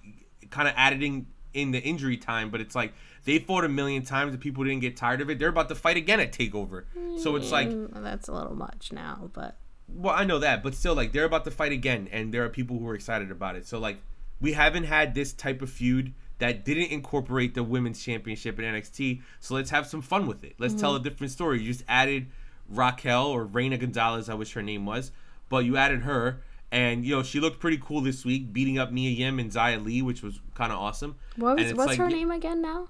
kind 0.49 0.67
of 0.67 0.73
adding 0.77 1.27
in 1.53 1.71
the 1.71 1.81
injury 1.81 2.17
time, 2.17 2.49
but 2.49 2.61
it's 2.61 2.75
like 2.75 2.93
they 3.25 3.39
fought 3.39 3.65
a 3.65 3.69
million 3.69 4.03
times 4.03 4.31
and 4.33 4.41
people 4.41 4.63
didn't 4.63 4.81
get 4.81 4.95
tired 4.95 5.19
of 5.19 5.29
it. 5.29 5.39
They're 5.39 5.49
about 5.49 5.67
to 5.69 5.75
fight 5.75 5.97
again 5.97 6.19
at 6.19 6.31
Takeover, 6.31 6.83
so 7.21 7.35
it's 7.35 7.51
like 7.51 7.67
mm, 7.69 8.03
that's 8.03 8.27
a 8.27 8.33
little 8.33 8.55
much 8.55 8.91
now, 8.93 9.29
but 9.33 9.57
well, 9.87 10.15
I 10.15 10.23
know 10.23 10.39
that, 10.39 10.63
but 10.63 10.73
still, 10.75 10.95
like 10.95 11.11
they're 11.11 11.25
about 11.25 11.43
to 11.45 11.51
fight 11.51 11.71
again, 11.71 12.07
and 12.11 12.33
there 12.33 12.43
are 12.45 12.49
people 12.49 12.79
who 12.79 12.87
are 12.87 12.95
excited 12.95 13.31
about 13.31 13.55
it. 13.55 13.67
So, 13.67 13.79
like, 13.79 13.97
we 14.41 14.53
haven't 14.53 14.85
had 14.85 15.13
this 15.13 15.31
type 15.33 15.61
of 15.61 15.69
feud 15.69 16.13
that 16.39 16.65
didn't 16.65 16.91
incorporate 16.91 17.53
the 17.53 17.63
women's 17.63 18.03
championship 18.03 18.59
in 18.59 18.65
NXT. 18.65 19.21
So 19.39 19.55
let's 19.55 19.69
have 19.69 19.87
some 19.87 20.01
fun 20.01 20.27
with 20.27 20.43
it. 20.43 20.55
Let's 20.57 20.73
mm-hmm. 20.73 20.81
tell 20.81 20.95
a 20.95 20.99
different 20.99 21.31
story. 21.31 21.61
You 21.61 21.71
just 21.71 21.85
added 21.87 22.27
Raquel 22.69 23.27
or 23.27 23.45
Reina 23.45 23.77
Gonzalez, 23.77 24.29
I 24.29 24.33
wish 24.33 24.53
her 24.53 24.61
name 24.61 24.85
was, 24.85 25.11
but 25.49 25.65
you 25.65 25.77
added 25.77 26.01
her, 26.01 26.41
and 26.71 27.05
you 27.05 27.15
know 27.15 27.23
she 27.23 27.39
looked 27.39 27.59
pretty 27.59 27.77
cool 27.77 28.01
this 28.01 28.25
week, 28.25 28.51
beating 28.51 28.77
up 28.79 28.91
Mia 28.91 29.11
Yim 29.11 29.39
and 29.39 29.51
Xia 29.51 29.83
Li, 29.83 30.01
which 30.01 30.23
was 30.23 30.39
kind 30.55 30.71
of 30.71 30.79
awesome. 30.79 31.15
what 31.35 31.57
was 31.57 31.73
what's 31.73 31.89
like, 31.89 31.97
her 31.97 32.09
name 32.09 32.31
again 32.31 32.61
now? 32.61 32.89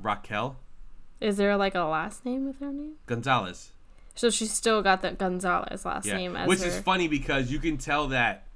Raquel 0.00 0.56
Is 1.20 1.36
there 1.36 1.56
like 1.56 1.74
a 1.74 1.84
last 1.84 2.24
name 2.24 2.46
with 2.46 2.58
her 2.60 2.72
name? 2.72 2.94
Gonzalez. 3.06 3.72
So 4.14 4.30
she 4.30 4.46
still 4.46 4.82
got 4.82 5.02
the 5.02 5.12
Gonzalez 5.12 5.84
last 5.84 6.06
Yeah, 6.06 6.16
name 6.16 6.36
as 6.36 6.48
which 6.48 6.60
her. 6.60 6.66
is 6.66 6.80
funny 6.80 7.06
because 7.06 7.50
you 7.50 7.58
can 7.58 7.76
tell 7.76 8.08
that 8.08 8.46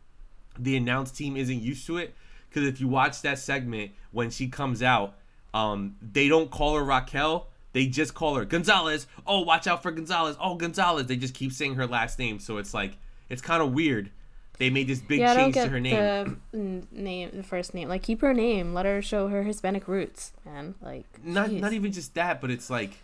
the 0.58 0.76
announce 0.76 1.10
team 1.10 1.36
isn't 1.36 1.60
used 1.60 1.86
to 1.86 1.98
it. 1.98 2.14
Because 2.50 2.68
if 2.68 2.80
you 2.80 2.88
watch 2.88 3.22
that 3.22 3.38
segment 3.38 3.92
when 4.10 4.30
she 4.30 4.48
comes 4.48 4.82
out, 4.82 5.14
um, 5.54 5.96
they 6.02 6.28
don't 6.28 6.50
call 6.50 6.76
her 6.76 6.84
Raquel. 6.84 7.46
They 7.72 7.86
just 7.86 8.14
call 8.14 8.34
her 8.34 8.44
Gonzalez. 8.44 9.06
Oh, 9.26 9.40
watch 9.40 9.66
out 9.66 9.82
for 9.82 9.92
Gonzalez. 9.92 10.36
Oh, 10.40 10.56
Gonzalez. 10.56 11.06
They 11.06 11.16
just 11.16 11.34
keep 11.34 11.52
saying 11.52 11.76
her 11.76 11.86
last 11.86 12.18
name, 12.18 12.40
so 12.40 12.58
it's 12.58 12.74
like 12.74 12.98
it's 13.28 13.40
kind 13.40 13.62
of 13.62 13.72
weird. 13.72 14.10
They 14.58 14.68
made 14.68 14.88
this 14.88 15.00
big 15.00 15.20
yeah, 15.20 15.34
change 15.34 15.54
to 15.54 15.68
her 15.68 15.80
name. 15.80 16.42
the 16.52 16.82
name, 16.92 17.30
the 17.32 17.42
first 17.42 17.72
name. 17.72 17.88
Like 17.88 18.02
keep 18.02 18.20
her 18.20 18.34
name. 18.34 18.74
Let 18.74 18.84
her 18.86 19.00
show 19.00 19.28
her 19.28 19.42
Hispanic 19.42 19.88
roots, 19.88 20.32
man. 20.44 20.74
Like 20.82 21.06
Not 21.24 21.50
not 21.52 21.72
even 21.72 21.92
just 21.92 22.14
that, 22.14 22.40
but 22.40 22.50
it's 22.50 22.68
like 22.68 22.98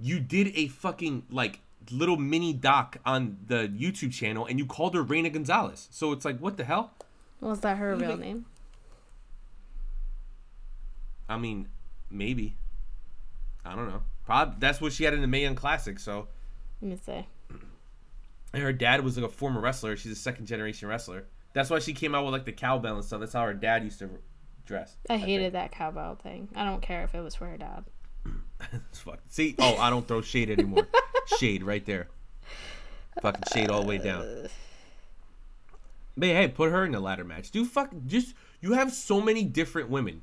you 0.00 0.18
did 0.18 0.48
a 0.56 0.68
fucking 0.68 1.24
like 1.30 1.60
little 1.90 2.16
mini 2.16 2.52
doc 2.52 2.96
on 3.04 3.36
the 3.46 3.68
YouTube 3.68 4.12
channel, 4.12 4.46
and 4.46 4.58
you 4.58 4.66
called 4.66 4.94
her 4.94 5.02
Reina 5.02 5.30
Gonzalez. 5.30 5.88
So 5.90 6.12
it's 6.12 6.24
like, 6.24 6.38
what 6.38 6.56
the 6.56 6.64
hell? 6.64 6.92
Was 7.40 7.60
that 7.60 7.76
her 7.76 7.94
real 7.96 8.16
name? 8.16 8.46
I 11.28 11.36
mean, 11.36 11.68
maybe. 12.10 12.56
I 13.64 13.74
don't 13.74 13.88
know. 13.88 14.02
Probably 14.24 14.56
that's 14.58 14.80
what 14.80 14.92
she 14.92 15.04
had 15.04 15.14
in 15.14 15.20
the 15.20 15.26
Mae 15.26 15.42
Young 15.42 15.54
Classic. 15.54 15.98
So, 15.98 16.28
Let 16.80 16.90
me 16.90 16.98
say. 17.04 17.26
and 18.52 18.62
her 18.62 18.72
dad 18.72 19.02
was 19.04 19.16
like 19.16 19.26
a 19.26 19.32
former 19.32 19.60
wrestler. 19.60 19.96
She's 19.96 20.12
a 20.12 20.16
second 20.16 20.46
generation 20.46 20.88
wrestler. 20.88 21.24
That's 21.52 21.70
why 21.70 21.78
she 21.78 21.92
came 21.94 22.14
out 22.14 22.24
with 22.24 22.32
like 22.32 22.44
the 22.44 22.52
cowbell 22.52 22.96
and 22.96 23.04
stuff. 23.04 23.20
That's 23.20 23.32
how 23.32 23.44
her 23.44 23.54
dad 23.54 23.82
used 23.84 23.98
to 24.00 24.10
dress. 24.66 24.96
I 25.08 25.16
hated 25.16 25.52
that 25.54 25.72
cowbell 25.72 26.16
thing. 26.16 26.48
I 26.54 26.64
don't 26.64 26.82
care 26.82 27.02
if 27.04 27.14
it 27.14 27.20
was 27.20 27.34
for 27.34 27.46
her 27.46 27.56
dad. 27.56 27.84
It's 28.72 28.98
fuck. 29.00 29.20
See, 29.28 29.54
oh, 29.58 29.76
I 29.76 29.90
don't 29.90 30.08
throw 30.08 30.22
shade 30.22 30.48
anymore. 30.48 30.88
shade 31.38 31.62
right 31.62 31.84
there. 31.84 32.08
Fucking 33.20 33.42
shade 33.52 33.70
all 33.70 33.82
the 33.82 33.86
way 33.86 33.98
down. 33.98 34.48
Hey, 36.18 36.48
put 36.48 36.70
her 36.70 36.84
in 36.84 36.92
the 36.92 37.00
ladder 37.00 37.24
match. 37.24 37.50
Do 37.50 37.64
fuck 37.64 37.90
just 38.06 38.34
you 38.60 38.72
have 38.72 38.92
so 38.92 39.20
many 39.20 39.44
different 39.44 39.90
women. 39.90 40.22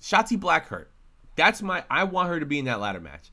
Shotzi 0.00 0.38
Blackheart. 0.38 0.86
That's 1.34 1.62
my 1.62 1.84
I 1.90 2.04
want 2.04 2.28
her 2.28 2.38
to 2.40 2.46
be 2.46 2.58
in 2.58 2.64
that 2.66 2.80
ladder 2.80 3.00
match. 3.00 3.30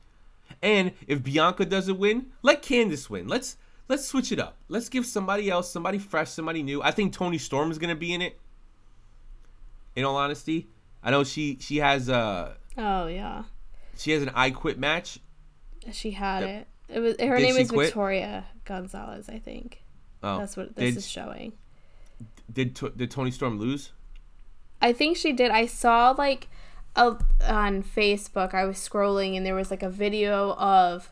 And 0.62 0.92
if 1.06 1.22
Bianca 1.22 1.64
doesn't 1.64 1.98
win, 1.98 2.26
let 2.42 2.62
Candice 2.62 3.08
win. 3.08 3.28
Let's 3.28 3.56
let's 3.88 4.04
switch 4.06 4.32
it 4.32 4.38
up. 4.38 4.56
Let's 4.68 4.88
give 4.88 5.06
somebody 5.06 5.50
else, 5.50 5.70
somebody 5.70 5.98
fresh, 5.98 6.30
somebody 6.30 6.62
new. 6.62 6.82
I 6.82 6.90
think 6.90 7.12
Toni 7.12 7.38
Storm 7.38 7.70
is 7.70 7.78
gonna 7.78 7.94
be 7.94 8.12
in 8.12 8.22
it. 8.22 8.38
In 9.96 10.04
all 10.04 10.16
honesty, 10.16 10.66
I 11.02 11.10
know 11.10 11.22
she 11.24 11.58
she 11.60 11.76
has 11.76 12.08
a 12.08 12.56
Oh 12.76 13.06
yeah, 13.06 13.44
she 13.96 14.10
has 14.10 14.22
an 14.22 14.30
I 14.34 14.50
Quit 14.50 14.78
match. 14.78 15.20
she 15.92 16.10
had 16.10 16.42
Yep. 16.42 16.50
it. 16.50 16.66
It 16.96 17.00
was 17.00 17.16
her 17.20 17.38
name 17.38 17.56
is 17.56 17.70
quit? 17.70 17.86
Victoria 17.86 18.44
Gonzalez, 18.64 19.28
I 19.28 19.38
think. 19.38 19.82
Oh, 20.22 20.38
That's 20.38 20.56
what 20.56 20.74
this 20.74 20.94
did, 20.94 20.96
is 20.98 21.08
showing. 21.08 21.52
Did 22.52 22.76
T- 22.76 22.90
did 22.96 23.10
Toni 23.10 23.30
Storm 23.30 23.58
lose? 23.58 23.92
I 24.80 24.92
think 24.92 25.16
she 25.16 25.32
did. 25.32 25.50
I 25.50 25.66
saw 25.66 26.10
like 26.16 26.48
uh, 26.96 27.14
on 27.46 27.82
Facebook, 27.82 28.54
I 28.54 28.64
was 28.64 28.76
scrolling 28.76 29.36
and 29.36 29.44
there 29.44 29.54
was 29.54 29.70
like 29.70 29.82
a 29.82 29.90
video 29.90 30.52
of 30.52 31.10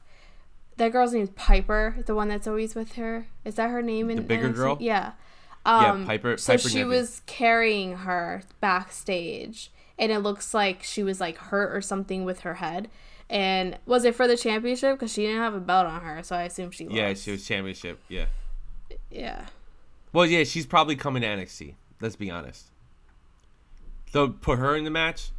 that 0.77 0.93
girl's 0.93 1.13
name 1.13 1.23
is 1.23 1.31
Piper, 1.31 1.97
the 2.07 2.15
one 2.15 2.29
that's 2.29 2.47
always 2.47 2.75
with 2.75 2.95
her. 2.95 3.27
Is 3.45 3.57
that 3.57 3.71
her 3.71 3.83
name? 3.83 4.11
In 4.11 4.17
The 4.17 4.23
bigger 4.23 4.49
NXT? 4.51 4.55
girl? 4.55 4.77
Yeah. 4.81 5.13
Yeah, 5.67 5.93
Um, 5.93 6.07
Piper- 6.07 6.37
So 6.39 6.55
Piper 6.55 6.69
she 6.69 6.77
Niven. 6.79 6.89
was 6.91 7.23
carrying 7.27 7.97
her 7.99 8.43
backstage, 8.61 9.71
and 9.99 10.11
it 10.13 10.19
looks 10.21 10.53
like 10.55 10.83
she 10.83 11.03
was 11.03 11.21
like 11.21 11.37
hurt 11.39 11.75
or 11.75 11.81
something 11.81 12.25
with 12.25 12.41
her 12.41 12.55
head. 12.55 12.89
And 13.31 13.79
was 13.87 14.05
it 14.05 14.15
for 14.15 14.27
the 14.27 14.37
championship? 14.37 14.97
Because 14.99 15.13
she 15.13 15.23
didn't 15.23 15.39
have 15.41 15.55
a 15.55 15.61
belt 15.61 15.87
on 15.87 16.01
her, 16.03 16.23
so 16.23 16.37
I 16.37 16.43
assume 16.43 16.71
she. 16.73 16.85
Yeah, 16.91 17.09
lost. 17.09 17.23
she 17.25 17.31
was 17.33 17.47
championship. 17.47 18.01
Yeah. 18.09 18.27
Yeah. 19.11 19.47
Well, 20.13 20.27
yeah, 20.27 20.45
she's 20.45 20.67
probably 20.67 20.97
coming 20.97 21.23
to 21.23 21.29
NXT. 21.29 21.75
Let's 22.01 22.17
be 22.17 22.31
honest. 22.31 22.67
So 24.13 24.29
put 24.29 24.59
her 24.59 24.77
in 24.77 24.85
the 24.85 24.91
match. 24.91 25.31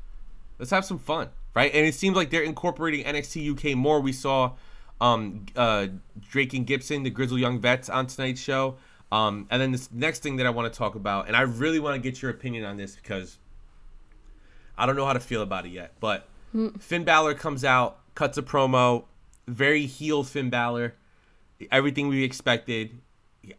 Let's 0.58 0.72
have 0.72 0.86
some 0.86 0.98
fun, 0.98 1.30
right? 1.54 1.72
And 1.74 1.86
it 1.86 1.94
seems 1.94 2.16
like 2.16 2.30
they're 2.30 2.44
incorporating 2.44 3.06
NXT 3.06 3.72
UK 3.72 3.78
more. 3.78 4.00
We 4.00 4.14
saw 4.14 4.54
um, 5.00 5.46
uh, 5.56 5.88
Drake 6.20 6.54
and 6.54 6.66
Gibson, 6.66 7.04
the 7.04 7.10
Grizzle 7.10 7.38
Young 7.38 7.60
Vets, 7.60 7.90
on 7.90 8.08
tonight's 8.08 8.42
show. 8.42 8.78
Um, 9.12 9.48
and 9.52 9.62
then 9.62 9.72
this 9.72 9.92
next 9.92 10.24
thing 10.24 10.38
that 10.38 10.48
I 10.48 10.50
want 10.50 10.72
to 10.74 10.76
talk 10.76 10.96
about, 10.96 11.28
and 11.28 11.36
I 11.36 11.42
really 11.42 11.80
want 11.80 11.96
to 11.96 12.02
get 12.02 12.22
your 12.22 12.32
opinion 12.32 12.66
on 12.66 12.78
this 12.78 12.96
because 12.96 13.38
I 14.76 14.88
don't 14.88 14.96
know 14.96 15.06
how 15.06 15.14
to 15.14 15.20
feel 15.20 15.44
about 15.44 15.68
it 15.68 15.70
yet. 15.70 15.94
But 16.00 16.28
Finn 16.80 17.04
Balor 17.04 17.36
comes 17.36 17.64
out, 17.64 18.00
cuts 18.16 18.40
a 18.40 18.42
promo, 18.42 19.04
very 19.48 19.86
heel 19.86 20.24
Finn 20.24 20.50
Balor, 20.50 20.96
everything 21.72 22.08
we 22.08 22.24
expected. 22.24 23.00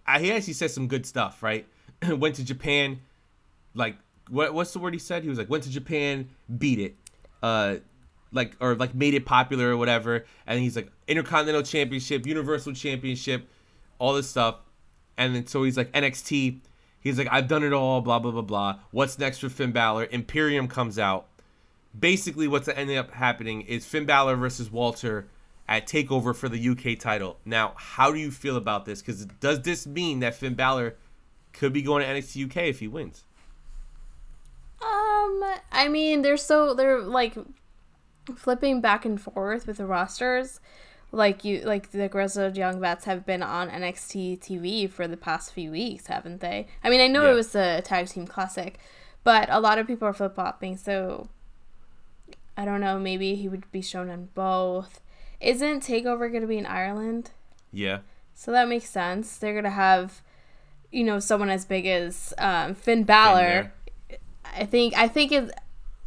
I, 0.06 0.20
he 0.20 0.32
actually 0.32 0.54
said 0.54 0.70
some 0.70 0.88
good 0.88 1.06
stuff, 1.06 1.42
right? 1.42 1.66
went 2.08 2.36
to 2.36 2.44
Japan, 2.44 3.00
like 3.74 3.96
what 4.30 4.54
what's 4.54 4.72
the 4.72 4.78
word 4.78 4.94
he 4.94 4.98
said? 4.98 5.22
He 5.22 5.28
was 5.28 5.38
like 5.38 5.50
went 5.50 5.64
to 5.64 5.70
Japan, 5.70 6.28
beat 6.58 6.78
it, 6.78 6.96
uh, 7.42 7.76
like 8.32 8.56
or 8.60 8.74
like 8.74 8.94
made 8.94 9.14
it 9.14 9.26
popular 9.26 9.70
or 9.70 9.76
whatever. 9.76 10.24
And 10.46 10.60
he's 10.60 10.76
like 10.76 10.90
Intercontinental 11.06 11.62
Championship, 11.62 12.26
Universal 12.26 12.74
Championship, 12.74 13.48
all 13.98 14.14
this 14.14 14.28
stuff. 14.28 14.56
And 15.16 15.34
then 15.34 15.46
so 15.46 15.62
he's 15.62 15.76
like 15.76 15.92
NXT. 15.92 16.60
He's 17.00 17.18
like 17.18 17.28
I've 17.30 17.48
done 17.48 17.62
it 17.62 17.72
all, 17.72 18.00
blah 18.00 18.18
blah 18.18 18.32
blah 18.32 18.42
blah. 18.42 18.78
What's 18.90 19.18
next 19.18 19.38
for 19.38 19.48
Finn 19.48 19.72
Balor? 19.72 20.08
Imperium 20.10 20.68
comes 20.68 20.98
out. 20.98 21.26
Basically, 21.98 22.48
what's 22.48 22.66
ending 22.66 22.96
up 22.96 23.12
happening 23.12 23.62
is 23.62 23.86
Finn 23.86 24.04
Balor 24.04 24.36
versus 24.36 24.70
Walter 24.70 25.28
at 25.68 25.86
Takeover 25.86 26.34
for 26.34 26.48
the 26.48 26.68
UK 26.68 26.98
title. 26.98 27.38
Now, 27.44 27.72
how 27.76 28.12
do 28.12 28.18
you 28.18 28.30
feel 28.30 28.56
about 28.56 28.84
this? 28.84 29.00
Because 29.00 29.24
does 29.26 29.62
this 29.62 29.86
mean 29.86 30.20
that 30.20 30.34
Finn 30.34 30.54
Balor 30.54 30.94
could 31.52 31.72
be 31.72 31.82
going 31.82 32.02
to 32.02 32.08
NXT 32.08 32.46
UK 32.50 32.56
if 32.68 32.80
he 32.80 32.88
wins? 32.88 33.24
Um, 34.82 35.42
I 35.72 35.88
mean, 35.88 36.22
they're 36.22 36.36
so 36.36 36.74
they're 36.74 37.00
like 37.00 37.34
flipping 38.36 38.80
back 38.80 39.04
and 39.04 39.20
forth 39.20 39.66
with 39.66 39.78
the 39.78 39.86
rosters. 39.86 40.60
Like 41.12 41.44
you, 41.44 41.60
like 41.60 41.92
the 41.92 42.08
Grizzled 42.08 42.56
Young 42.56 42.80
Vets 42.80 43.04
have 43.04 43.24
been 43.24 43.42
on 43.42 43.70
NXT 43.70 44.40
TV 44.40 44.90
for 44.90 45.06
the 45.06 45.16
past 45.16 45.52
few 45.52 45.70
weeks, 45.70 46.08
haven't 46.08 46.40
they? 46.40 46.66
I 46.82 46.90
mean, 46.90 47.00
I 47.00 47.06
know 47.06 47.24
Yeah. 47.24 47.30
it 47.30 47.34
was 47.34 47.52
the 47.52 47.82
tag 47.84 48.08
team 48.08 48.26
classic, 48.26 48.78
but 49.22 49.48
a 49.48 49.60
lot 49.60 49.78
of 49.78 49.86
people 49.86 50.08
are 50.08 50.12
flip 50.12 50.34
flopping. 50.34 50.76
So 50.76 51.28
I 52.56 52.64
don't 52.64 52.80
know. 52.80 52.98
Maybe 52.98 53.36
he 53.36 53.48
would 53.48 53.70
be 53.72 53.80
shown 53.80 54.10
on 54.10 54.28
both. 54.34 55.00
Isn't 55.44 55.82
Takeover 55.82 56.30
going 56.30 56.40
to 56.40 56.48
be 56.48 56.58
in 56.58 56.66
Ireland? 56.66 57.30
Yeah. 57.72 57.98
So 58.34 58.50
that 58.52 58.68
makes 58.68 58.88
sense. 58.90 59.36
They're 59.36 59.54
gonna 59.54 59.70
have, 59.70 60.20
you 60.90 61.04
know, 61.04 61.20
someone 61.20 61.50
as 61.50 61.64
big 61.64 61.86
as 61.86 62.34
um, 62.38 62.74
Finn 62.74 63.04
Balor. 63.04 63.72
I 64.56 64.64
think. 64.64 64.96
I 64.96 65.08
think 65.08 65.32
it. 65.32 65.50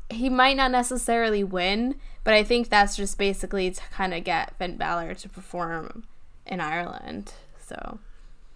He 0.10 0.30
might 0.30 0.56
not 0.56 0.72
necessarily 0.72 1.44
win, 1.44 1.96
but 2.24 2.34
I 2.34 2.44
think 2.44 2.70
that's 2.70 2.96
just 2.96 3.18
basically 3.18 3.72
to 3.72 3.82
kind 3.92 4.14
of 4.14 4.24
get 4.24 4.58
Finn 4.58 4.78
Balor 4.78 5.16
to 5.16 5.30
perform 5.30 6.06
in 6.46 6.62
Ireland. 6.62 7.34
So 7.66 8.00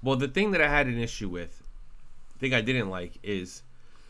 Well, 0.01 0.15
the 0.15 0.29
thing 0.29 0.51
that 0.51 0.61
I 0.61 0.69
had 0.69 0.87
an 0.87 0.97
issue 0.97 1.27
with, 1.27 1.61
thing 2.39 2.53
I 2.53 2.61
didn't 2.61 2.89
like 2.89 3.19
is, 3.23 3.63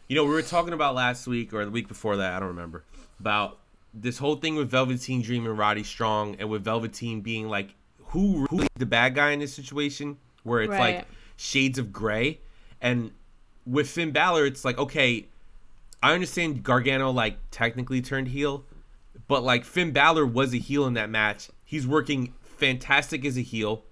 you 0.08 0.16
know, 0.16 0.24
we 0.24 0.30
were 0.32 0.44
talking 0.44 0.74
about 0.74 0.94
last 0.94 1.26
week 1.26 1.54
or 1.54 1.66
the 1.66 1.72
week 1.72 1.88
before 1.88 2.18
that, 2.18 2.34
I 2.34 2.40
don't 2.40 2.50
remember, 2.50 2.84
about 3.20 3.58
this 3.94 4.18
whole 4.18 4.36
thing 4.36 4.56
with 4.56 4.70
Velveteen 4.70 5.22
Dream 5.22 5.46
and 5.46 5.58
Roddy 5.58 5.84
Strong, 5.84 6.36
and 6.40 6.50
with 6.50 6.64
Velveteen 6.64 7.22
being 7.22 7.48
like, 7.48 7.76
who 8.08 8.46
who 8.48 8.66
the 8.76 8.86
bad 8.86 9.16
guy 9.16 9.32
in 9.32 9.40
this 9.40 9.54
situation, 9.54 10.18
where 10.44 10.62
it's 10.62 10.72
Right. 10.72 10.98
like 10.98 11.08
shades 11.38 11.78
of 11.78 11.92
gray, 11.92 12.40
and 12.82 13.12
with 13.66 13.90
Finn 13.90 14.12
Balor, 14.12 14.46
it's 14.46 14.66
like 14.66 14.78
okay, 14.78 15.28
I 16.02 16.14
understand 16.14 16.64
Gargano 16.64 17.12
like 17.12 17.38
technically 17.52 18.02
turned 18.02 18.30
heel, 18.30 18.66
but 19.28 19.44
like 19.44 19.66
Finn 19.66 19.92
Balor 19.92 20.26
was 20.26 20.54
a 20.54 20.58
heel 20.58 20.86
in 20.88 20.94
that 20.96 21.10
match. 21.10 21.50
He's 21.64 21.88
working 21.88 22.34
fantastic 22.42 23.26
as 23.26 23.38
a 23.38 23.42
heel 23.42 23.84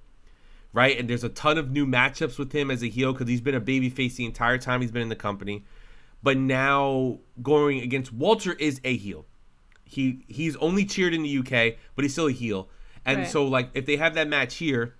right? 0.74 1.00
And 1.00 1.10
there's 1.10 1.24
a 1.24 1.30
ton 1.30 1.58
of 1.58 1.72
new 1.72 1.86
matchups 1.86 2.38
with 2.38 2.52
him 2.52 2.70
as 2.70 2.84
a 2.84 2.88
heel 2.88 3.14
because 3.14 3.28
he's 3.28 3.42
been 3.42 3.56
a 3.56 3.62
babyface 3.62 4.16
the 4.16 4.26
entire 4.26 4.58
time 4.58 4.82
he's 4.82 4.92
been 4.92 5.02
in 5.02 5.10
the 5.10 5.16
company. 5.16 5.64
But 6.22 6.38
now 6.38 7.20
going 7.42 7.80
against 7.80 8.12
Walter 8.14 8.54
is 8.54 8.82
a 8.84 8.96
heel. 8.96 9.26
He 9.92 10.24
he's 10.28 10.56
only 10.58 10.86
cheered 10.86 11.14
in 11.16 11.24
the 11.24 11.38
UK, 11.40 11.76
but 11.96 12.04
he's 12.06 12.12
still 12.14 12.28
a 12.28 12.32
heel. 12.32 12.70
And 13.06 13.20
Right. 13.20 13.28
so 13.28 13.44
like 13.46 13.70
if 13.74 13.86
they 13.88 13.98
have 13.98 14.14
that 14.14 14.28
match 14.28 14.56
here, 14.58 14.94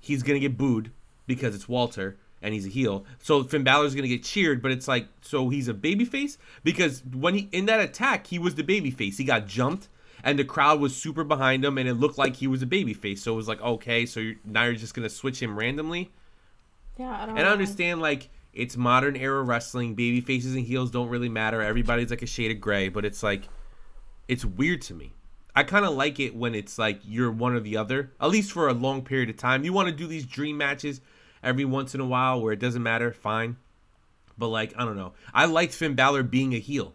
he's 0.00 0.22
gonna 0.24 0.40
get 0.40 0.58
booed 0.58 0.90
because 1.28 1.54
it's 1.54 1.68
Walter 1.68 2.16
and 2.42 2.52
he's 2.52 2.66
a 2.66 2.68
heel. 2.68 3.04
So 3.20 3.44
Finn 3.44 3.62
Balor's 3.62 3.94
gonna 3.94 4.08
get 4.08 4.24
cheered, 4.24 4.60
but 4.60 4.72
it's 4.72 4.88
like 4.88 5.06
so 5.20 5.48
he's 5.50 5.68
a 5.68 5.74
babyface 5.74 6.36
because 6.64 7.02
when 7.12 7.34
he 7.34 7.48
in 7.52 7.66
that 7.66 7.78
attack 7.80 8.26
he 8.26 8.38
was 8.40 8.56
the 8.56 8.64
babyface. 8.64 9.16
He 9.18 9.24
got 9.24 9.46
jumped 9.46 9.88
and 10.24 10.36
the 10.36 10.44
crowd 10.44 10.80
was 10.80 10.96
super 10.96 11.22
behind 11.22 11.64
him 11.64 11.78
and 11.78 11.88
it 11.88 11.94
looked 11.94 12.18
like 12.18 12.34
he 12.36 12.48
was 12.48 12.60
a 12.60 12.66
babyface. 12.66 13.18
So 13.20 13.34
it 13.34 13.36
was 13.36 13.46
like 13.46 13.60
okay, 13.62 14.04
so 14.04 14.18
you're, 14.18 14.34
now 14.44 14.64
you're 14.64 14.74
just 14.74 14.94
gonna 14.94 15.08
switch 15.08 15.40
him 15.40 15.56
randomly. 15.56 16.10
yeah, 16.98 17.22
I 17.22 17.26
don't. 17.26 17.38
And 17.38 17.46
I 17.46 17.52
understand 17.52 18.00
like 18.00 18.30
it's 18.52 18.76
modern 18.76 19.14
era 19.14 19.42
wrestling. 19.42 19.94
Baby 19.94 20.20
faces 20.20 20.56
and 20.56 20.64
heels 20.66 20.90
don't 20.90 21.08
really 21.08 21.28
matter. 21.28 21.62
Everybody's 21.62 22.10
like 22.10 22.22
a 22.22 22.26
shade 22.26 22.50
of 22.50 22.60
gray, 22.60 22.88
but 22.88 23.04
it's 23.04 23.22
like 23.22 23.42
it's 24.28 24.44
weird 24.44 24.82
to 24.82 24.94
me. 24.94 25.12
I 25.56 25.64
kind 25.64 25.84
of 25.84 25.94
like 25.94 26.20
it 26.20 26.36
when 26.36 26.54
it's 26.54 26.78
like 26.78 27.00
you're 27.04 27.32
one 27.32 27.54
or 27.54 27.60
the 27.60 27.76
other, 27.76 28.12
at 28.20 28.30
least 28.30 28.52
for 28.52 28.68
a 28.68 28.72
long 28.72 29.02
period 29.02 29.28
of 29.28 29.36
time. 29.36 29.64
You 29.64 29.72
want 29.72 29.88
to 29.88 29.94
do 29.94 30.06
these 30.06 30.24
dream 30.24 30.56
matches 30.56 31.00
every 31.42 31.64
once 31.64 31.94
in 31.94 32.00
a 32.00 32.06
while 32.06 32.40
where 32.40 32.52
it 32.52 32.60
doesn't 32.60 32.82
matter, 32.82 33.12
fine. 33.12 33.56
But 34.36 34.48
like 34.48 34.72
I 34.76 34.84
don't 34.84 34.96
know, 34.96 35.14
I 35.34 35.46
liked 35.46 35.74
Finn 35.74 35.94
Balor 35.94 36.22
being 36.24 36.54
a 36.54 36.58
heel. 36.58 36.94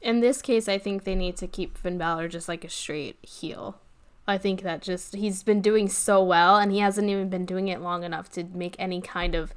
In 0.00 0.20
this 0.20 0.40
case, 0.40 0.68
I 0.68 0.78
think 0.78 1.04
they 1.04 1.14
need 1.14 1.36
to 1.38 1.46
keep 1.46 1.76
Finn 1.76 1.98
Balor 1.98 2.28
just 2.28 2.48
like 2.48 2.64
a 2.64 2.70
straight 2.70 3.18
heel. 3.22 3.78
I 4.26 4.38
think 4.38 4.62
that 4.62 4.80
just 4.80 5.14
he's 5.14 5.42
been 5.42 5.60
doing 5.60 5.88
so 5.88 6.22
well, 6.22 6.56
and 6.56 6.72
he 6.72 6.78
hasn't 6.78 7.10
even 7.10 7.28
been 7.28 7.44
doing 7.44 7.68
it 7.68 7.82
long 7.82 8.04
enough 8.04 8.30
to 8.30 8.44
make 8.44 8.76
any 8.78 9.02
kind 9.02 9.34
of 9.34 9.52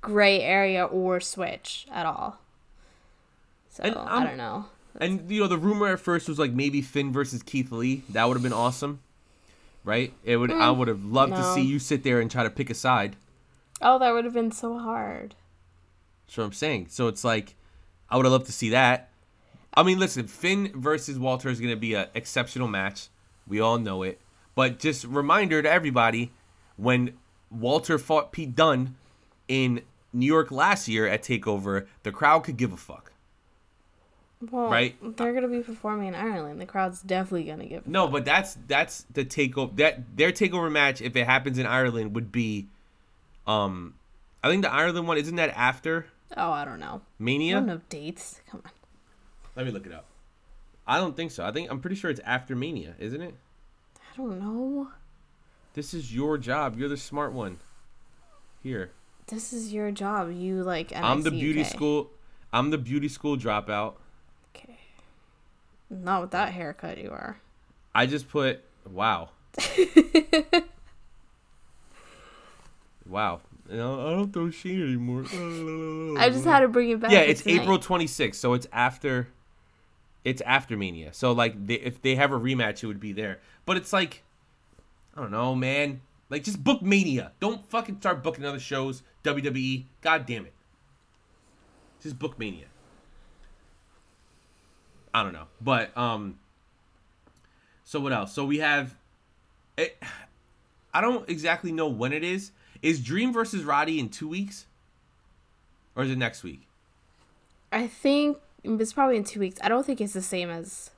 gray 0.00 0.40
area 0.40 0.84
or 0.84 1.20
switch 1.20 1.86
at 1.90 2.06
all. 2.06 2.38
So 3.70 3.82
I 3.84 4.24
don't 4.24 4.36
know. 4.36 4.66
And 4.98 5.30
you 5.30 5.40
know, 5.40 5.48
the 5.48 5.58
rumor 5.58 5.88
at 5.88 6.00
first 6.00 6.28
was 6.28 6.38
like 6.38 6.52
maybe 6.52 6.82
Finn 6.82 7.12
versus 7.12 7.42
Keith 7.42 7.72
Lee. 7.72 8.02
That 8.10 8.26
would 8.26 8.34
have 8.34 8.42
been 8.42 8.52
awesome, 8.52 9.00
right? 9.84 10.12
It 10.24 10.36
would. 10.36 10.50
I 10.50 10.68
mm, 10.68 10.76
would 10.76 10.88
have 10.88 11.04
loved 11.04 11.34
to 11.34 11.54
see 11.54 11.62
you 11.62 11.78
sit 11.78 12.02
there 12.02 12.20
and 12.20 12.30
try 12.30 12.42
to 12.42 12.50
pick 12.50 12.70
a 12.70 12.74
side. 12.74 13.16
Oh, 13.80 13.98
that 13.98 14.12
would 14.12 14.24
have 14.24 14.34
been 14.34 14.52
so 14.52 14.78
hard. 14.78 15.34
That's 16.26 16.38
what 16.38 16.44
I'm 16.44 16.52
saying. 16.52 16.86
So 16.90 17.08
it's 17.08 17.24
like, 17.24 17.56
I 18.08 18.16
would 18.16 18.24
have 18.24 18.32
loved 18.32 18.46
to 18.46 18.52
see 18.52 18.70
that. 18.70 19.10
I 19.74 19.82
mean, 19.82 19.98
listen, 19.98 20.26
Finn 20.26 20.70
versus 20.74 21.18
Walter 21.18 21.48
is 21.48 21.58
going 21.58 21.74
to 21.74 21.80
be 21.80 21.94
an 21.94 22.06
exceptional 22.14 22.68
match. 22.68 23.08
We 23.46 23.60
all 23.60 23.78
know 23.78 24.02
it. 24.02 24.20
But 24.54 24.78
just 24.78 25.04
reminder 25.04 25.62
to 25.62 25.70
everybody, 25.70 26.30
when 26.76 27.14
Walter 27.50 27.98
fought 27.98 28.32
Pete 28.32 28.54
Dunne 28.54 28.96
in 29.48 29.82
New 30.12 30.26
York 30.26 30.50
last 30.50 30.88
year 30.88 31.06
at 31.06 31.22
Takeover, 31.22 31.86
the 32.02 32.12
crowd 32.12 32.44
could 32.44 32.56
give 32.56 32.72
a 32.72 32.76
fuck. 32.76 33.11
Well, 34.50 34.68
Right. 34.70 34.96
They're 35.16 35.32
gonna 35.32 35.46
be 35.48 35.60
performing 35.60 36.08
in 36.08 36.14
Ireland. 36.14 36.60
The 36.60 36.66
crowd's 36.66 37.00
definitely 37.00 37.44
gonna 37.44 37.66
give. 37.66 37.86
No, 37.86 38.08
but 38.08 38.24
that's 38.24 38.58
that's 38.66 39.04
the 39.12 39.24
takeover. 39.24 39.76
That 39.76 40.16
their 40.16 40.32
takeover 40.32 40.70
match, 40.70 41.00
if 41.00 41.14
it 41.16 41.26
happens 41.26 41.58
in 41.58 41.66
Ireland, 41.66 42.14
would 42.14 42.32
be, 42.32 42.66
um, 43.46 43.94
I 44.42 44.48
think 44.50 44.62
the 44.62 44.72
Ireland 44.72 45.06
one 45.06 45.16
isn't 45.18 45.36
that 45.36 45.50
after 45.56 46.06
Oh, 46.36 46.50
I 46.50 46.64
don't 46.64 46.80
know. 46.80 47.02
I 47.04 47.22
Mania. 47.22 47.54
don't 47.56 47.66
know 47.66 47.80
dates. 47.88 48.40
Come 48.50 48.62
on. 48.64 48.70
Let 49.54 49.66
me 49.66 49.70
look 49.72 49.86
it 49.86 49.92
up. 49.92 50.06
I 50.86 50.98
don't 50.98 51.14
think 51.16 51.30
so. 51.30 51.44
I 51.44 51.52
think 51.52 51.70
I'm 51.70 51.78
pretty 51.80 51.94
sure 51.96 52.10
it's 52.10 52.20
after 52.24 52.56
Mania, 52.56 52.94
isn't 52.98 53.20
it? 53.20 53.34
I 53.96 54.16
don't 54.16 54.40
know. 54.40 54.88
This 55.74 55.94
is 55.94 56.14
your 56.14 56.36
job. 56.38 56.78
You're 56.78 56.88
the 56.88 56.96
smart 56.96 57.32
one. 57.32 57.58
Here, 58.62 58.90
This 59.26 59.52
is 59.52 59.72
your 59.72 59.90
job. 59.90 60.32
You 60.32 60.62
like. 60.62 60.92
I'm 60.94 61.22
the 61.22 61.30
beauty 61.30 61.64
school. 61.64 62.10
I'm 62.52 62.70
the 62.70 62.78
beauty 62.78 63.08
school 63.08 63.36
dropout. 63.36 63.94
Not 65.92 66.22
with 66.22 66.30
that 66.30 66.52
haircut, 66.52 66.98
you 66.98 67.10
are. 67.10 67.38
I 67.94 68.06
just 68.06 68.28
put 68.28 68.64
wow. 68.90 69.28
wow. 73.06 73.40
You 73.70 73.76
know, 73.76 74.06
I 74.06 74.10
don't 74.12 74.32
throw 74.32 74.50
shade 74.50 74.80
anymore. 74.80 75.24
I 76.18 76.30
just 76.30 76.44
had 76.44 76.60
to 76.60 76.68
bring 76.68 76.90
it 76.90 77.00
back. 77.00 77.10
yeah, 77.10 77.20
it's 77.20 77.42
tonight. 77.42 77.62
April 77.62 77.78
26th, 77.78 78.34
so 78.36 78.54
it's 78.54 78.66
after. 78.72 79.28
It's 80.24 80.40
after 80.42 80.76
Mania. 80.76 81.12
So 81.12 81.32
like 81.32 81.66
they, 81.66 81.74
if 81.74 82.00
they 82.00 82.14
have 82.14 82.32
a 82.32 82.38
rematch, 82.38 82.82
it 82.82 82.86
would 82.86 83.00
be 83.00 83.12
there. 83.12 83.40
But 83.66 83.76
it's 83.76 83.92
like 83.92 84.22
I 85.16 85.20
don't 85.20 85.30
know, 85.30 85.54
man. 85.54 86.00
Like 86.30 86.44
just 86.44 86.62
book 86.64 86.80
Mania. 86.80 87.32
Don't 87.40 87.64
fucking 87.68 87.98
start 88.00 88.22
booking 88.22 88.44
other 88.44 88.60
shows. 88.60 89.02
WWE. 89.24 89.84
God 90.00 90.24
damn 90.26 90.46
it. 90.46 90.54
Just 92.02 92.18
book 92.18 92.38
Mania. 92.38 92.66
I 95.14 95.22
don't 95.22 95.32
know. 95.32 95.46
But 95.60 95.96
um 95.96 96.38
so 97.84 98.00
what 98.00 98.12
else? 98.12 98.32
So 98.32 98.44
we 98.44 98.58
have 98.58 98.94
it, 99.76 100.00
I 100.94 101.00
don't 101.00 101.28
exactly 101.28 101.72
know 101.72 101.88
when 101.88 102.12
it 102.12 102.24
is. 102.24 102.52
Is 102.82 103.00
Dream 103.00 103.32
versus 103.32 103.64
Roddy 103.64 103.98
in 104.00 104.08
2 104.08 104.28
weeks? 104.28 104.66
Or 105.94 106.02
is 106.04 106.10
it 106.10 106.18
next 106.18 106.42
week? 106.42 106.66
I 107.70 107.86
think 107.86 108.38
it's 108.64 108.92
probably 108.92 109.16
in 109.16 109.24
two 109.24 109.40
weeks. 109.40 109.58
I 109.62 109.68
don't 109.68 109.84
think 109.84 110.00
it's 110.00 110.12
the 110.12 110.22
same 110.22 110.50
as. 110.50 110.90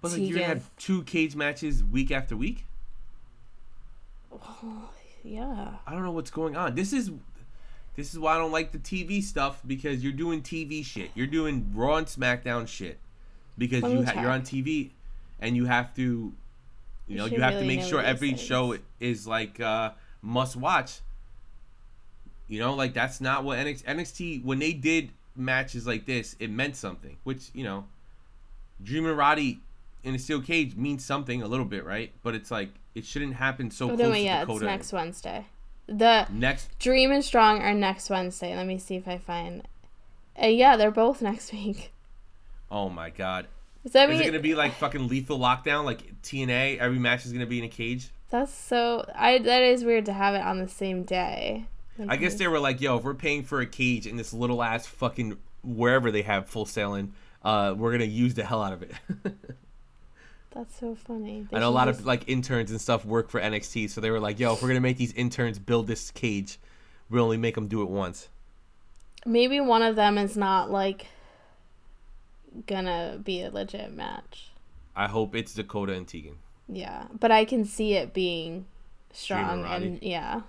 But 0.00 0.12
like 0.12 0.20
you're 0.22 0.38
gonna 0.38 0.46
have 0.46 0.70
two 0.76 1.02
cage 1.02 1.36
matches 1.36 1.84
week 1.84 2.10
after 2.10 2.36
week. 2.36 2.64
Oh, 4.32 4.90
Yeah. 5.22 5.74
I 5.86 5.92
don't 5.92 6.02
know 6.02 6.12
what's 6.12 6.30
going 6.30 6.56
on. 6.56 6.74
This 6.74 6.92
is 6.92 7.10
this 7.96 8.12
is 8.12 8.18
why 8.18 8.34
I 8.34 8.38
don't 8.38 8.52
like 8.52 8.72
the 8.72 8.78
TV 8.78 9.22
stuff 9.22 9.60
because 9.66 10.02
you're 10.02 10.12
doing 10.12 10.42
TV 10.42 10.84
shit. 10.84 11.10
You're 11.14 11.26
doing 11.26 11.70
Raw 11.74 11.96
and 11.96 12.06
SmackDown 12.06 12.66
shit 12.66 12.98
because 13.58 13.82
Let 13.82 13.92
you 13.92 14.04
ha- 14.04 14.20
you're 14.20 14.30
on 14.30 14.42
TV 14.42 14.90
and 15.40 15.56
you 15.56 15.66
have 15.66 15.94
to 15.96 16.32
you 17.08 17.16
know 17.16 17.26
you 17.26 17.40
have 17.40 17.54
to 17.54 17.64
make 17.64 17.82
sure 17.82 18.00
every 18.02 18.28
things. 18.30 18.40
show 18.40 18.76
is 19.00 19.26
like 19.26 19.60
uh 19.60 19.90
must 20.22 20.56
watch. 20.56 21.00
You 22.48 22.58
know, 22.58 22.74
like 22.74 22.94
that's 22.94 23.20
not 23.20 23.44
what 23.44 23.58
NXT, 23.58 23.84
NXT 23.84 24.44
when 24.44 24.58
they 24.58 24.72
did 24.72 25.10
matches 25.36 25.86
like 25.86 26.04
this, 26.06 26.34
it 26.40 26.50
meant 26.50 26.76
something. 26.76 27.16
Which 27.24 27.50
you 27.54 27.62
know, 27.64 27.84
Dream 28.82 29.06
and 29.06 29.16
Roddy 29.16 29.60
in 30.02 30.14
a 30.14 30.18
steel 30.18 30.40
cage 30.40 30.74
means 30.76 31.04
something 31.04 31.42
a 31.42 31.46
little 31.46 31.64
bit, 31.66 31.84
right? 31.84 32.12
But 32.22 32.34
it's 32.34 32.50
like 32.50 32.70
it 32.94 33.04
shouldn't 33.04 33.34
happen 33.34 33.70
so 33.70 33.90
Oh, 33.90 33.96
close 33.96 34.10
wait, 34.10 34.24
yeah, 34.24 34.40
Dakota. 34.40 34.64
it's 34.64 34.70
next 34.70 34.92
Wednesday. 34.92 35.46
The 35.86 36.26
Next 36.30 36.76
Dream 36.78 37.10
and 37.10 37.24
Strong 37.24 37.62
are 37.62 37.74
next 37.74 38.10
Wednesday. 38.10 38.54
Let 38.54 38.66
me 38.66 38.78
see 38.78 38.94
if 38.96 39.08
I 39.08 39.18
find. 39.18 39.66
Uh, 40.40 40.46
yeah, 40.46 40.76
they're 40.76 40.90
both 40.92 41.20
next 41.20 41.52
week. 41.60 41.92
Oh 42.70 42.88
my 42.88 43.10
god. 43.10 43.46
Does 43.82 43.92
that 43.92 44.10
Is 44.10 44.18
mean 44.18 44.22
it 44.22 44.30
gonna 44.30 44.42
be 44.42 44.54
like 44.54 44.72
fucking 44.74 45.08
lethal 45.08 45.38
lockdown, 45.38 45.84
like 45.84 46.20
TNA? 46.22 46.78
Every 46.78 46.98
match 46.98 47.24
is 47.26 47.32
gonna 47.32 47.46
be 47.46 47.58
in 47.58 47.64
a 47.64 47.68
cage. 47.68 48.10
that's 48.30 48.52
so? 48.52 49.04
I 49.14 49.38
that 49.38 49.62
is 49.62 49.84
weird 49.84 50.06
to 50.06 50.12
have 50.12 50.34
it 50.34 50.42
on 50.42 50.58
the 50.58 50.68
same 50.68 51.04
day. 51.04 51.66
I 52.08 52.16
guess 52.16 52.34
they 52.36 52.48
were 52.48 52.60
like, 52.60 52.80
"Yo, 52.80 52.96
if 52.96 53.04
we're 53.04 53.14
paying 53.14 53.42
for 53.42 53.60
a 53.60 53.66
cage 53.66 54.06
in 54.06 54.16
this 54.16 54.32
little 54.32 54.62
ass 54.62 54.86
fucking 54.86 55.36
wherever 55.62 56.10
they 56.10 56.22
have 56.22 56.46
full 56.46 56.64
sailing, 56.64 57.12
uh, 57.44 57.74
we're 57.76 57.92
gonna 57.92 58.04
use 58.04 58.34
the 58.34 58.44
hell 58.44 58.62
out 58.62 58.72
of 58.72 58.82
it." 58.82 58.92
That's 60.52 60.78
so 60.78 60.94
funny. 60.94 61.46
I 61.52 61.60
know 61.60 61.68
a 61.68 61.70
lot 61.70 61.88
of 61.88 62.04
like 62.06 62.28
interns 62.28 62.70
and 62.70 62.80
stuff 62.80 63.04
work 63.04 63.30
for 63.30 63.40
NXT, 63.40 63.88
so 63.90 64.00
they 64.00 64.10
were 64.10 64.20
like, 64.20 64.38
"Yo, 64.38 64.52
if 64.54 64.62
we're 64.62 64.68
gonna 64.68 64.80
make 64.80 64.96
these 64.96 65.12
interns 65.12 65.58
build 65.58 65.86
this 65.86 66.10
cage, 66.10 66.58
we 67.08 67.20
only 67.20 67.36
make 67.36 67.54
them 67.54 67.66
do 67.68 67.82
it 67.82 67.88
once." 67.88 68.28
maybe 69.26 69.60
one 69.60 69.82
of 69.82 69.96
them 69.96 70.16
is 70.16 70.34
not 70.34 70.70
like 70.70 71.06
gonna 72.66 73.20
be 73.22 73.42
a 73.42 73.50
legit 73.50 73.92
match. 73.92 74.50
I 74.96 75.06
hope 75.08 75.34
it's 75.34 75.54
Dakota 75.54 75.92
and 75.94 76.06
Tegan. 76.06 76.36
Yeah, 76.68 77.06
but 77.18 77.30
I 77.30 77.44
can 77.44 77.64
see 77.64 77.94
it 77.94 78.12
being 78.12 78.66
strong 79.12 79.64
and 79.64 79.98
yeah, 80.02 80.42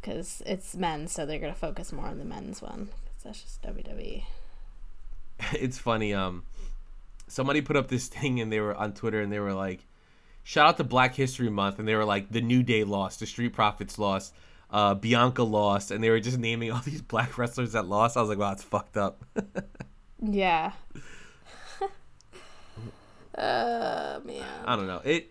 because 0.00 0.42
it's 0.46 0.74
men, 0.74 1.08
so 1.08 1.26
they're 1.26 1.38
gonna 1.38 1.54
focus 1.54 1.92
more 1.92 2.06
on 2.06 2.18
the 2.18 2.24
men's 2.24 2.62
one. 2.62 2.86
'cause 2.86 3.24
that's 3.24 3.42
just. 3.42 3.62
WWE. 3.62 4.24
it's 5.52 5.78
funny. 5.78 6.12
Um, 6.14 6.44
somebody 7.28 7.60
put 7.60 7.76
up 7.76 7.88
this 7.88 8.08
thing 8.16 8.40
and 8.40 8.52
they 8.52 8.60
were 8.60 8.74
on 8.74 8.92
Twitter 8.94 9.20
and 9.20 9.32
they 9.32 9.40
were 9.40 9.54
like, 9.54 9.86
"Shout 10.44 10.66
out 10.68 10.76
to 10.78 10.84
Black 10.84 11.14
History 11.14 11.50
Month," 11.50 11.78
and 11.78 11.86
they 11.88 11.94
were 11.94 12.04
like, 12.04 12.30
"The 12.30 12.40
New 12.42 12.62
Day 12.62 12.84
lost, 12.84 13.20
the 13.20 13.26
Street 13.26 13.52
Profits 13.52 13.98
lost, 13.98 14.34
uh, 14.70 14.94
Bianca 14.94 15.42
lost," 15.42 15.90
and 15.90 16.02
they 16.02 16.10
were 16.10 16.20
just 16.20 16.38
naming 16.38 16.70
all 16.72 16.80
these 16.80 17.02
black 17.02 17.36
wrestlers 17.38 17.72
that 17.72 17.86
lost. 17.86 18.16
I 18.16 18.20
was 18.20 18.28
like, 18.28 18.38
"Wow, 18.38 18.52
it's 18.52 18.62
fucked 18.62 18.96
up." 18.96 19.24
Yeah. 20.22 20.72
uh 23.36 24.20
man. 24.24 24.44
I 24.64 24.76
don't 24.76 24.86
know. 24.86 25.02
It. 25.04 25.30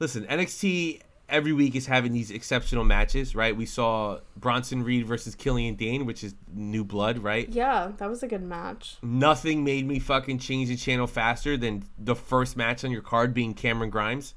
Listen, 0.00 0.24
NXT 0.26 1.00
every 1.28 1.52
week 1.52 1.74
is 1.74 1.86
having 1.86 2.12
these 2.12 2.30
exceptional 2.30 2.84
matches, 2.84 3.34
right? 3.34 3.54
We 3.56 3.66
saw 3.66 4.20
Bronson 4.36 4.82
Reed 4.82 5.06
versus 5.06 5.34
Killian 5.34 5.74
Dain, 5.74 6.06
which 6.06 6.24
is 6.24 6.34
new 6.52 6.84
blood, 6.84 7.18
right? 7.18 7.48
Yeah, 7.48 7.92
that 7.98 8.08
was 8.08 8.22
a 8.22 8.28
good 8.28 8.42
match. 8.42 8.96
Nothing 9.02 9.62
made 9.62 9.86
me 9.86 9.98
fucking 9.98 10.38
change 10.38 10.68
the 10.68 10.76
channel 10.76 11.06
faster 11.06 11.56
than 11.56 11.84
the 11.98 12.14
first 12.14 12.56
match 12.56 12.84
on 12.84 12.90
your 12.90 13.02
card 13.02 13.34
being 13.34 13.54
Cameron 13.54 13.90
Grimes. 13.90 14.34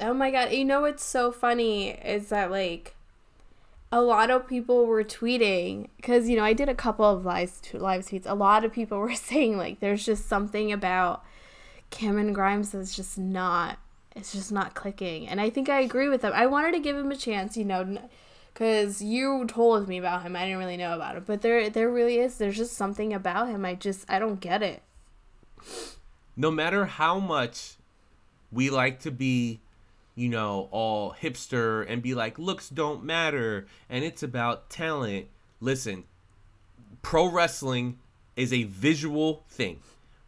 Oh 0.00 0.14
my 0.14 0.30
god, 0.30 0.52
you 0.52 0.64
know 0.64 0.82
what's 0.82 1.04
so 1.04 1.32
funny 1.32 1.90
is 1.90 2.28
that 2.28 2.50
like 2.50 2.96
a 3.92 4.00
lot 4.00 4.30
of 4.30 4.46
people 4.46 4.86
were 4.86 5.02
tweeting 5.02 5.88
because 5.96 6.28
you 6.28 6.36
know 6.36 6.44
I 6.44 6.52
did 6.52 6.68
a 6.68 6.74
couple 6.74 7.04
of 7.04 7.24
live 7.24 7.52
live 7.74 8.06
tweets. 8.06 8.26
A 8.26 8.34
lot 8.34 8.64
of 8.64 8.72
people 8.72 8.98
were 9.00 9.14
saying 9.14 9.56
like 9.56 9.80
there's 9.80 10.04
just 10.04 10.28
something 10.28 10.72
about 10.72 11.24
Cameron 11.90 12.32
Grimes 12.32 12.70
that's 12.70 12.94
just 12.94 13.18
not 13.18 13.78
it's 14.14 14.32
just 14.32 14.50
not 14.52 14.74
clicking, 14.74 15.28
and 15.28 15.40
I 15.40 15.50
think 15.50 15.68
I 15.68 15.80
agree 15.80 16.08
with 16.08 16.22
them. 16.22 16.32
I 16.34 16.46
wanted 16.46 16.72
to 16.72 16.80
give 16.80 16.96
him 16.96 17.12
a 17.12 17.16
chance, 17.16 17.56
you 17.56 17.64
know, 17.64 17.98
because 18.52 19.00
you 19.00 19.44
told 19.46 19.88
me 19.88 19.98
about 19.98 20.22
him. 20.22 20.34
I 20.34 20.44
didn't 20.44 20.58
really 20.58 20.76
know 20.76 20.94
about 20.94 21.16
it, 21.16 21.26
but 21.26 21.42
there 21.42 21.70
there 21.70 21.90
really 21.90 22.18
is. 22.18 22.38
There's 22.38 22.56
just 22.56 22.74
something 22.74 23.12
about 23.12 23.48
him. 23.48 23.64
I 23.64 23.74
just 23.74 24.08
I 24.10 24.18
don't 24.18 24.40
get 24.40 24.62
it. 24.62 24.82
no 26.36 26.50
matter 26.50 26.86
how 26.86 27.18
much 27.18 27.76
we 28.52 28.70
like 28.70 29.00
to 29.00 29.10
be, 29.10 29.60
you 30.14 30.28
know, 30.28 30.68
all 30.70 31.14
hipster 31.20 31.84
and 31.88 32.02
be 32.02 32.14
like, 32.14 32.38
looks 32.38 32.68
don't 32.68 33.04
matter 33.04 33.66
and 33.88 34.04
it's 34.04 34.22
about 34.22 34.70
talent. 34.70 35.26
Listen, 35.60 36.04
pro 37.02 37.26
wrestling 37.26 37.98
is 38.36 38.52
a 38.52 38.64
visual 38.64 39.44
thing. 39.48 39.80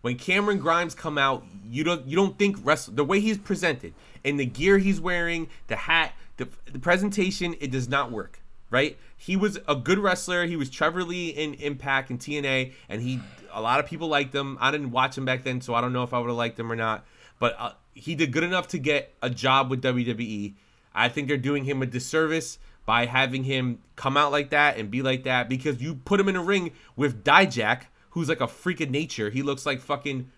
When 0.03 0.17
Cameron 0.17 0.59
Grimes 0.59 0.95
come 0.95 1.17
out, 1.17 1.45
you 1.65 1.85
don't 1.85 2.07
you 2.07 2.17
don't 2.17 2.39
think 2.39 2.57
wrestle 2.63 2.95
the 2.95 3.05
way 3.05 3.21
he's 3.21 3.39
presented 3.39 3.95
and 4.25 4.39
the 4.39 4.47
gear 4.47 4.79
he's 4.79 5.01
wearing, 5.01 5.49
the 5.69 5.77
hat, 5.77 6.13
the, 6.37 6.49
the 6.71 6.79
presentation, 6.79 7.55
it 7.61 7.71
does 7.71 7.89
not 7.89 8.11
work. 8.11 8.41
Right? 8.71 8.97
He 9.17 9.37
was 9.37 9.59
a 9.69 9.77
good 9.77 9.99
wrestler. 9.99 10.47
He 10.47 10.57
was 10.57 10.71
Trevor 10.71 11.05
Lee 11.05 11.29
in 11.29 11.55
Impact 11.55 12.09
and 12.09 12.19
TNA, 12.19 12.73
and 12.89 13.03
he 13.03 13.21
a 13.53 13.61
lot 13.61 13.81
of 13.81 13.87
people 13.87 14.09
liked 14.09 14.35
him. 14.35 14.57
I 14.61 14.71
didn't 14.71 14.91
watch 14.91 15.17
him 15.17 15.27
back 15.27 15.45
then, 15.45 15.61
so 15.61 15.75
I 15.75 15.83
don't 15.83 15.93
know 15.93 16.03
if 16.03 16.15
I 16.15 16.19
would 16.19 16.29
have 16.29 16.37
liked 16.37 16.59
him 16.59 16.73
or 16.73 16.77
not. 16.77 17.05
But 17.43 17.57
uh, 17.59 17.73
he 17.93 18.15
did 18.15 18.31
good 18.31 18.45
enough 18.45 18.69
to 18.69 18.79
get 18.79 19.17
a 19.21 19.29
job 19.29 19.69
with 19.69 19.83
WWE. 19.83 20.55
I 20.95 21.09
think 21.09 21.27
they're 21.27 21.37
doing 21.37 21.65
him 21.65 21.83
a 21.83 21.87
disservice 21.87 22.61
by 22.87 23.07
having 23.07 23.43
him 23.43 23.81
come 23.97 24.17
out 24.17 24.31
like 24.31 24.51
that 24.51 24.77
and 24.77 24.93
be 24.93 25.03
like 25.03 25.25
that 25.25 25.49
because 25.49 25.83
you 25.83 25.97
put 25.97 26.21
him 26.21 26.29
in 26.29 26.37
a 26.37 26.43
ring 26.43 26.71
with 26.95 27.25
Dijak, 27.25 27.87
who's 28.11 28.29
like 28.29 28.41
a 28.41 28.47
freak 28.47 28.81
of 28.81 28.91
nature. 28.91 29.29
He 29.29 29.43
looks 29.43 29.67
like 29.67 29.81
fucking 29.81 30.31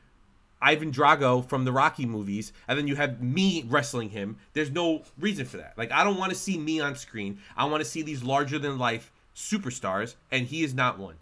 Ivan 0.62 0.90
Drago 0.92 1.46
from 1.46 1.66
the 1.66 1.72
Rocky 1.72 2.06
movies, 2.06 2.54
and 2.66 2.78
then 2.78 2.88
you 2.88 2.96
have 2.96 3.22
me 3.22 3.66
wrestling 3.68 4.08
him. 4.08 4.38
There's 4.54 4.70
no 4.70 5.02
reason 5.18 5.44
for 5.44 5.58
that. 5.58 5.76
Like 5.76 5.92
I 5.92 6.04
don't 6.04 6.16
want 6.16 6.32
to 6.32 6.38
see 6.38 6.56
me 6.56 6.80
on 6.80 6.96
screen. 6.96 7.38
I 7.54 7.66
want 7.66 7.82
to 7.82 7.90
see 7.90 8.00
these 8.00 8.22
larger 8.22 8.58
than 8.58 8.78
life 8.78 9.12
superstars, 9.36 10.14
and 10.30 10.46
he 10.46 10.64
is 10.64 10.72
not 10.72 10.98
one. 10.98 11.16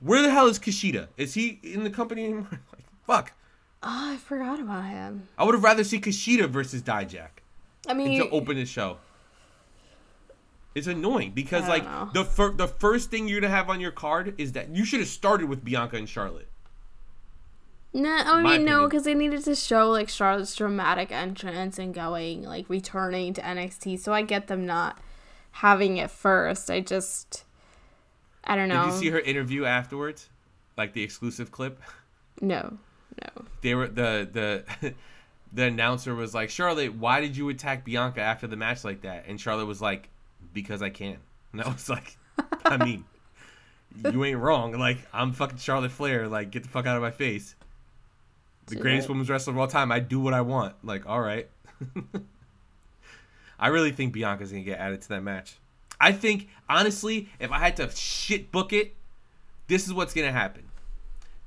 Where 0.00 0.22
the 0.22 0.30
hell 0.30 0.48
is 0.48 0.58
Kushida? 0.58 1.06
Is 1.16 1.34
he 1.34 1.60
in 1.62 1.84
the 1.84 1.90
company 1.90 2.24
anymore? 2.24 2.48
like 2.72 2.84
fuck. 3.06 3.32
Oh, 3.82 4.12
I 4.12 4.16
forgot 4.16 4.58
about 4.60 4.86
him. 4.86 5.28
I 5.38 5.44
would 5.44 5.54
have 5.54 5.62
rather 5.62 5.84
see 5.84 6.00
Kushida 6.00 6.48
versus 6.48 6.82
Dijak 6.82 7.42
I 7.86 7.94
mean, 7.94 8.20
to 8.20 8.28
open 8.30 8.56
the 8.56 8.66
show. 8.66 8.98
It's 10.74 10.86
annoying 10.86 11.32
because 11.32 11.66
like 11.68 11.84
know. 11.84 12.10
the 12.12 12.24
fir- 12.24 12.52
the 12.52 12.68
first 12.68 13.10
thing 13.10 13.28
you're 13.28 13.40
gonna 13.40 13.52
have 13.52 13.70
on 13.70 13.80
your 13.80 13.90
card 13.90 14.34
is 14.38 14.52
that 14.52 14.68
you 14.74 14.84
should 14.84 15.00
have 15.00 15.08
started 15.08 15.48
with 15.48 15.64
Bianca 15.64 15.96
and 15.96 16.08
Charlotte. 16.08 16.48
No, 17.92 18.10
I 18.10 18.42
mean 18.42 18.64
no, 18.64 18.84
because 18.84 19.04
they 19.04 19.14
needed 19.14 19.44
to 19.44 19.54
show 19.54 19.90
like 19.90 20.08
Charlotte's 20.08 20.54
dramatic 20.54 21.10
entrance 21.10 21.78
and 21.78 21.94
going 21.94 22.42
like 22.42 22.68
returning 22.68 23.32
to 23.34 23.40
NXT. 23.40 23.98
So 23.98 24.12
I 24.12 24.22
get 24.22 24.46
them 24.46 24.66
not 24.66 24.98
having 25.52 25.96
it 25.96 26.10
first. 26.10 26.70
I 26.70 26.80
just, 26.80 27.44
I 28.44 28.54
don't 28.56 28.68
know. 28.68 28.84
Did 28.84 28.92
you 28.92 28.98
see 29.00 29.10
her 29.10 29.20
interview 29.20 29.64
afterwards? 29.64 30.28
Like 30.76 30.92
the 30.92 31.02
exclusive 31.02 31.50
clip? 31.50 31.80
No, 32.40 32.78
no. 33.22 33.44
They 33.62 33.74
were 33.74 33.88
the 33.88 34.28
the 34.80 34.94
the 35.52 35.64
announcer 35.64 36.14
was 36.14 36.34
like, 36.34 36.50
"Charlotte, 36.50 36.94
why 36.94 37.20
did 37.20 37.36
you 37.36 37.48
attack 37.48 37.84
Bianca 37.84 38.20
after 38.20 38.46
the 38.46 38.56
match 38.56 38.84
like 38.84 39.02
that?" 39.02 39.24
And 39.26 39.40
Charlotte 39.40 39.66
was 39.66 39.80
like, 39.80 40.08
"Because 40.52 40.82
I 40.82 40.90
can." 40.90 41.18
And 41.50 41.62
I 41.62 41.68
was 41.68 41.88
like, 41.88 42.18
"I 42.66 42.76
mean, 42.76 43.06
you 44.12 44.22
ain't 44.22 44.38
wrong. 44.38 44.72
Like, 44.72 44.98
I'm 45.14 45.32
fucking 45.32 45.56
Charlotte 45.56 45.92
Flair. 45.92 46.28
Like, 46.28 46.50
get 46.50 46.62
the 46.62 46.68
fuck 46.68 46.84
out 46.84 46.94
of 46.94 47.00
my 47.00 47.10
face." 47.10 47.54
The 48.66 48.76
greatest 48.76 49.08
women's 49.08 49.30
wrestler 49.30 49.54
of 49.54 49.58
all 49.58 49.66
time. 49.66 49.90
I 49.90 49.98
do 49.98 50.20
what 50.20 50.34
I 50.34 50.42
want. 50.42 50.74
Like, 50.84 51.06
all 51.06 51.22
right. 51.22 51.48
I 53.58 53.68
really 53.68 53.92
think 53.92 54.12
Bianca's 54.12 54.50
gonna 54.50 54.62
get 54.62 54.78
added 54.78 55.00
to 55.02 55.08
that 55.08 55.22
match. 55.22 55.56
I 56.00 56.12
think 56.12 56.48
honestly, 56.68 57.28
if 57.40 57.50
I 57.50 57.58
had 57.58 57.76
to 57.76 57.90
shit 57.90 58.52
book 58.52 58.72
it, 58.72 58.94
this 59.66 59.86
is 59.86 59.92
what's 59.92 60.14
gonna 60.14 60.32
happen. 60.32 60.64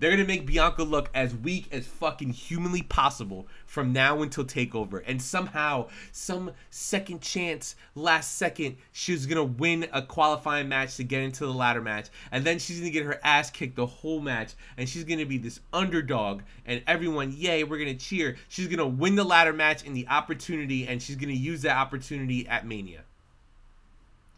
They're 0.02 0.10
gonna 0.10 0.26
make 0.26 0.48
Bianca 0.48 0.82
look 0.82 1.12
as 1.14 1.36
weak 1.36 1.68
as 1.72 1.86
fucking 1.86 2.32
humanly 2.32 2.82
possible 2.82 3.48
from 3.68 3.94
now 3.94 4.24
until 4.24 4.44
Takeover, 4.44 5.04
and 5.06 5.22
somehow, 5.22 5.90
some 6.12 6.54
second 6.72 7.22
chance, 7.22 7.76
last 7.94 8.36
second, 8.36 8.78
she's 8.92 9.28
gonna 9.28 9.44
win 9.44 9.86
a 9.94 10.02
qualifying 10.02 10.68
match 10.68 10.96
to 10.96 11.04
get 11.04 11.22
into 11.22 11.46
the 11.46 11.54
ladder 11.54 11.82
match, 11.82 12.08
and 12.32 12.44
then 12.44 12.58
she's 12.58 12.80
gonna 12.80 12.90
get 12.90 13.06
her 13.06 13.20
ass 13.24 13.52
kicked 13.52 13.76
the 13.76 13.86
whole 13.86 14.20
match, 14.20 14.54
and 14.76 14.90
she's 14.90 15.04
gonna 15.04 15.24
be 15.24 15.38
this 15.38 15.60
underdog, 15.72 16.42
and 16.66 16.82
everyone, 16.88 17.32
yay, 17.38 17.64
we're 17.64 17.78
gonna 17.78 17.94
cheer. 17.94 18.38
She's 18.50 18.68
gonna 18.68 18.88
win 18.88 19.14
the 19.14 19.24
ladder 19.24 19.54
match 19.54 19.86
and 19.86 19.96
the 19.96 20.08
opportunity, 20.08 20.88
and 20.88 21.00
she's 21.00 21.16
gonna 21.16 21.34
use 21.34 21.62
that 21.62 21.78
opportunity 21.78 22.48
at 22.48 22.66
Mania. 22.66 23.04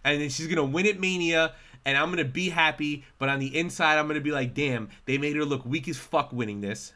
And 0.03 0.19
then 0.19 0.29
she's 0.29 0.47
gonna 0.47 0.65
win 0.65 0.87
at 0.87 0.99
Mania, 0.99 1.53
and 1.85 1.97
I'm 1.97 2.09
gonna 2.09 2.23
be 2.23 2.49
happy, 2.49 3.05
but 3.19 3.29
on 3.29 3.39
the 3.39 3.57
inside, 3.57 3.97
I'm 3.97 4.07
gonna 4.07 4.21
be 4.21 4.31
like, 4.31 4.53
damn, 4.53 4.89
they 5.05 5.17
made 5.17 5.35
her 5.35 5.45
look 5.45 5.65
weak 5.65 5.87
as 5.87 5.97
fuck 5.97 6.31
winning 6.31 6.61
this. 6.61 6.93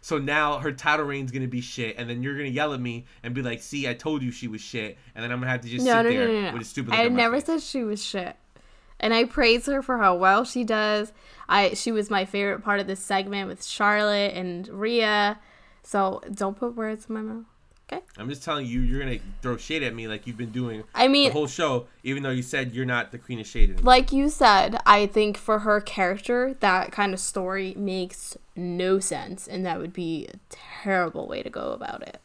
So 0.00 0.18
now 0.18 0.58
her 0.58 0.70
title 0.70 1.06
reign's 1.06 1.32
gonna 1.32 1.48
be 1.48 1.62
shit, 1.62 1.96
and 1.96 2.10
then 2.10 2.22
you're 2.22 2.36
gonna 2.36 2.48
yell 2.48 2.74
at 2.74 2.80
me 2.80 3.06
and 3.22 3.34
be 3.34 3.40
like, 3.40 3.62
"See, 3.62 3.88
I 3.88 3.94
told 3.94 4.22
you 4.22 4.30
she 4.30 4.48
was 4.48 4.60
shit," 4.60 4.98
and 5.14 5.24
then 5.24 5.32
I'm 5.32 5.38
gonna 5.38 5.50
have 5.50 5.62
to 5.62 5.68
just 5.68 5.86
No, 5.86 5.92
sit 5.92 6.02
no, 6.02 6.08
there 6.10 6.26
no, 6.26 6.32
no, 6.34 6.40
no. 6.48 6.52
with 6.52 6.62
a 6.62 6.64
stupid. 6.66 6.90
Look 6.90 6.98
I 6.98 7.06
on 7.06 7.12
my 7.12 7.16
never 7.16 7.40
said 7.40 7.62
she 7.62 7.84
was 7.84 8.04
shit. 8.04 8.36
And 9.00 9.14
I 9.14 9.24
praise 9.24 9.66
her 9.66 9.82
for 9.82 9.98
how 9.98 10.14
well 10.14 10.44
she 10.44 10.62
does. 10.62 11.12
I 11.48 11.72
she 11.74 11.90
was 11.90 12.10
my 12.10 12.26
favorite 12.26 12.62
part 12.62 12.80
of 12.80 12.86
this 12.86 13.00
segment 13.00 13.48
with 13.48 13.64
Charlotte 13.64 14.34
and 14.34 14.68
Rhea. 14.68 15.38
So 15.82 16.20
don't 16.32 16.56
put 16.56 16.74
words 16.76 17.06
in 17.08 17.14
my 17.14 17.22
mouth. 17.22 17.44
Okay? 17.92 18.02
I'm 18.16 18.28
just 18.30 18.42
telling 18.42 18.66
you, 18.66 18.80
you're 18.80 19.00
gonna 19.00 19.18
throw 19.42 19.56
shade 19.56 19.82
at 19.82 19.94
me 19.94 20.08
like 20.08 20.26
you've 20.26 20.38
been 20.38 20.50
doing 20.52 20.84
I 20.94 21.06
mean, 21.06 21.28
the 21.28 21.32
whole 21.34 21.46
show, 21.46 21.86
even 22.02 22.22
though 22.22 22.30
you 22.30 22.42
said 22.42 22.74
you're 22.74 22.86
not 22.86 23.12
the 23.12 23.18
queen 23.18 23.40
of 23.40 23.46
shade 23.46 23.70
anymore. 23.70 23.84
like 23.84 24.10
you 24.10 24.30
said, 24.30 24.78
I 24.86 25.06
think 25.06 25.36
for 25.36 25.60
her 25.60 25.80
character, 25.80 26.54
that 26.60 26.92
kind 26.92 27.12
of 27.12 27.20
story 27.20 27.74
makes 27.76 28.38
no 28.56 29.00
sense, 29.00 29.46
and 29.46 29.66
that 29.66 29.78
would 29.78 29.92
be 29.92 30.26
a 30.32 30.38
terrible 30.48 31.26
way 31.28 31.42
to 31.42 31.50
go 31.50 31.72
about 31.72 32.02
it. 32.02 32.20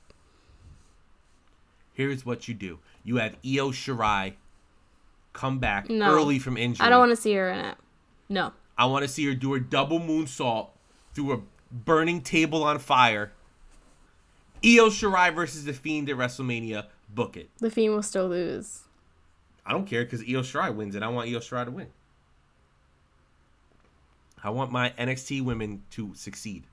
Here's 1.94 2.26
what 2.26 2.48
you 2.48 2.54
do: 2.54 2.80
you 3.04 3.18
have 3.18 3.36
Io 3.46 3.72
Shirai 3.72 4.34
come 5.34 5.60
back 5.60 5.90
No. 5.90 6.10
early 6.12 6.40
from 6.40 6.56
injury. 6.58 6.86
I 6.86 6.90
don't 6.90 7.00
want 7.00 7.12
to 7.12 7.16
see 7.22 7.34
her 7.34 7.50
in 7.50 7.60
it. 7.60 7.76
No. 8.30 8.54
I 8.78 8.86
want 8.86 9.04
to 9.04 9.10
see 9.10 9.26
her 9.26 9.34
do 9.34 9.54
a 9.56 9.60
double 9.60 10.00
moonsault 10.00 10.70
through 11.14 11.34
a 11.34 11.42
burning 11.72 12.22
table 12.22 12.64
on 12.64 12.80
fire. 12.80 13.34
Io 14.64 14.90
Shirai 14.90 15.34
versus 15.34 15.66
the 15.66 15.74
Fiend 15.74 16.10
at 16.10 16.18
WrestleMania. 16.18 16.88
Book 17.10 17.38
it. 17.38 17.50
The 17.58 17.72
Fiend 17.72 17.94
will 17.94 18.04
still 18.04 18.28
lose. 18.28 18.84
I 19.66 19.72
don't 19.72 19.86
care 19.86 20.04
because 20.04 20.22
Io 20.22 20.42
Shirai 20.42 20.74
wins, 20.74 20.96
and 20.96 21.04
I 21.04 21.08
want 21.08 21.30
Io 21.30 21.40
Shirai 21.40 21.66
to 21.66 21.72
win. 21.72 21.88
I 24.44 24.50
want 24.50 24.72
my 24.72 24.92
NXT 24.92 25.44
women 25.44 25.84
to 25.92 26.14
succeed. 26.16 26.66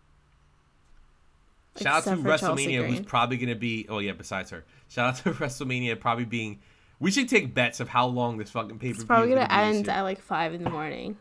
Shout 1.77 1.87
out 1.87 2.05
to 2.05 2.11
Except 2.13 2.23
for 2.23 2.39
Chelsea 2.39 2.67
WrestleMania, 2.67 2.87
who's 2.87 3.01
probably 3.01 3.37
going 3.37 3.49
to 3.49 3.55
be. 3.55 3.87
Oh 3.89 3.99
yeah, 3.99 4.13
besides 4.13 4.51
her. 4.51 4.65
Shout 4.89 5.09
out 5.09 5.17
to 5.25 5.33
WrestleMania, 5.45 5.99
probably 5.99 6.25
being. 6.25 6.61
We 6.99 7.11
should 7.11 7.29
take 7.29 7.53
bets 7.53 7.81
of 7.81 7.89
how 7.89 8.07
long 8.07 8.39
this 8.39 8.51
fucking 8.51 8.79
paper. 8.79 8.95
It's 8.95 9.05
probably 9.05 9.29
going 9.29 9.47
to 9.47 9.53
end 9.53 9.89
at 9.89 10.01
like 10.03 10.23
5 10.23 10.55
in 10.55 10.65
the 10.65 10.71
morning. 10.71 11.19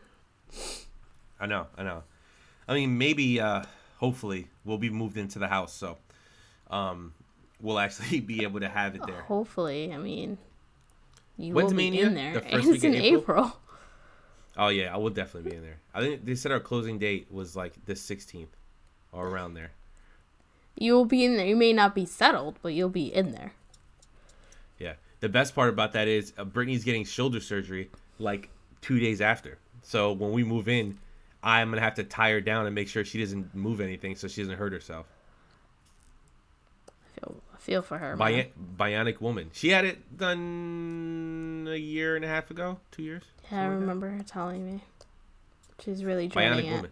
I 1.38 1.44
know, 1.46 1.66
I 1.76 1.82
know. 1.82 2.02
I 2.66 2.72
mean, 2.72 2.96
maybe, 2.96 3.38
uh, 3.40 3.64
hopefully, 3.98 4.48
we'll 4.64 4.78
be 4.78 4.88
moved 4.88 5.18
into 5.18 5.38
the 5.38 5.48
house, 5.48 5.74
so 5.74 5.98
um, 6.70 7.12
we'll 7.60 7.78
actually 7.78 8.20
be 8.32 8.42
able 8.42 8.60
to 8.60 8.68
have 8.68 8.94
it 8.94 9.02
there. 9.06 9.22
Hopefully, 9.22 9.92
I 9.92 9.98
mean, 9.98 10.38
you 11.36 11.54
When's 11.54 11.72
will 11.72 11.78
be 11.78 11.90
Mania? 11.90 12.06
in 12.06 12.14
there. 12.14 12.34
The 12.34 12.40
first 12.50 12.68
it's 12.68 12.84
in 12.84 12.94
April? 12.94 13.20
April. 13.20 13.60
Oh 14.58 14.68
yeah, 14.68 14.94
I 14.94 14.96
will 14.96 15.10
definitely 15.10 15.50
be 15.50 15.56
in 15.56 15.62
there. 15.62 15.78
I 15.94 16.00
think 16.00 16.24
they 16.24 16.34
said 16.34 16.50
our 16.50 16.60
closing 16.60 16.98
date 16.98 17.26
was 17.30 17.56
like 17.56 17.84
the 17.84 17.92
16th, 17.92 18.46
or 19.12 19.28
around 19.28 19.54
there. 19.54 19.72
You 20.78 20.94
will 20.94 21.04
be 21.04 21.24
in 21.24 21.36
there. 21.36 21.46
You 21.46 21.56
may 21.56 21.72
not 21.72 21.94
be 21.94 22.04
settled, 22.06 22.58
but 22.62 22.72
you'll 22.74 22.88
be 22.88 23.12
in 23.14 23.32
there. 23.32 23.52
Yeah. 24.78 24.94
The 25.20 25.28
best 25.28 25.54
part 25.54 25.70
about 25.70 25.92
that 25.92 26.08
is 26.08 26.32
uh, 26.36 26.44
Brittany's 26.44 26.84
getting 26.84 27.04
shoulder 27.04 27.40
surgery 27.40 27.90
like 28.18 28.50
two 28.82 28.98
days 28.98 29.20
after. 29.20 29.58
So 29.82 30.12
when 30.12 30.32
we 30.32 30.44
move 30.44 30.68
in, 30.68 30.98
I'm 31.42 31.70
gonna 31.70 31.80
have 31.80 31.94
to 31.94 32.04
tie 32.04 32.30
her 32.32 32.40
down 32.40 32.66
and 32.66 32.74
make 32.74 32.88
sure 32.88 33.04
she 33.04 33.18
doesn't 33.20 33.54
move 33.54 33.80
anything 33.80 34.16
so 34.16 34.28
she 34.28 34.42
doesn't 34.42 34.56
hurt 34.56 34.72
herself. 34.72 35.06
I 37.16 37.20
feel, 37.20 37.36
feel 37.58 37.82
for 37.82 37.98
her. 37.98 38.16
Bi- 38.16 38.50
bionic 38.76 39.20
woman. 39.20 39.50
She 39.52 39.70
had 39.70 39.84
it 39.84 40.16
done 40.16 41.68
a 41.70 41.76
year 41.76 42.16
and 42.16 42.24
a 42.24 42.28
half 42.28 42.50
ago, 42.50 42.78
two 42.90 43.02
years. 43.02 43.22
Yeah, 43.50 43.58
I 43.58 43.62
something 43.62 43.70
like 43.72 43.80
remember 43.80 44.10
her 44.10 44.22
telling 44.22 44.66
me. 44.66 44.82
She's 45.84 46.04
really 46.04 46.28
dreading 46.28 46.64
Bionic 46.64 46.68
it. 46.68 46.74
woman. 46.74 46.90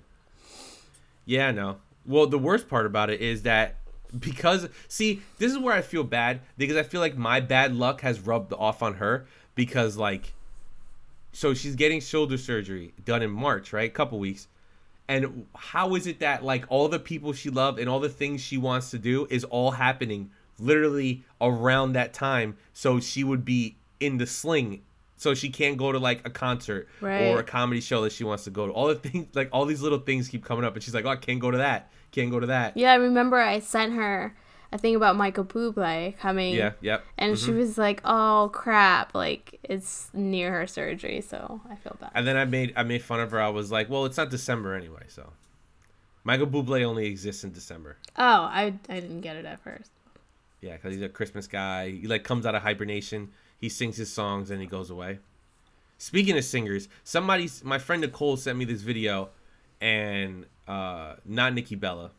Yeah, 1.24 1.50
no. 1.50 1.76
Well, 2.06 2.26
the 2.26 2.38
worst 2.38 2.68
part 2.68 2.86
about 2.86 3.10
it 3.10 3.20
is 3.20 3.42
that 3.42 3.76
because 4.18 4.68
see, 4.88 5.22
this 5.38 5.50
is 5.50 5.58
where 5.58 5.74
I 5.74 5.80
feel 5.82 6.04
bad 6.04 6.40
because 6.56 6.76
I 6.76 6.82
feel 6.82 7.00
like 7.00 7.16
my 7.16 7.40
bad 7.40 7.74
luck 7.74 8.02
has 8.02 8.20
rubbed 8.20 8.52
off 8.52 8.82
on 8.82 8.94
her 8.94 9.26
because 9.54 9.96
like 9.96 10.34
so 11.32 11.52
she's 11.54 11.74
getting 11.74 12.00
shoulder 12.00 12.36
surgery 12.38 12.92
done 13.04 13.22
in 13.22 13.30
March, 13.30 13.72
right? 13.72 13.92
Couple 13.92 14.18
weeks. 14.18 14.46
And 15.06 15.46
how 15.54 15.94
is 15.94 16.06
it 16.06 16.20
that 16.20 16.44
like 16.44 16.64
all 16.68 16.88
the 16.88 16.98
people 16.98 17.32
she 17.32 17.50
loved 17.50 17.78
and 17.78 17.88
all 17.88 18.00
the 18.00 18.08
things 18.08 18.40
she 18.40 18.56
wants 18.56 18.90
to 18.90 18.98
do 18.98 19.26
is 19.30 19.44
all 19.44 19.72
happening 19.72 20.30
literally 20.58 21.24
around 21.40 21.92
that 21.94 22.14
time 22.14 22.56
so 22.72 23.00
she 23.00 23.24
would 23.24 23.44
be 23.44 23.76
in 23.98 24.18
the 24.18 24.26
sling 24.26 24.82
so 25.16 25.34
she 25.34 25.48
can't 25.48 25.76
go 25.76 25.92
to 25.92 25.98
like 25.98 26.20
a 26.26 26.30
concert 26.30 26.88
or 27.00 27.38
a 27.38 27.42
comedy 27.42 27.80
show 27.80 28.02
that 28.02 28.12
she 28.12 28.24
wants 28.24 28.44
to 28.44 28.50
go 28.50 28.66
to. 28.66 28.72
All 28.72 28.88
the 28.88 28.94
things 28.94 29.28
like 29.34 29.48
all 29.52 29.64
these 29.64 29.80
little 29.80 30.00
things 30.00 30.28
keep 30.28 30.44
coming 30.44 30.64
up 30.64 30.74
and 30.74 30.82
she's 30.82 30.94
like, 30.94 31.04
"Oh, 31.04 31.10
I 31.10 31.16
can't 31.16 31.40
go 31.40 31.50
to 31.50 31.58
that. 31.58 31.90
Can't 32.10 32.30
go 32.30 32.40
to 32.40 32.46
that." 32.46 32.76
Yeah, 32.76 32.92
I 32.92 32.96
remember 32.96 33.38
I 33.38 33.60
sent 33.60 33.94
her 33.94 34.36
a 34.74 34.78
thing 34.78 34.96
about 34.96 35.16
Michael 35.16 35.44
Bublé 35.44 36.18
coming. 36.18 36.54
Yeah, 36.54 36.72
yep. 36.80 37.04
And 37.16 37.38
she 37.38 37.52
was 37.52 37.78
like, 37.78 38.02
"Oh 38.04 38.50
crap! 38.52 39.14
Like 39.14 39.60
it's 39.62 40.10
near 40.12 40.50
her 40.50 40.66
surgery, 40.66 41.20
so 41.20 41.60
I 41.70 41.76
feel 41.76 41.96
bad." 42.00 42.10
And 42.14 42.26
then 42.26 42.36
I 42.36 42.44
made 42.44 42.74
I 42.76 42.82
made 42.82 43.02
fun 43.02 43.20
of 43.20 43.30
her. 43.30 43.40
I 43.40 43.48
was 43.48 43.70
like, 43.70 43.88
"Well, 43.88 44.04
it's 44.04 44.16
not 44.16 44.30
December 44.30 44.74
anyway, 44.74 45.04
so." 45.06 45.32
Michael 46.26 46.46
Bublé 46.46 46.82
only 46.82 47.06
exists 47.06 47.44
in 47.44 47.52
December. 47.52 47.98
Oh, 48.16 48.42
I 48.42 48.74
I 48.88 49.00
didn't 49.00 49.20
get 49.20 49.36
it 49.36 49.44
at 49.44 49.60
first. 49.60 49.90
Yeah, 50.60 50.72
because 50.72 50.94
he's 50.94 51.02
a 51.02 51.08
Christmas 51.08 51.46
guy. 51.46 51.90
He 51.90 52.08
like 52.08 52.24
comes 52.24 52.44
out 52.44 52.54
of 52.56 52.62
hibernation. 52.62 53.30
He 53.60 53.68
sings 53.68 53.96
his 53.96 54.12
songs 54.12 54.50
and 54.50 54.60
he 54.60 54.66
goes 54.66 54.90
away. 54.90 55.20
Speaking 55.98 56.36
of 56.36 56.44
singers, 56.44 56.88
somebody, 57.04 57.48
my 57.62 57.78
friend 57.78 58.00
Nicole 58.00 58.36
sent 58.36 58.58
me 58.58 58.64
this 58.64 58.82
video, 58.82 59.28
and 59.80 60.46
uh, 60.66 61.14
not 61.24 61.54
Nikki 61.54 61.76
Bella, 61.76 62.10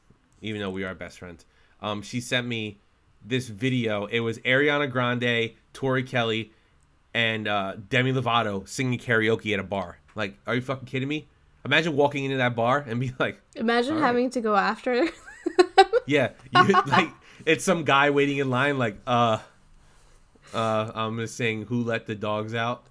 even 0.41 0.61
though 0.61 0.69
we 0.69 0.85
are 0.85 0.95
best 0.95 1.19
friends. 1.19 1.45
Um, 1.81 2.01
she 2.01 2.21
sent 2.21 2.47
me 2.47 2.77
this 3.23 3.47
video. 3.47 4.05
It 4.05 4.19
was 4.21 4.39
Ariana 4.39 4.89
Grande, 4.91 5.51
Tori 5.73 6.03
Kelly, 6.03 6.51
and 7.13 7.47
uh, 7.47 7.75
Demi 7.89 8.13
Lovato 8.13 8.67
singing 8.67 8.99
karaoke 8.99 9.53
at 9.53 9.59
a 9.59 9.63
bar. 9.63 9.99
Like, 10.15 10.37
are 10.47 10.55
you 10.55 10.61
fucking 10.61 10.85
kidding 10.85 11.07
me? 11.07 11.27
Imagine 11.65 11.95
walking 11.95 12.25
into 12.25 12.37
that 12.37 12.55
bar 12.55 12.83
and 12.87 12.99
be 12.99 13.11
like, 13.19 13.41
Imagine 13.55 13.93
All 13.95 13.99
right. 13.99 14.07
having 14.07 14.29
to 14.31 14.41
go 14.41 14.55
after. 14.55 15.07
Yeah, 16.07 16.29
you, 16.55 16.67
like 16.87 17.09
it's 17.47 17.63
some 17.63 17.83
guy 17.83 18.11
waiting 18.11 18.37
in 18.37 18.49
line. 18.51 18.77
Like, 18.77 18.97
uh, 19.07 19.39
uh, 20.53 20.91
I'm 20.93 21.15
gonna 21.15 21.27
sing 21.27 21.65
"Who 21.65 21.81
Let 21.83 22.05
the 22.05 22.13
Dogs 22.13 22.53
Out." 22.53 22.85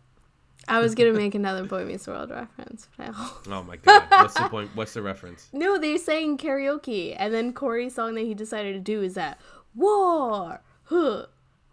I 0.69 0.79
was 0.81 0.95
gonna 0.95 1.12
make 1.12 1.35
another 1.35 1.65
Boy 1.65 1.85
Meets 1.85 2.07
World 2.07 2.31
reference, 2.31 2.89
but 2.97 3.09
I 3.09 3.31
Oh 3.51 3.62
my 3.62 3.77
god, 3.77 4.05
what's 4.11 4.35
the 4.35 4.49
point? 4.49 4.71
What's 4.75 4.95
the 4.95 5.03
reference? 5.03 5.49
No, 5.53 5.79
they 5.79 5.97
sang 5.99 6.39
karaoke, 6.39 7.15
and 7.19 7.33
then 7.33 7.53
Corey's 7.53 7.95
song 7.95 8.15
that 8.15 8.23
he 8.23 8.35
decided 8.35 8.73
to 8.75 8.81
do 8.81 9.03
is 9.03 9.15
that 9.15 9.39
war, 9.75 10.61
huh, 10.85 11.27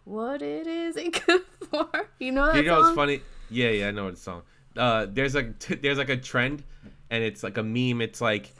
what 0.04 0.42
it 0.42 0.68
is 0.68 0.98
it 0.98 1.26
good 1.26 1.42
for? 1.70 1.88
You 2.20 2.32
know 2.32 2.48
that 2.48 2.56
You 2.58 2.64
know 2.64 2.76
song? 2.76 2.84
what's 2.84 2.96
funny? 2.96 3.22
Yeah, 3.50 3.70
yeah, 3.70 3.88
I 3.90 3.92
know 3.92 4.06
what 4.06 4.18
song. 4.18 4.44
Uh, 4.76 5.06
there's 5.10 5.36
like 5.36 5.60
t- 5.60 5.76
there's 5.76 5.98
like 5.98 6.10
a 6.10 6.18
trend, 6.18 6.64
and 7.10 7.24
it's 7.24 7.44
like 7.44 7.58
a 7.58 7.64
meme. 7.64 8.02
It's 8.02 8.22
like 8.22 8.54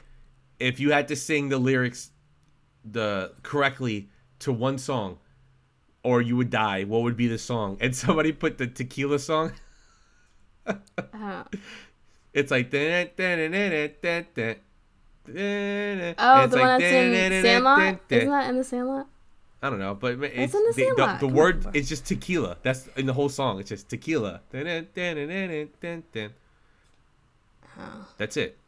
if 0.58 0.78
you 0.80 0.92
had 0.92 1.08
to 1.08 1.16
sing 1.16 1.48
the 1.48 1.58
lyrics 1.58 2.10
the 2.84 3.32
correctly 3.42 4.08
to 4.40 4.52
one 4.52 4.76
song, 4.78 5.18
or 6.02 6.20
you 6.20 6.36
would 6.36 6.50
die. 6.50 6.84
What 6.84 7.02
would 7.02 7.16
be 7.16 7.28
the 7.28 7.38
song? 7.38 7.76
And 7.80 7.94
somebody 7.94 8.32
put 8.32 8.58
the 8.58 8.66
tequila 8.66 9.18
song 9.18 9.52
uh-huh. 10.66 11.44
It's 12.32 12.50
like 12.50 12.70
da 12.70 13.04
da 13.04 13.36
da 13.36 13.48
da 13.48 13.88
da 14.02 14.24
da. 14.34 14.54
Oh, 16.18 16.46
the 16.46 16.58
one 16.58 16.80
that's 16.80 16.84
in 16.84 17.42
Sandlot. 17.42 18.00
Isn't 18.10 18.30
that 18.30 18.50
in 18.50 18.56
the 18.56 18.64
Sandlot? 18.64 19.06
I 19.64 19.70
don't 19.70 19.78
know, 19.78 19.94
but 19.94 20.14
it's, 20.20 20.54
in 20.54 20.64
the, 20.64 20.94
the, 20.96 21.18
the, 21.20 21.28
word 21.28 21.64
it's 21.72 21.88
just 21.88 22.04
tequila. 22.04 22.56
That's 22.62 22.88
in 22.96 23.06
the 23.06 23.12
whole 23.12 23.28
song. 23.28 23.60
It's 23.60 23.68
just 23.68 23.88
tequila. 23.88 24.40
Oh. 27.78 28.06
That's 28.18 28.36
it. 28.36 28.58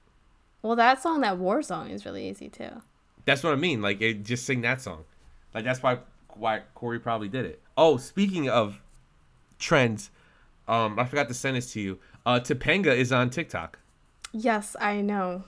Well, 0.63 0.77
that 0.77 1.03
song, 1.03 1.23
that 1.23 1.37
war 1.37 1.63
song, 1.63 1.91
is 1.91 2.07
really 2.07 2.29
easy 2.29 2.49
too. 2.49 2.81
That's 3.25 3.43
what 3.43 3.53
I 3.53 3.57
mean. 3.57 3.83
Like, 3.83 3.99
just 4.23 4.47
sing 4.47 4.61
that 4.61 4.81
song. 4.81 5.05
Like 5.53 5.65
that's 5.65 5.83
why 5.83 5.99
why 6.37 6.63
Corey 6.75 6.99
probably 6.99 7.29
did 7.29 7.45
it. 7.45 7.61
Oh, 7.77 7.97
speaking 7.97 8.49
of 8.49 8.81
trends, 9.59 10.11
um, 10.69 10.99
I 10.99 11.05
forgot 11.05 11.29
to 11.29 11.35
send 11.35 11.57
this 11.57 11.73
to 11.73 11.81
you. 11.81 11.99
Uh, 12.27 12.41
Topanga 12.41 12.95
is 12.97 13.13
on 13.13 13.31
TikTok. 13.31 13.79
Yes, 14.33 14.75
I 14.81 15.01
know. 15.01 15.45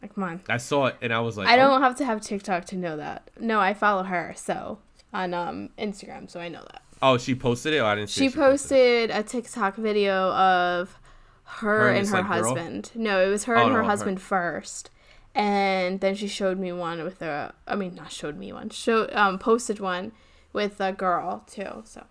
Like, 0.00 0.14
come 0.14 0.24
on. 0.24 0.40
I 0.48 0.56
saw 0.56 0.86
it 0.86 0.96
and 1.00 1.12
I 1.12 1.20
was 1.20 1.36
like, 1.36 1.46
I 1.48 1.54
oh, 1.54 1.56
don't 1.68 1.82
have 1.82 1.96
to 1.96 2.04
have 2.04 2.20
TikTok 2.20 2.64
to 2.66 2.76
know 2.76 2.96
that. 2.96 3.30
No, 3.38 3.60
I 3.60 3.74
follow 3.74 4.02
her 4.04 4.32
so 4.36 4.78
on 5.12 5.34
um 5.34 5.68
Instagram, 5.78 6.30
so 6.30 6.40
I 6.40 6.48
know 6.48 6.62
that. 6.62 6.82
Oh, 7.00 7.18
she 7.18 7.34
posted 7.34 7.74
it. 7.74 7.78
Oh, 7.78 7.86
I 7.86 7.94
didn't 7.96 8.10
see. 8.10 8.20
She 8.22 8.26
if 8.26 8.34
posted 8.34 9.10
a 9.10 9.22
TikTok 9.22 9.76
video 9.76 10.32
of 10.32 10.98
her, 11.44 11.80
Her 11.80 11.88
and 11.90 11.98
and 11.98 12.08
her 12.08 12.16
like, 12.22 12.26
girl? 12.40 12.54
husband. 12.54 12.90
No, 12.94 13.24
it 13.24 13.28
was 13.28 13.44
her 13.44 13.56
Oh, 13.56 13.62
and 13.62 13.68
no, 13.70 13.74
her 13.76 13.82
her. 13.82 13.88
husband 13.88 14.20
first. 14.20 14.90
And 15.34 16.00
then 16.00 16.14
she 16.14 16.28
showed 16.28 16.58
me 16.58 16.72
one 16.72 17.02
with 17.04 17.22
a 17.22 17.54
I 17.66 17.74
mean 17.76 17.94
not 17.94 18.10
showed 18.12 18.36
me 18.36 18.52
one. 18.52 18.70
Show 18.70 19.08
um 19.12 19.38
posted 19.38 19.78
one 19.80 20.12
with 20.52 20.80
a 20.80 20.92
girl 20.92 21.44
too. 21.50 21.82
So 21.84 22.04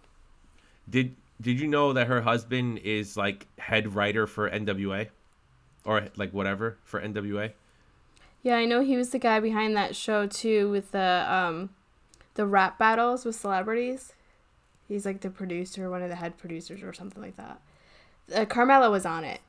Did 0.89 1.16
Did 1.41 1.59
you 1.59 1.67
know 1.67 1.93
that 1.93 2.07
her 2.07 2.21
husband 2.21 2.77
is 2.79 3.17
like 3.17 3.47
head 3.57 3.95
writer 3.95 4.27
for 4.27 4.49
NWA, 4.49 5.07
or 5.83 6.07
like 6.15 6.31
whatever 6.33 6.77
for 6.83 7.01
NWA? 7.01 7.51
Yeah, 8.43 8.55
I 8.57 8.65
know 8.65 8.81
he 8.81 8.95
was 8.97 9.09
the 9.09 9.19
guy 9.19 9.39
behind 9.39 9.75
that 9.75 9.95
show 9.95 10.27
too 10.27 10.69
with 10.69 10.91
the 10.91 11.25
um 11.27 11.69
the 12.35 12.45
rap 12.45 12.77
battles 12.77 13.25
with 13.25 13.35
celebrities. 13.35 14.13
He's 14.87 15.05
like 15.05 15.21
the 15.21 15.29
producer, 15.29 15.89
one 15.89 16.01
of 16.01 16.09
the 16.09 16.15
head 16.15 16.37
producers 16.37 16.83
or 16.83 16.93
something 16.93 17.21
like 17.21 17.37
that. 17.37 17.59
Uh, 18.33 18.45
Carmella 18.45 18.91
was 18.91 19.05
on 19.05 19.23
it. 19.23 19.39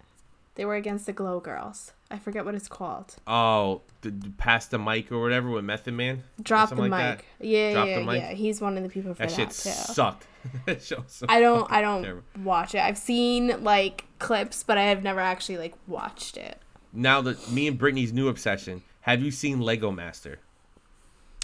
They 0.55 0.65
were 0.65 0.77
against 0.77 1.07
the 1.07 1.13
Glow 1.13 1.41
Girls. 1.41 1.93
I 2.11 2.19
forget 2.19 2.45
what 2.45 2.55
it's 2.55 2.69
called. 2.69 3.17
Oh, 3.27 3.81
the, 4.03 4.13
pass 4.37 4.67
the 4.67 4.79
mic 4.79 5.11
or 5.11 5.21
whatever 5.21 5.49
with 5.49 5.65
Method 5.65 5.95
Man. 5.95 6.23
Drop 6.43 6.69
the 6.69 6.77
something 6.77 6.91
mic. 6.91 7.01
that. 7.01 7.25
Yeah, 7.47 7.73
Drop 7.73 7.89
yeah, 7.89 7.99
the 8.01 8.05
mic. 8.05 8.21
yeah. 8.23 8.33
He's 8.35 8.61
one 8.61 8.77
of 8.77 8.83
the 8.83 8.89
people 8.89 9.15
for 9.15 9.21
That 9.27 9.31
that, 9.31 9.37
shit 9.37 9.49
too. 9.51 9.71
sucked. 9.71 10.27
That 10.67 10.83
show 10.83 10.97
was 11.01 11.13
so 11.13 11.27
I 11.29 11.41
don't 11.41 11.71
I 11.71 11.81
don't 11.81 12.23
watch 12.43 12.75
it. 12.75 12.81
I've 12.81 12.99
seen 12.99 13.63
like 13.65 14.05
clips, 14.19 14.63
but 14.63 14.79
I 14.79 14.85
have 14.85 15.03
never 15.03 15.21
actually 15.21 15.59
like 15.59 15.75
watched 15.87 16.37
it. 16.37 16.59
Now 16.93 17.21
that 17.23 17.51
me 17.51 17.67
and 17.69 17.79
Brittany's 17.79 18.13
new 18.13 18.29
obsession. 18.29 18.83
Have 19.03 19.21
you 19.23 19.31
seen 19.33 19.61
Lego 19.61 19.91
Master? 19.91 20.39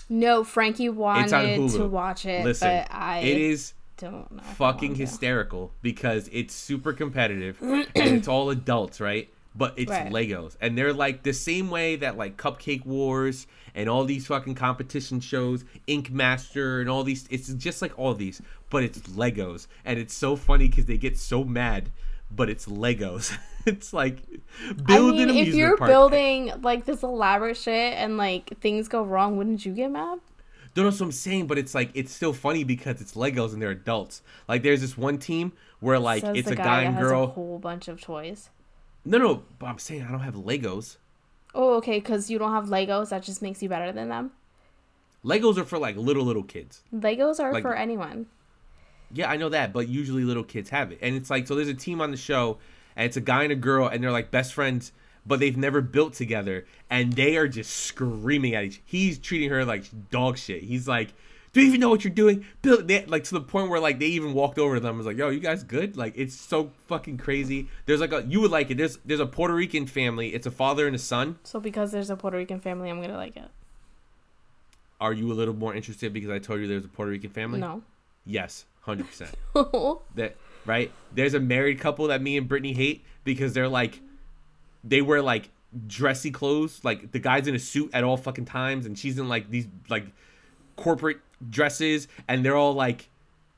No, 0.08 0.44
Frankie 0.44 0.88
wanted 0.88 1.24
It's 1.24 1.32
on 1.32 1.44
Hulu. 1.44 1.76
to 1.76 1.86
watch 1.86 2.24
it, 2.24 2.44
Listen, 2.44 2.68
but 2.68 2.88
I 2.94 3.18
it 3.18 3.36
is 3.36 3.74
don't 3.98 4.30
know. 4.30 4.42
fucking 4.42 4.94
hysterical 4.94 5.72
because 5.82 6.28
it's 6.32 6.54
super 6.54 6.92
competitive 6.92 7.58
and 7.62 7.86
it's 7.94 8.28
all 8.28 8.48
adults, 8.50 9.00
right? 9.00 9.28
But 9.58 9.74
it's 9.76 9.90
Right. 9.90 10.12
Legos. 10.12 10.56
And 10.60 10.78
they're 10.78 10.92
like 10.92 11.24
the 11.24 11.32
same 11.32 11.68
way 11.68 11.96
that 11.96 12.16
like 12.16 12.36
Cupcake 12.36 12.86
Wars 12.86 13.46
and 13.74 13.88
all 13.88 14.04
these 14.04 14.26
fucking 14.28 14.54
competition 14.54 15.18
shows, 15.20 15.64
Ink 15.88 16.10
Master 16.10 16.80
and 16.80 16.88
all 16.88 17.02
these 17.02 17.26
it's 17.28 17.48
just 17.54 17.82
like 17.82 17.98
all 17.98 18.14
these, 18.14 18.40
but 18.70 18.84
it's 18.84 19.00
Legos. 19.00 19.66
And 19.84 19.98
it's 19.98 20.14
so 20.14 20.36
funny 20.36 20.68
cuz 20.68 20.86
they 20.86 20.96
get 20.96 21.18
so 21.18 21.42
mad, 21.44 21.90
but 22.30 22.48
it's 22.48 22.66
Legos. 22.66 23.36
it's 23.66 23.92
like 23.92 24.22
build 24.84 25.14
I 25.14 25.18
mean, 25.18 25.30
an 25.30 25.36
if 25.36 25.48
you're 25.54 25.76
park. 25.76 25.88
building 25.90 26.52
like 26.62 26.84
this 26.84 27.02
elaborate 27.02 27.56
shit 27.56 27.94
and 27.94 28.16
like 28.16 28.58
things 28.60 28.86
go 28.88 29.02
wrong, 29.02 29.36
wouldn't 29.36 29.66
you 29.66 29.72
get 29.74 29.90
mad? 29.90 30.20
Don't 30.74 30.84
know 30.84 30.90
what 30.92 31.00
I'm 31.00 31.10
saying, 31.12 31.48
but 31.48 31.58
it's 31.58 31.74
like 31.74 31.90
it's 31.94 32.12
still 32.12 32.32
funny 32.32 32.62
because 32.62 33.00
it's 33.00 33.14
Legos 33.14 33.52
and 33.52 33.60
they're 33.60 33.70
adults. 33.70 34.22
Like 34.46 34.62
there's 34.62 34.82
this 34.82 34.96
one 34.96 35.18
team 35.18 35.52
where 35.80 35.98
like 35.98 36.22
Says 36.22 36.36
it's 36.36 36.50
a 36.50 36.54
guy, 36.54 36.64
guy 36.64 36.82
and 36.82 36.94
has 36.94 37.06
a 37.06 37.08
girl. 37.08 37.26
whole 37.28 37.58
bunch 37.58 37.88
of 37.88 38.00
toys. 38.00 38.50
No, 39.08 39.16
no, 39.16 39.42
but 39.58 39.66
I'm 39.66 39.78
saying 39.78 40.02
I 40.02 40.10
don't 40.10 40.20
have 40.20 40.34
Legos. 40.34 40.98
Oh, 41.54 41.76
okay, 41.76 41.98
because 41.98 42.28
you 42.30 42.38
don't 42.38 42.52
have 42.52 42.66
Legos, 42.66 43.08
that 43.08 43.22
just 43.22 43.40
makes 43.40 43.62
you 43.62 43.68
better 43.70 43.90
than 43.90 44.10
them. 44.10 44.32
Legos 45.24 45.56
are 45.56 45.64
for 45.64 45.78
like 45.78 45.96
little 45.96 46.24
little 46.24 46.42
kids. 46.42 46.82
Legos 46.94 47.40
are 47.40 47.52
Like- 47.54 47.62
for 47.62 47.74
anyone. 47.74 48.26
Yeah, 49.10 49.30
I 49.30 49.38
know 49.38 49.48
that, 49.48 49.72
but 49.72 49.88
usually 49.88 50.24
little 50.24 50.44
kids 50.44 50.68
have 50.68 50.92
it. 50.92 50.98
And 51.00 51.16
it's 51.16 51.30
like 51.30 51.46
so 51.46 51.54
there's 51.54 51.68
a 51.68 51.74
team 51.74 52.02
on 52.02 52.10
the 52.10 52.18
show 52.18 52.58
and 52.96 53.06
it's 53.06 53.16
a 53.16 53.22
guy 53.22 53.44
and 53.44 53.52
a 53.52 53.56
girl 53.56 53.86
and 53.88 54.04
they're 54.04 54.12
like 54.12 54.30
best 54.30 54.52
friends, 54.52 54.92
but 55.26 55.40
they've 55.40 55.56
never 55.56 55.80
built 55.80 56.12
together 56.12 56.66
and 56.90 57.14
they 57.14 57.38
are 57.38 57.48
just 57.48 57.74
screaming 57.74 58.54
at 58.54 58.64
each. 58.64 58.82
He's 58.84 59.18
treating 59.18 59.48
her 59.48 59.64
like 59.64 59.84
dog 60.10 60.36
shit. 60.36 60.64
He's 60.64 60.86
like, 60.86 61.14
"Do 61.58 61.64
you 61.64 61.68
even 61.70 61.80
know 61.80 61.88
what 61.88 62.04
you're 62.04 62.12
doing?" 62.12 62.44
Build 62.62 62.86
they, 62.86 63.04
like 63.06 63.24
to 63.24 63.34
the 63.34 63.40
point 63.40 63.68
where 63.68 63.80
like 63.80 63.98
they 63.98 64.06
even 64.06 64.32
walked 64.32 64.60
over 64.60 64.76
to 64.76 64.80
them 64.80 64.90
and 64.90 64.98
was 64.98 65.06
like, 65.06 65.16
"Yo, 65.16 65.30
you 65.30 65.40
guys 65.40 65.64
good?" 65.64 65.96
Like 65.96 66.12
it's 66.16 66.34
so 66.34 66.70
fucking 66.86 67.18
crazy. 67.18 67.66
There's 67.86 68.00
like 68.00 68.12
a 68.12 68.22
you 68.22 68.40
would 68.40 68.52
like 68.52 68.70
it. 68.70 68.76
There's 68.76 68.98
there's 69.04 69.18
a 69.18 69.26
Puerto 69.26 69.54
Rican 69.54 69.86
family. 69.86 70.28
It's 70.34 70.46
a 70.46 70.52
father 70.52 70.86
and 70.86 70.94
a 70.94 71.00
son. 71.00 71.40
So 71.42 71.58
because 71.58 71.90
there's 71.90 72.10
a 72.10 72.16
Puerto 72.16 72.36
Rican 72.36 72.60
family, 72.60 72.90
I'm 72.90 73.00
gonna 73.00 73.16
like 73.16 73.36
it. 73.36 73.50
Are 75.00 75.12
you 75.12 75.32
a 75.32 75.34
little 75.34 75.54
more 75.54 75.74
interested 75.74 76.12
because 76.12 76.30
I 76.30 76.38
told 76.38 76.60
you 76.60 76.68
there's 76.68 76.84
a 76.84 76.88
Puerto 76.88 77.10
Rican 77.10 77.30
family? 77.30 77.58
No. 77.58 77.82
Yes, 78.24 78.66
100%. 78.86 79.32
oh, 79.54 80.02
that 80.14 80.36
right 80.64 80.92
there's 81.12 81.34
a 81.34 81.40
married 81.40 81.80
couple 81.80 82.08
that 82.08 82.20
me 82.20 82.36
and 82.36 82.46
brittany 82.46 82.72
hate 82.72 83.04
because 83.24 83.54
they're 83.54 83.68
like 83.68 84.00
they 84.84 85.00
wear 85.00 85.22
like 85.22 85.48
dressy 85.86 86.30
clothes 86.30 86.80
like 86.84 87.12
the 87.12 87.18
guy's 87.18 87.46
in 87.46 87.54
a 87.54 87.58
suit 87.58 87.90
at 87.94 88.04
all 88.04 88.16
fucking 88.16 88.44
times 88.44 88.84
and 88.84 88.98
she's 88.98 89.18
in 89.18 89.28
like 89.28 89.50
these 89.50 89.66
like 89.88 90.04
corporate 90.76 91.18
dresses 91.50 92.08
and 92.26 92.44
they're 92.44 92.56
all 92.56 92.74
like 92.74 93.08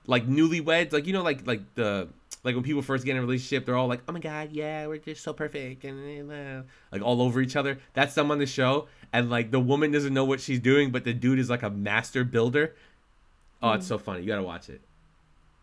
like 0.06 0.26
newlyweds. 0.26 0.92
Like 0.92 1.06
you 1.06 1.12
know 1.12 1.22
like 1.22 1.46
like 1.46 1.60
the 1.74 2.08
like 2.42 2.54
when 2.54 2.64
people 2.64 2.82
first 2.82 3.04
get 3.04 3.12
in 3.12 3.18
a 3.18 3.20
relationship 3.20 3.66
they're 3.66 3.76
all 3.76 3.86
like 3.88 4.00
oh 4.08 4.12
my 4.12 4.18
god 4.18 4.48
yeah 4.52 4.86
we're 4.86 4.96
just 4.98 5.22
so 5.22 5.32
perfect. 5.32 5.84
And 5.84 6.30
uh, 6.32 6.62
like 6.92 7.02
all 7.02 7.20
over 7.22 7.40
each 7.40 7.56
other. 7.56 7.78
That's 7.94 8.14
them 8.14 8.30
on 8.30 8.38
the 8.38 8.46
show. 8.46 8.86
And 9.12 9.30
like 9.30 9.50
the 9.50 9.60
woman 9.60 9.90
doesn't 9.90 10.14
know 10.14 10.24
what 10.24 10.40
she's 10.40 10.60
doing 10.60 10.90
but 10.90 11.04
the 11.04 11.12
dude 11.12 11.38
is 11.38 11.50
like 11.50 11.62
a 11.62 11.70
master 11.70 12.24
builder. 12.24 12.74
Oh 13.62 13.72
it's 13.72 13.86
so 13.86 13.98
funny. 13.98 14.20
You 14.22 14.26
gotta 14.26 14.42
watch 14.42 14.68
it. 14.68 14.80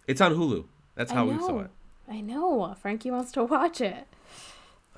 It's 0.07 0.21
on 0.21 0.33
hulu. 0.35 0.65
That's 0.95 1.11
how 1.11 1.25
we 1.25 1.37
saw 1.39 1.59
it. 1.61 1.69
I 2.09 2.21
know. 2.21 2.73
Frankie 2.81 3.11
wants 3.11 3.31
to 3.33 3.43
watch 3.43 3.81
it. 3.81 4.07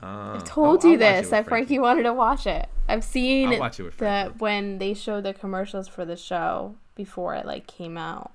uh, 0.02 0.34
I've 0.36 0.44
told 0.44 0.86
I'll- 0.86 0.92
you 0.92 0.94
I'll 0.94 1.00
this 1.22 1.30
that 1.30 1.48
Frankie 1.48 1.80
wanted 1.80 2.04
to 2.04 2.14
watch 2.14 2.46
it. 2.46 2.68
I've 2.88 3.04
seen 3.04 3.50
I'll 3.54 3.60
watch 3.60 3.80
it 3.80 3.98
the 3.98 4.34
when 4.38 4.78
they 4.80 4.94
showed 4.94 5.24
the 5.24 5.34
commercials 5.34 5.88
for 5.88 6.06
the 6.06 6.16
show 6.16 6.76
before 7.00 7.34
it 7.34 7.46
like 7.46 7.66
came 7.66 7.98
out. 7.98 8.34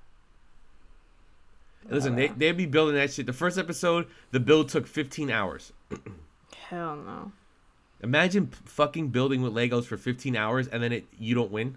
Listen, 1.90 2.14
oh, 2.14 2.16
they, 2.16 2.28
they'd 2.28 2.56
be 2.56 2.64
building 2.64 2.94
that 2.94 3.12
shit. 3.12 3.26
The 3.26 3.34
first 3.34 3.58
episode, 3.58 4.06
the 4.30 4.40
build 4.40 4.70
took 4.70 4.86
15 4.86 5.30
hours. 5.30 5.74
Hell 6.70 6.96
no. 6.96 7.32
Imagine 8.02 8.46
fucking 8.64 9.08
building 9.08 9.42
with 9.42 9.52
Legos 9.52 9.84
for 9.84 9.98
15 9.98 10.34
hours 10.34 10.66
and 10.66 10.82
then 10.82 10.92
it 10.92 11.04
you 11.18 11.34
don't 11.34 11.50
win. 11.50 11.76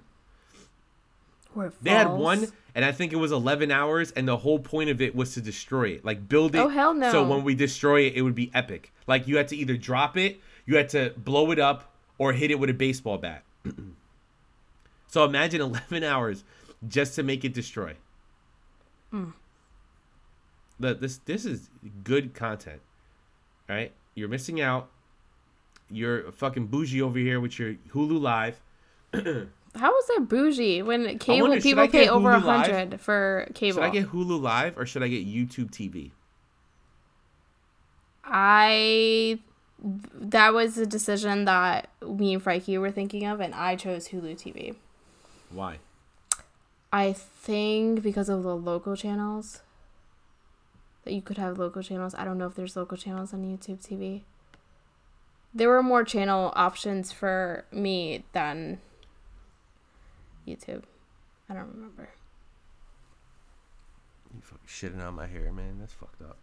Or 1.54 1.74
They 1.82 1.90
had 1.90 2.10
one, 2.10 2.48
and 2.74 2.86
I 2.86 2.94
think 2.94 3.12
it 3.12 3.18
was 3.18 3.34
11 3.34 3.70
hours, 3.70 4.12
and 4.12 4.26
the 4.28 4.38
whole 4.38 4.60
point 4.60 4.90
of 4.90 5.02
it 5.02 5.14
was 5.14 5.34
to 5.34 5.42
destroy 5.42 5.90
it. 5.90 6.06
Like, 6.06 6.30
build 6.30 6.56
it. 6.56 6.60
Oh, 6.60 6.70
hell 6.70 6.94
no. 6.94 7.12
So 7.12 7.28
when 7.28 7.44
we 7.44 7.56
destroy 7.56 8.02
it, 8.02 8.14
it 8.16 8.22
would 8.22 8.36
be 8.36 8.52
epic. 8.54 8.94
Like, 9.08 9.28
you 9.28 9.38
had 9.38 9.48
to 9.48 9.56
either 9.56 9.76
drop 9.76 10.18
it, 10.18 10.40
you 10.68 10.78
had 10.78 10.90
to 10.90 11.14
blow 11.18 11.50
it 11.52 11.58
up, 11.58 11.92
or 12.20 12.32
hit 12.34 12.52
it 12.52 12.60
with 12.60 12.70
a 12.70 12.74
baseball 12.74 13.18
bat. 13.18 13.44
so 15.08 15.24
imagine 15.26 15.62
11 15.62 16.04
hours 16.04 16.44
just 16.88 17.16
to 17.16 17.24
make 17.24 17.44
it 17.46 17.54
destroy. 17.54 17.96
Hmm. 19.12 19.30
The, 20.80 20.94
this 20.94 21.18
this 21.26 21.46
is 21.46 21.70
good 22.04 22.34
content, 22.34 22.82
right? 23.68 23.92
You're 24.16 24.30
missing 24.30 24.62
out. 24.62 24.90
You're 25.90 26.32
fucking 26.32 26.68
bougie 26.68 27.02
over 27.02 27.18
here 27.18 27.40
with 27.40 27.58
your 27.58 27.76
Hulu 27.94 28.20
Live. 28.20 28.62
How 29.14 29.92
was 29.92 30.08
that 30.08 30.28
bougie 30.28 30.82
when 30.82 31.18
cable 31.20 31.50
wonder, 31.50 31.62
people 31.62 31.88
pay 31.88 32.06
get 32.06 32.10
over 32.10 32.32
a 32.32 32.40
hundred 32.40 33.00
for 33.00 33.50
cable? 33.54 33.78
Should 33.78 33.84
I 33.84 33.90
get 33.90 34.10
Hulu 34.10 34.40
Live 34.42 34.78
or 34.78 34.86
should 34.86 35.04
I 35.04 35.08
get 35.08 35.26
YouTube 35.26 35.72
TV? 35.72 36.12
I 38.24 39.40
that 40.14 40.54
was 40.54 40.78
a 40.78 40.86
decision 40.86 41.46
that 41.46 41.90
me 42.06 42.34
and 42.34 42.44
Frankie 42.44 42.78
were 42.78 42.92
thinking 42.92 43.26
of, 43.26 43.40
and 43.40 43.54
I 43.54 43.76
chose 43.76 44.10
Hulu 44.10 44.36
TV. 44.36 44.76
Why? 45.52 45.80
I 46.92 47.14
think 47.14 48.02
because 48.02 48.30
of 48.30 48.44
the 48.44 48.56
local 48.56 48.96
channels 48.96 49.62
that 51.04 51.14
you 51.14 51.22
could 51.22 51.38
have 51.38 51.58
local 51.58 51.82
channels. 51.82 52.14
I 52.18 52.26
don't 52.26 52.38
know 52.38 52.48
if 52.48 52.56
there's 52.56 52.76
local 52.76 52.98
channels 52.98 53.34
on 53.34 53.44
YouTube 53.44 53.86
TV. 53.86 54.22
There 55.54 55.70
were 55.70 55.82
more 55.82 56.04
channel 56.04 56.52
options 56.56 57.12
for 57.12 57.66
me 57.72 58.24
than 58.34 58.80
YouTube. 60.48 60.84
I 61.50 61.54
don't 61.54 61.70
remember. 61.74 62.10
You 64.34 64.42
fucking 64.42 64.68
shitting 64.68 65.06
on 65.06 65.16
my 65.16 65.28
hair, 65.28 65.52
man. 65.54 65.78
That's 65.80 65.94
fucked 65.94 66.22
up. 66.22 66.38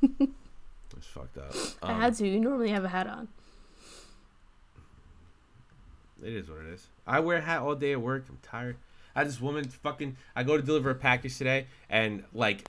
That's 0.94 1.06
fucked 1.06 1.36
up. 1.38 1.54
I 1.82 1.92
Um, 1.92 2.00
had 2.00 2.14
to. 2.16 2.26
You 2.26 2.40
normally 2.40 2.70
have 2.70 2.84
a 2.84 2.88
hat 2.88 3.06
on. 3.06 3.28
It 6.22 6.32
is 6.32 6.48
what 6.48 6.60
it 6.60 6.72
is. 6.72 6.86
I 7.06 7.20
wear 7.20 7.36
a 7.36 7.40
hat 7.42 7.60
all 7.60 7.74
day 7.74 7.92
at 7.92 8.00
work. 8.00 8.24
I'm 8.28 8.38
tired. 8.42 8.76
I 9.16 9.20
had 9.20 9.28
this 9.28 9.40
woman 9.40 9.64
fucking. 9.64 10.16
I 10.36 10.42
go 10.42 10.56
to 10.56 10.62
deliver 10.62 10.90
a 10.90 10.94
package 10.94 11.38
today, 11.38 11.66
and 11.88 12.22
like, 12.34 12.68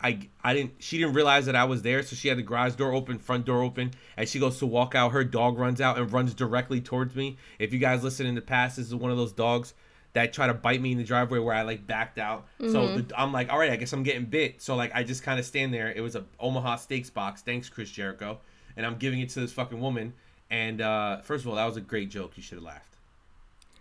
I 0.00 0.28
I 0.42 0.52
didn't. 0.52 0.72
She 0.80 0.98
didn't 0.98 1.14
realize 1.14 1.46
that 1.46 1.54
I 1.54 1.64
was 1.64 1.82
there, 1.82 2.02
so 2.02 2.16
she 2.16 2.28
had 2.28 2.36
the 2.36 2.42
garage 2.42 2.74
door 2.74 2.92
open, 2.92 3.18
front 3.18 3.46
door 3.46 3.62
open, 3.62 3.92
and 4.16 4.28
she 4.28 4.40
goes 4.40 4.58
to 4.58 4.66
walk 4.66 4.94
out. 4.94 5.12
Her 5.12 5.22
dog 5.22 5.56
runs 5.56 5.80
out 5.80 5.96
and 5.96 6.12
runs 6.12 6.34
directly 6.34 6.80
towards 6.80 7.14
me. 7.14 7.38
If 7.60 7.72
you 7.72 7.78
guys 7.78 8.02
listen 8.02 8.26
in 8.26 8.34
the 8.34 8.42
past, 8.42 8.76
this 8.76 8.86
is 8.86 8.94
one 8.94 9.12
of 9.12 9.16
those 9.16 9.32
dogs 9.32 9.72
that 10.14 10.32
try 10.32 10.46
to 10.46 10.54
bite 10.54 10.80
me 10.80 10.92
in 10.92 10.98
the 10.98 11.04
driveway 11.04 11.38
where 11.38 11.54
I 11.54 11.62
like 11.62 11.86
backed 11.86 12.18
out. 12.18 12.46
So 12.58 12.98
the, 12.98 13.20
I'm 13.20 13.32
like, 13.32 13.52
all 13.52 13.58
right, 13.58 13.70
I 13.70 13.76
guess 13.76 13.92
I'm 13.92 14.04
getting 14.04 14.24
bit. 14.24 14.62
So 14.62 14.76
like, 14.76 14.92
I 14.94 15.02
just 15.02 15.22
kind 15.22 15.40
of 15.40 15.46
stand 15.46 15.74
there. 15.74 15.92
It 15.92 16.00
was 16.00 16.14
a 16.14 16.24
Omaha 16.38 16.76
Steaks 16.76 17.10
box. 17.10 17.42
Thanks, 17.42 17.68
Chris 17.68 17.90
Jericho. 17.90 18.38
And 18.76 18.86
I'm 18.86 18.96
giving 18.96 19.20
it 19.20 19.28
to 19.30 19.40
this 19.40 19.52
fucking 19.52 19.80
woman 19.80 20.14
And 20.50 20.80
uh, 20.80 21.20
first 21.22 21.44
of 21.44 21.50
all, 21.50 21.56
that 21.56 21.66
was 21.66 21.76
a 21.76 21.80
great 21.80 22.10
joke. 22.10 22.32
You 22.36 22.42
should 22.42 22.58
have 22.58 22.64
laughed. 22.64 22.96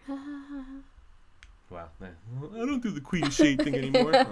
wow. 1.74 1.90
I 2.02 2.58
don't 2.66 2.82
do 2.82 2.92
the 2.92 3.02
Queen 3.02 3.26
of 3.26 3.34
Shade 3.34 3.62
thing 3.62 3.76
anymore. 3.76 4.12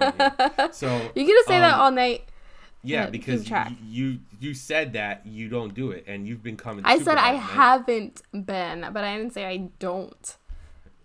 Oh. 0.58 0.68
So 0.72 0.88
You're 1.14 1.26
gonna 1.26 1.42
say 1.46 1.58
that 1.58 1.74
um, 1.74 1.80
all 1.80 1.90
night. 1.90 2.24
Yeah, 2.84 3.06
because 3.10 3.48
you, 3.48 3.56
you 3.84 4.18
you 4.40 4.54
said 4.54 4.92
that 4.94 5.24
you 5.24 5.48
don't 5.48 5.72
do 5.74 5.92
it, 5.92 6.04
and 6.06 6.26
you've 6.26 6.42
been 6.42 6.56
coming. 6.56 6.84
I 6.84 6.98
said 6.98 7.16
I 7.18 7.32
man. 7.32 7.40
haven't 7.40 8.22
been, 8.32 8.86
but 8.92 9.04
I 9.04 9.16
didn't 9.16 9.32
say 9.34 9.46
I 9.46 9.68
don't. 9.78 10.36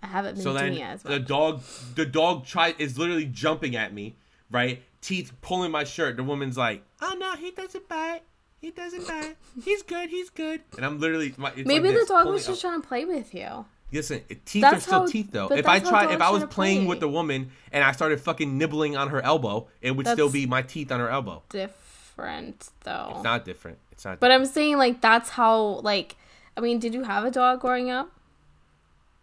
I 0.01 0.07
haven't 0.07 0.35
been 0.35 0.43
So 0.43 0.57
doing 0.57 0.75
it 0.75 0.81
as 0.81 1.03
the 1.03 1.19
dog, 1.19 1.61
the 1.95 2.05
dog 2.05 2.45
try 2.45 2.73
is 2.77 2.97
literally 2.97 3.25
jumping 3.25 3.75
at 3.75 3.93
me, 3.93 4.15
right? 4.51 4.81
Teeth 5.01 5.31
pulling 5.41 5.71
my 5.71 5.83
shirt. 5.83 6.17
The 6.17 6.23
woman's 6.23 6.57
like, 6.57 6.83
"Oh 7.01 7.15
no, 7.17 7.35
he 7.35 7.51
doesn't 7.51 7.87
bite. 7.87 8.21
He 8.59 8.71
doesn't 8.71 9.07
bite. 9.07 9.37
He's 9.63 9.83
good. 9.83 10.09
He's 10.09 10.29
good." 10.31 10.61
And 10.75 10.85
I'm 10.85 10.99
literally, 10.99 11.33
my, 11.37 11.51
Maybe 11.55 11.89
like 11.89 11.99
the 11.99 12.05
dog 12.07 12.27
was 12.27 12.47
just 12.47 12.63
up. 12.63 12.71
trying 12.71 12.81
to 12.81 12.87
play 12.87 13.05
with 13.05 13.33
you. 13.35 13.65
Listen, 13.91 14.21
it- 14.27 14.45
teeth 14.45 14.63
are 14.63 14.79
still 14.79 14.99
how- 15.01 15.05
teeth 15.07 15.31
though. 15.31 15.47
If 15.47 15.67
I 15.67 15.79
that's 15.79 15.89
tried, 15.89 16.11
if 16.11 16.21
I 16.21 16.29
was 16.29 16.43
playing 16.45 16.79
play. 16.81 16.87
with 16.87 16.99
the 16.99 17.07
woman 17.07 17.51
and 17.71 17.83
I 17.83 17.91
started 17.93 18.19
fucking 18.19 18.57
nibbling 18.57 18.97
on 18.97 19.09
her 19.09 19.21
elbow, 19.21 19.67
it 19.81 19.91
would 19.91 20.07
still 20.07 20.29
be 20.29 20.45
my 20.45 20.61
teeth 20.61 20.91
on 20.91 20.99
her 20.99 21.09
elbow. 21.09 21.43
Different 21.49 22.69
though. 22.83 23.11
It's 23.15 23.23
not 23.23 23.45
different. 23.45 23.77
It's 23.91 24.03
not. 24.05 24.19
But 24.19 24.31
I'm 24.31 24.45
saying 24.45 24.77
like 24.77 24.99
that's 25.01 25.29
how 25.29 25.79
like 25.83 26.15
I 26.55 26.59
mean, 26.61 26.79
did 26.79 26.93
you 26.93 27.03
have 27.03 27.23
a 27.23 27.31
dog 27.31 27.61
growing 27.61 27.89
up? 27.91 28.11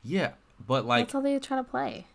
yeah, 0.03 0.33
but 0.67 0.87
like, 0.87 1.07
that's 1.07 1.13
how 1.15 1.21
they 1.21 1.39
try 1.39 1.57
to 1.57 1.65
play. 1.65 2.07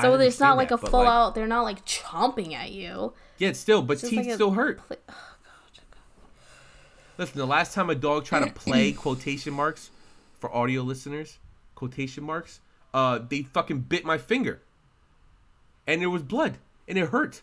So 0.00 0.14
it's 0.14 0.40
not 0.40 0.56
like 0.56 0.70
that, 0.70 0.82
a 0.82 0.86
full 0.90 1.00
like- 1.00 1.08
out. 1.08 1.34
They're 1.34 1.46
not 1.46 1.62
like 1.62 1.84
chomping 1.86 2.52
at 2.52 2.72
you. 2.72 3.12
yeah, 3.38 3.52
still, 3.52 3.80
but 3.80 3.98
teeth 4.00 4.26
like 4.26 4.34
still 4.34 4.50
hurt. 4.50 4.78
Play- 4.86 4.96
oh, 5.08 5.14
oh, 5.14 5.82
Listen, 7.16 7.38
the 7.38 7.46
last 7.46 7.74
time 7.74 7.90
a 7.90 7.94
dog 7.94 8.24
tried 8.24 8.46
to 8.46 8.52
play 8.52 8.92
quotation 9.04 9.54
marks 9.54 9.90
for 10.40 10.52
audio 10.54 10.82
listeners, 10.82 11.38
quotation 11.88 12.24
marks, 12.24 12.60
uh, 12.94 13.18
they 13.28 13.42
fucking 13.42 13.80
bit 13.80 14.04
my 14.06 14.16
finger, 14.16 14.62
and 15.86 16.00
there 16.00 16.08
was 16.08 16.22
blood, 16.22 16.56
and 16.88 16.96
it 16.96 17.10
hurt. 17.10 17.42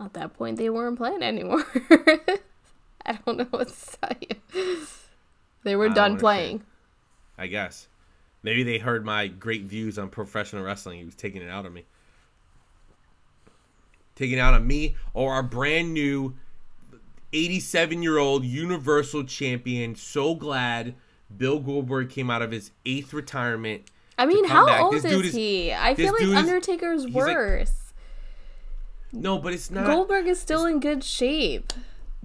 At 0.00 0.12
that 0.14 0.34
point, 0.34 0.56
they 0.56 0.70
weren't 0.70 0.96
playing 0.96 1.22
anymore. 1.22 1.64
I 3.04 3.18
don't 3.26 3.38
know 3.38 3.46
what 3.50 3.68
to 3.68 3.98
tell 4.00 4.16
you. 4.20 4.76
They 5.64 5.74
were 5.74 5.90
I 5.90 5.94
done 5.94 6.12
understand. 6.12 6.20
playing. 6.20 6.62
I 7.36 7.46
guess 7.48 7.88
maybe 8.44 8.62
they 8.62 8.78
heard 8.78 9.04
my 9.04 9.26
great 9.26 9.62
views 9.62 9.98
on 9.98 10.08
professional 10.08 10.62
wrestling. 10.62 10.98
He 11.00 11.04
was 11.04 11.16
taking 11.16 11.42
it 11.42 11.50
out 11.50 11.66
on 11.66 11.72
me, 11.72 11.84
taking 14.14 14.38
it 14.38 14.40
out 14.40 14.54
on 14.54 14.64
me 14.66 14.94
or 15.12 15.32
our 15.32 15.42
brand 15.42 15.92
new 15.92 16.34
87 17.32 18.02
year 18.02 18.18
old 18.18 18.44
Universal 18.44 19.24
Champion. 19.24 19.96
So 19.96 20.34
glad 20.36 20.94
Bill 21.36 21.58
Goldberg 21.60 22.10
came 22.10 22.30
out 22.30 22.42
of 22.42 22.50
his 22.50 22.70
eighth 22.86 23.12
retirement. 23.12 23.82
I 24.18 24.26
mean, 24.26 24.44
how 24.46 24.66
back. 24.66 24.80
old 24.82 24.94
This 24.94 25.04
is, 25.04 25.26
is- 25.26 25.34
he? 25.34 25.72
I 25.72 25.94
feel 25.94 26.12
like 26.12 26.20
dude 26.20 26.30
is- 26.30 26.36
Undertaker's 26.36 27.04
like- 27.04 27.14
worse. 27.14 27.92
No, 29.12 29.38
but 29.38 29.52
it's 29.52 29.70
not. 29.70 29.86
Goldberg 29.86 30.26
is 30.26 30.40
still 30.40 30.64
in 30.64 30.80
good 30.80 31.04
shape. 31.04 31.72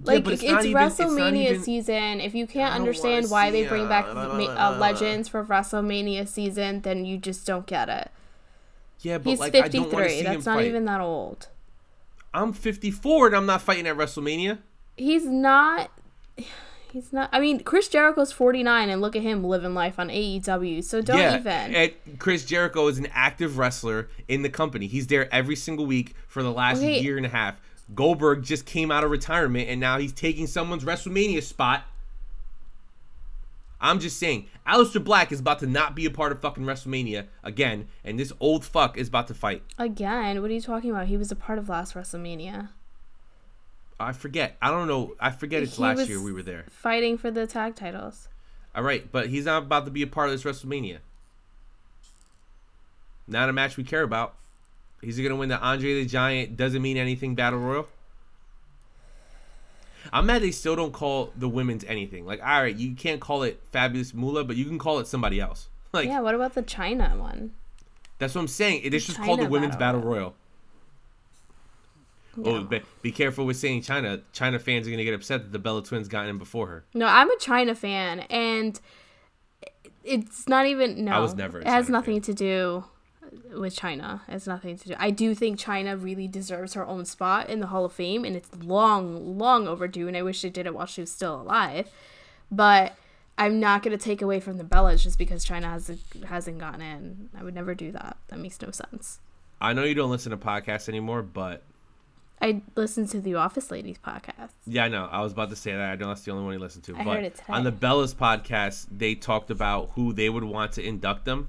Like 0.02 0.22
but 0.24 0.34
it's, 0.34 0.42
it's 0.42 0.64
even- 0.64 0.82
it's 0.82 0.98
WrestleMania 1.00 1.50
even- 1.50 1.62
season. 1.62 2.20
If 2.20 2.34
you 2.34 2.46
can't 2.46 2.74
understand 2.74 3.30
why 3.30 3.50
they 3.50 3.66
bring 3.66 3.88
back 3.88 4.06
uh, 4.06 4.14
ma- 4.14 4.44
uh, 4.74 4.76
legends 4.78 5.28
for 5.28 5.44
WrestleMania 5.44 6.26
season, 6.28 6.82
then 6.82 7.04
you 7.04 7.18
just 7.18 7.46
don't 7.46 7.66
get 7.66 7.88
it. 7.88 8.10
yeah, 9.00 9.18
but 9.18 9.30
He's 9.30 9.40
like 9.40 9.54
I 9.56 9.68
don't 9.68 9.92
want 9.92 10.04
to 10.04 10.10
53. 10.10 10.22
That's 10.22 10.46
not 10.46 10.56
fight. 10.58 10.66
even 10.66 10.84
that 10.84 11.00
old. 11.00 11.48
I'm 12.32 12.52
54 12.52 13.28
and 13.28 13.36
I'm 13.36 13.46
not 13.46 13.62
fighting 13.62 13.86
at 13.86 13.96
WrestleMania. 13.96 14.58
He's 14.96 15.24
not. 15.26 15.90
He's 16.92 17.12
not. 17.12 17.28
I 17.32 17.40
mean, 17.40 17.60
Chris 17.60 17.88
Jericho's 17.88 18.32
49, 18.32 18.88
and 18.90 19.00
look 19.00 19.14
at 19.14 19.22
him 19.22 19.44
living 19.44 19.74
life 19.74 19.98
on 19.98 20.08
AEW. 20.08 20.82
So 20.82 21.00
don't 21.02 21.18
yeah, 21.18 21.36
even. 21.36 21.74
and 21.74 21.92
Chris 22.18 22.44
Jericho 22.44 22.88
is 22.88 22.98
an 22.98 23.08
active 23.12 23.58
wrestler 23.58 24.08
in 24.26 24.42
the 24.42 24.48
company. 24.50 24.86
He's 24.86 25.06
there 25.06 25.32
every 25.32 25.56
single 25.56 25.86
week 25.86 26.14
for 26.26 26.42
the 26.42 26.50
last 26.52 26.78
Okay. 26.78 27.00
year 27.00 27.16
and 27.16 27.26
a 27.26 27.30
half. 27.30 27.60
Goldberg 27.94 28.42
just 28.42 28.66
came 28.66 28.90
out 28.90 29.02
of 29.04 29.10
retirement 29.10 29.68
and 29.70 29.80
now 29.80 29.98
he's 29.98 30.12
taking 30.12 30.46
someone's 30.46 30.84
WrestleMania 30.84 31.42
spot. 31.42 31.84
I'm 33.80 34.00
just 34.00 34.18
saying, 34.18 34.46
Aleister 34.66 35.02
Black 35.02 35.30
is 35.30 35.38
about 35.40 35.60
to 35.60 35.66
not 35.66 35.94
be 35.94 36.04
a 36.04 36.10
part 36.10 36.32
of 36.32 36.40
fucking 36.40 36.64
WrestleMania 36.64 37.26
again, 37.44 37.86
and 38.04 38.18
this 38.18 38.32
old 38.40 38.64
fuck 38.64 38.98
is 38.98 39.06
about 39.08 39.28
to 39.28 39.34
fight. 39.34 39.62
Again, 39.78 40.42
what 40.42 40.50
are 40.50 40.54
you 40.54 40.60
talking 40.60 40.90
about? 40.90 41.06
He 41.06 41.16
was 41.16 41.30
a 41.30 41.36
part 41.36 41.58
of 41.60 41.68
last 41.68 41.94
WrestleMania, 41.94 42.70
I 44.00 44.12
forget. 44.12 44.56
I 44.62 44.70
don't 44.70 44.86
know. 44.88 45.14
I 45.18 45.30
forget 45.30 45.62
it's 45.62 45.76
He 45.76 45.82
last 45.82 46.08
year 46.08 46.22
we 46.22 46.32
were 46.32 46.42
there. 46.42 46.64
fighting 46.70 47.18
for 47.18 47.30
the 47.30 47.46
tag 47.46 47.74
titles. 47.74 48.28
All 48.74 48.82
right, 48.84 49.10
but 49.10 49.28
he's 49.28 49.44
not 49.46 49.64
about 49.64 49.86
to 49.86 49.90
be 49.90 50.02
a 50.02 50.06
part 50.06 50.30
of 50.30 50.40
this 50.40 50.44
WrestleMania. 50.44 50.98
Not 53.26 53.48
a 53.48 53.52
match 53.52 53.76
we 53.76 53.84
care 53.84 54.02
about. 54.02 54.34
He's 55.02 55.16
going 55.18 55.30
to 55.30 55.36
win 55.36 55.48
the 55.48 55.58
Andre 55.58 55.94
the 55.94 56.06
Giant 56.06 56.56
doesn't 56.56 56.80
mean 56.82 56.96
anything 56.96 57.34
battle 57.34 57.58
royal. 57.58 57.88
I'm 60.12 60.26
mad 60.26 60.42
they 60.42 60.50
still 60.52 60.74
don't 60.76 60.92
call 60.92 61.32
the 61.36 61.48
women's 61.48 61.84
anything. 61.84 62.24
Like, 62.24 62.40
all 62.40 62.62
right, 62.62 62.74
you 62.74 62.94
can't 62.94 63.20
call 63.20 63.42
it 63.42 63.60
Fabulous 63.72 64.14
Moolah, 64.14 64.44
but 64.44 64.56
you 64.56 64.64
can 64.64 64.78
call 64.78 64.98
it 65.00 65.06
somebody 65.06 65.40
else. 65.40 65.68
Like, 65.92 66.06
Yeah. 66.06 66.20
What 66.20 66.34
about 66.34 66.54
the 66.54 66.62
Chyna 66.62 67.16
one? 67.18 67.52
that's 68.18 68.34
what 68.34 68.40
I'm 68.42 68.48
saying. 68.48 68.82
It 68.84 68.94
is 68.94 69.06
just 69.06 69.18
called 69.20 69.40
the 69.40 69.46
Women's 69.46 69.76
Battle 69.76 70.00
Battle 70.00 70.10
Royal. 70.12 70.34
Oh, 72.44 72.62
be, 72.62 72.82
be 73.02 73.12
careful 73.12 73.46
with 73.46 73.56
saying 73.56 73.82
Chyna. 73.82 74.22
Chyna 74.32 74.60
fans 74.60 74.86
are 74.86 74.90
going 74.90 74.98
to 74.98 75.04
get 75.04 75.14
upset 75.14 75.42
that 75.42 75.52
the 75.52 75.58
Bella 75.58 75.82
Twins 75.82 76.08
got 76.08 76.26
in 76.28 76.38
before 76.38 76.66
her. 76.68 76.84
No, 76.94 77.06
I'm 77.06 77.30
a 77.30 77.36
Chyna 77.36 77.76
fan, 77.76 78.20
and 78.20 78.80
it's 80.04 80.48
not 80.48 80.66
even. 80.66 81.04
No, 81.04 81.12
I 81.12 81.18
was 81.18 81.34
never 81.34 81.60
It 81.60 81.66
has 81.66 81.86
Chyna 81.86 81.90
nothing 81.90 82.20
to 82.22 82.34
do 82.34 82.84
with 83.52 83.76
Chyna. 83.76 84.20
It 84.28 84.32
has 84.32 84.46
nothing 84.46 84.76
to 84.78 84.88
do. 84.88 84.94
I 84.98 85.10
do 85.10 85.34
think 85.34 85.58
Chyna 85.58 86.02
really 86.02 86.28
deserves 86.28 86.74
her 86.74 86.86
own 86.86 87.04
spot 87.04 87.48
in 87.48 87.60
the 87.60 87.68
Hall 87.68 87.84
of 87.84 87.92
Fame, 87.92 88.24
and 88.24 88.36
it's 88.36 88.50
long, 88.62 89.38
long 89.38 89.66
overdue. 89.68 90.08
And 90.08 90.16
I 90.16 90.22
wish 90.22 90.42
they 90.42 90.50
did 90.50 90.66
it 90.66 90.74
while 90.74 90.86
she 90.86 91.00
was 91.00 91.10
still 91.10 91.40
alive. 91.40 91.90
But 92.50 92.96
I'm 93.36 93.60
not 93.60 93.82
gonna 93.82 93.98
take 93.98 94.22
away 94.22 94.40
from 94.40 94.56
the 94.56 94.64
Bellas 94.64 95.02
just 95.02 95.18
because 95.18 95.44
Chyna 95.44 95.64
hasn't 95.64 96.00
hasn't 96.26 96.58
gotten 96.58 96.80
in. 96.80 97.30
I 97.38 97.44
would 97.44 97.54
never 97.54 97.74
do 97.74 97.92
that. 97.92 98.16
That 98.28 98.38
makes 98.38 98.60
no 98.60 98.70
sense. 98.70 99.20
I 99.60 99.72
know 99.72 99.84
you 99.84 99.94
don't 99.94 100.10
listen 100.10 100.30
to 100.30 100.36
podcasts 100.36 100.88
anymore, 100.88 101.22
but 101.22 101.62
I 102.40 102.62
listened 102.76 103.08
to 103.10 103.20
the 103.20 103.34
Office 103.34 103.70
Ladies 103.70 103.96
podcast. 104.04 104.50
Yeah, 104.66 104.84
I 104.84 104.88
know. 104.88 105.08
I 105.10 105.22
was 105.22 105.32
about 105.32 105.50
to 105.50 105.56
say 105.56 105.72
that. 105.72 105.80
I 105.80 105.96
know 105.96 106.08
that's 106.08 106.22
the 106.22 106.30
only 106.30 106.44
one 106.44 106.52
you 106.52 106.58
listen 106.58 106.82
to. 106.82 106.96
I 106.96 107.04
but 107.04 107.16
heard 107.16 107.24
it 107.24 107.34
today. 107.34 107.52
on 107.52 107.64
the 107.64 107.72
Bellas 107.72 108.14
podcast, 108.14 108.86
they 108.90 109.14
talked 109.14 109.50
about 109.50 109.90
who 109.94 110.12
they 110.12 110.28
would 110.28 110.44
want 110.44 110.72
to 110.72 110.86
induct 110.86 111.24
them. 111.24 111.48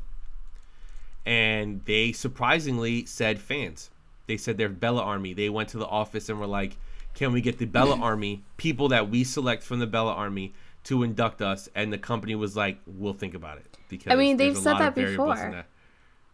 And 1.26 1.86
they 1.86 2.12
surprisingly 2.12 3.06
said 3.06 3.40
fans. 3.40 3.92
They 4.28 4.38
said 4.38 4.58
they're 4.58 4.70
Bella 4.70 5.04
Army. 5.04 5.34
They 5.34 5.50
went 5.50 5.70
to 5.70 5.78
the 5.78 5.86
office 5.86 6.30
and 6.30 6.40
were 6.40 6.48
like, 6.48 6.78
can 7.14 7.34
we 7.34 7.42
get 7.42 7.58
the 7.58 7.66
Bella 7.66 8.00
Army, 8.02 8.44
people 8.58 8.90
that 8.90 9.10
we 9.10 9.24
select 9.24 9.64
from 9.64 9.80
the 9.80 9.88
Bella 9.88 10.14
Army, 10.14 10.54
to 10.86 11.04
induct 11.04 11.42
us? 11.42 11.70
And 11.76 11.94
the 11.94 11.98
company 11.98 12.36
was 12.36 12.56
like, 12.56 12.80
we'll 12.88 13.14
think 13.14 13.36
about 13.36 13.58
it. 13.58 13.78
Because 13.90 14.12
I 14.12 14.16
mean, 14.16 14.38
they've 14.38 14.58
said 14.58 14.78
that 14.78 14.96
before. 14.96 15.36
that. 15.36 15.66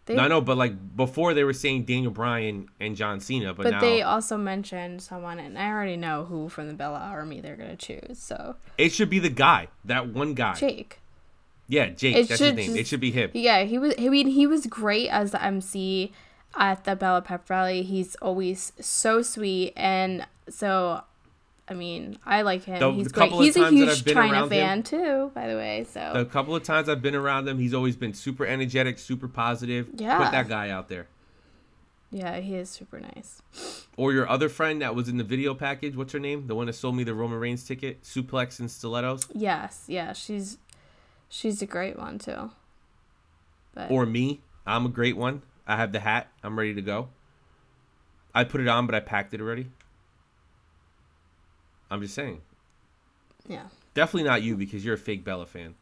They, 0.06 0.16
No, 0.16 0.24
I 0.24 0.28
know, 0.28 0.42
but 0.42 0.58
like 0.58 0.96
before 0.96 1.34
they 1.34 1.44
were 1.44 1.54
saying 1.54 1.86
Daniel 1.86 2.12
Bryan 2.12 2.68
and 2.80 2.96
John 2.96 3.20
Cena, 3.20 3.54
but, 3.54 3.64
But 3.64 3.72
now 3.72 3.82
they 3.82 4.02
also 4.02 4.38
mentioned 4.38 5.02
someone, 5.02 5.40
and 5.40 5.58
I 5.58 5.70
already 5.70 5.98
know 5.98 6.26
who 6.26 6.48
from 6.50 6.68
the 6.68 6.74
Bella 6.74 7.00
Army 7.00 7.42
they're 7.42 7.56
gonna 7.56 7.76
choose. 7.76 8.20
So 8.20 8.56
it 8.78 8.92
should 8.92 9.10
be 9.10 9.20
the 9.20 9.30
guy, 9.30 9.68
that 9.86 10.10
one 10.10 10.34
guy. 10.36 10.54
Jake, 10.54 11.00
Yeah, 11.68 11.88
Jake. 11.88 12.16
It 12.16 12.28
that's 12.28 12.40
his 12.40 12.50
should 12.50 12.56
name. 12.56 12.76
It 12.76 12.88
should 12.88 13.00
be 13.00 13.12
him. 13.12 13.32
yeah, 13.34 13.64
he 13.64 13.78
was. 13.80 13.96
I 13.98 14.10
mean, 14.10 14.28
he 14.28 14.46
was 14.46 14.68
great 14.68 15.10
as 15.10 15.32
the 15.32 15.44
MC 15.44 16.12
at 16.56 16.84
the 16.84 16.96
Bella 16.96 17.22
Pep 17.22 17.50
Rally. 17.50 17.82
He's 17.82 18.16
always 18.18 18.72
so 18.80 19.22
sweet, 19.24 19.74
and 19.76 20.28
so, 20.48 21.02
I 21.68 21.74
mean, 21.74 22.20
I 22.26 22.44
like 22.44 22.64
him. 22.66 22.80
The- 22.80 22.92
He's 22.92 23.08
the 23.08 23.14
great. 23.14 23.32
He's 23.32 23.58
a 23.58 23.70
huge 23.72 24.04
Chyna 24.06 24.48
fan 24.50 24.78
him- 24.78 24.84
too, 24.84 25.32
by 25.34 25.48
the 25.48 25.56
way. 25.56 25.86
So 25.90 26.12
The 26.14 26.26
couple 26.26 26.56
of 26.56 26.62
times 26.64 26.88
I've 26.88 27.02
been 27.02 27.16
around 27.16 27.48
him, 27.48 27.58
he's 27.58 27.74
always 27.74 27.96
been 27.96 28.14
super 28.14 28.46
energetic, 28.46 29.00
super 29.00 29.28
positive. 29.28 29.88
Yeah. 29.96 30.18
Put 30.20 30.32
that 30.32 30.48
guy 30.48 30.70
out 30.70 30.90
there. 30.90 31.08
yeah, 32.12 32.40
he 32.40 32.56
is 32.56 32.70
super 32.70 33.00
nice. 33.00 33.42
Or 33.98 34.14
your 34.14 34.30
other 34.30 34.48
friend 34.48 34.82
that 34.84 34.94
was 34.96 35.10
in 35.10 35.18
the 35.18 35.24
video 35.24 35.54
package. 35.56 35.96
What's 35.96 36.14
her 36.14 36.20
name? 36.20 36.46
The 36.48 36.56
one 36.56 36.68
that 36.68 36.74
sold 36.74 36.96
me 36.96 37.04
the 37.04 37.16
Roman 37.16 37.40
Reigns 37.40 37.64
ticket, 37.66 38.04
suplex 38.04 38.60
and 38.60 38.70
stilettos. 38.70 39.28
Yes, 39.34 39.86
yeah, 39.88 40.14
she's 40.14 40.58
she's 41.30 41.62
a 41.64 41.66
great 41.66 41.98
one 41.98 42.20
too. 42.20 42.52
But 43.74 43.90
Or 43.92 44.06
me. 44.06 44.42
I'm 44.68 44.86
a 44.86 44.90
great 44.90 45.18
one. 45.18 45.42
I 45.68 45.76
have 45.78 45.92
the 45.92 46.00
hat. 46.00 46.28
I'm 46.44 46.58
ready 46.58 46.74
to 46.76 46.82
go. 46.82 47.10
I 48.36 48.44
put 48.44 48.62
it 48.62 48.68
on, 48.68 48.86
but 48.86 48.94
I 48.96 49.00
packed 49.00 49.34
it 49.34 49.42
already. 49.42 49.68
I'm 51.90 52.02
just 52.02 52.14
saying. 52.16 52.42
yeah, 53.48 53.68
Definitely 53.94 54.28
not 54.30 54.42
you 54.42 54.58
because 54.58 54.84
you're 54.84 54.96
a 54.96 54.98
fake 54.98 55.24
Bella 55.24 55.46
fan. 55.46 55.76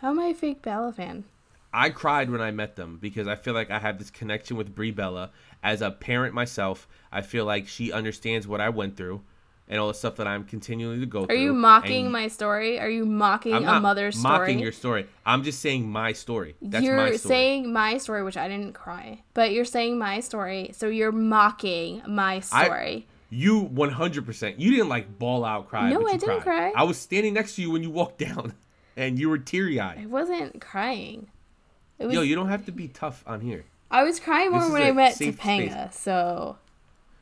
how 0.00 0.10
am 0.10 0.18
I 0.18 0.26
a 0.26 0.34
fake 0.34 0.62
Bella 0.62 0.92
fan? 0.92 1.24
I 1.72 1.90
cried 1.90 2.30
when 2.30 2.40
I 2.40 2.50
met 2.50 2.74
them 2.74 2.98
because 3.00 3.28
I 3.28 3.36
feel 3.36 3.54
like 3.54 3.70
I 3.70 3.78
have 3.78 3.98
this 3.98 4.10
connection 4.10 4.56
with 4.56 4.74
Brie 4.74 4.90
Bella 4.90 5.30
as 5.62 5.82
a 5.82 5.90
parent 5.92 6.34
myself. 6.34 6.88
I 7.12 7.20
feel 7.22 7.44
like 7.44 7.68
she 7.68 7.92
understands 7.92 8.48
what 8.48 8.60
I 8.60 8.70
went 8.70 8.96
through, 8.96 9.20
and 9.68 9.78
all 9.78 9.86
the 9.86 9.94
stuff 9.94 10.16
that 10.16 10.26
I'm 10.26 10.42
continually 10.42 10.98
to 10.98 11.06
go 11.06 11.20
Are 11.22 11.26
through. 11.26 11.36
Are 11.36 11.38
you 11.38 11.52
mocking 11.52 12.06
and 12.06 12.12
my 12.12 12.26
story? 12.26 12.80
Are 12.80 12.90
you 12.90 13.06
mocking 13.06 13.54
I'm 13.54 13.68
a 13.68 13.80
mother's 13.80 14.18
story? 14.18 14.38
mocking 14.38 14.58
your 14.58 14.72
story. 14.72 15.06
I'm 15.24 15.44
just 15.44 15.60
saying 15.60 15.88
my 15.88 16.12
story. 16.12 16.56
That's 16.60 16.84
you're 16.84 16.96
my 16.96 17.12
story. 17.12 17.18
saying 17.18 17.72
my 17.72 17.98
story, 17.98 18.24
which 18.24 18.36
I 18.36 18.48
didn't 18.48 18.72
cry, 18.72 19.22
but 19.32 19.52
you're 19.52 19.64
saying 19.64 19.96
my 19.96 20.18
story, 20.18 20.72
so 20.74 20.88
you're 20.88 21.12
mocking 21.12 22.02
my 22.08 22.40
story. 22.40 23.06
You 23.30 23.68
100%. 23.68 24.54
You 24.58 24.70
didn't 24.72 24.88
like 24.88 25.18
ball 25.18 25.44
out 25.44 25.68
cry. 25.68 25.88
No, 25.88 26.06
I 26.06 26.16
didn't 26.16 26.40
cried. 26.40 26.42
cry. 26.42 26.72
I 26.74 26.82
was 26.82 26.98
standing 26.98 27.32
next 27.34 27.54
to 27.54 27.62
you 27.62 27.70
when 27.70 27.82
you 27.82 27.90
walked 27.90 28.18
down, 28.18 28.54
and 28.96 29.18
you 29.18 29.28
were 29.28 29.38
teary 29.38 29.78
eyed. 29.78 30.00
I 30.00 30.06
wasn't 30.06 30.60
crying. 30.60 31.30
It 31.98 32.06
was, 32.06 32.14
Yo, 32.14 32.22
you 32.22 32.34
don't 32.34 32.48
have 32.48 32.66
to 32.66 32.72
be 32.72 32.88
tough 32.88 33.22
on 33.26 33.40
here. 33.40 33.64
I 33.90 34.02
was 34.02 34.18
crying 34.20 34.50
more 34.50 34.70
when 34.72 34.82
I 34.82 34.92
met 34.92 35.14
Topanga, 35.14 35.92
so 35.92 36.58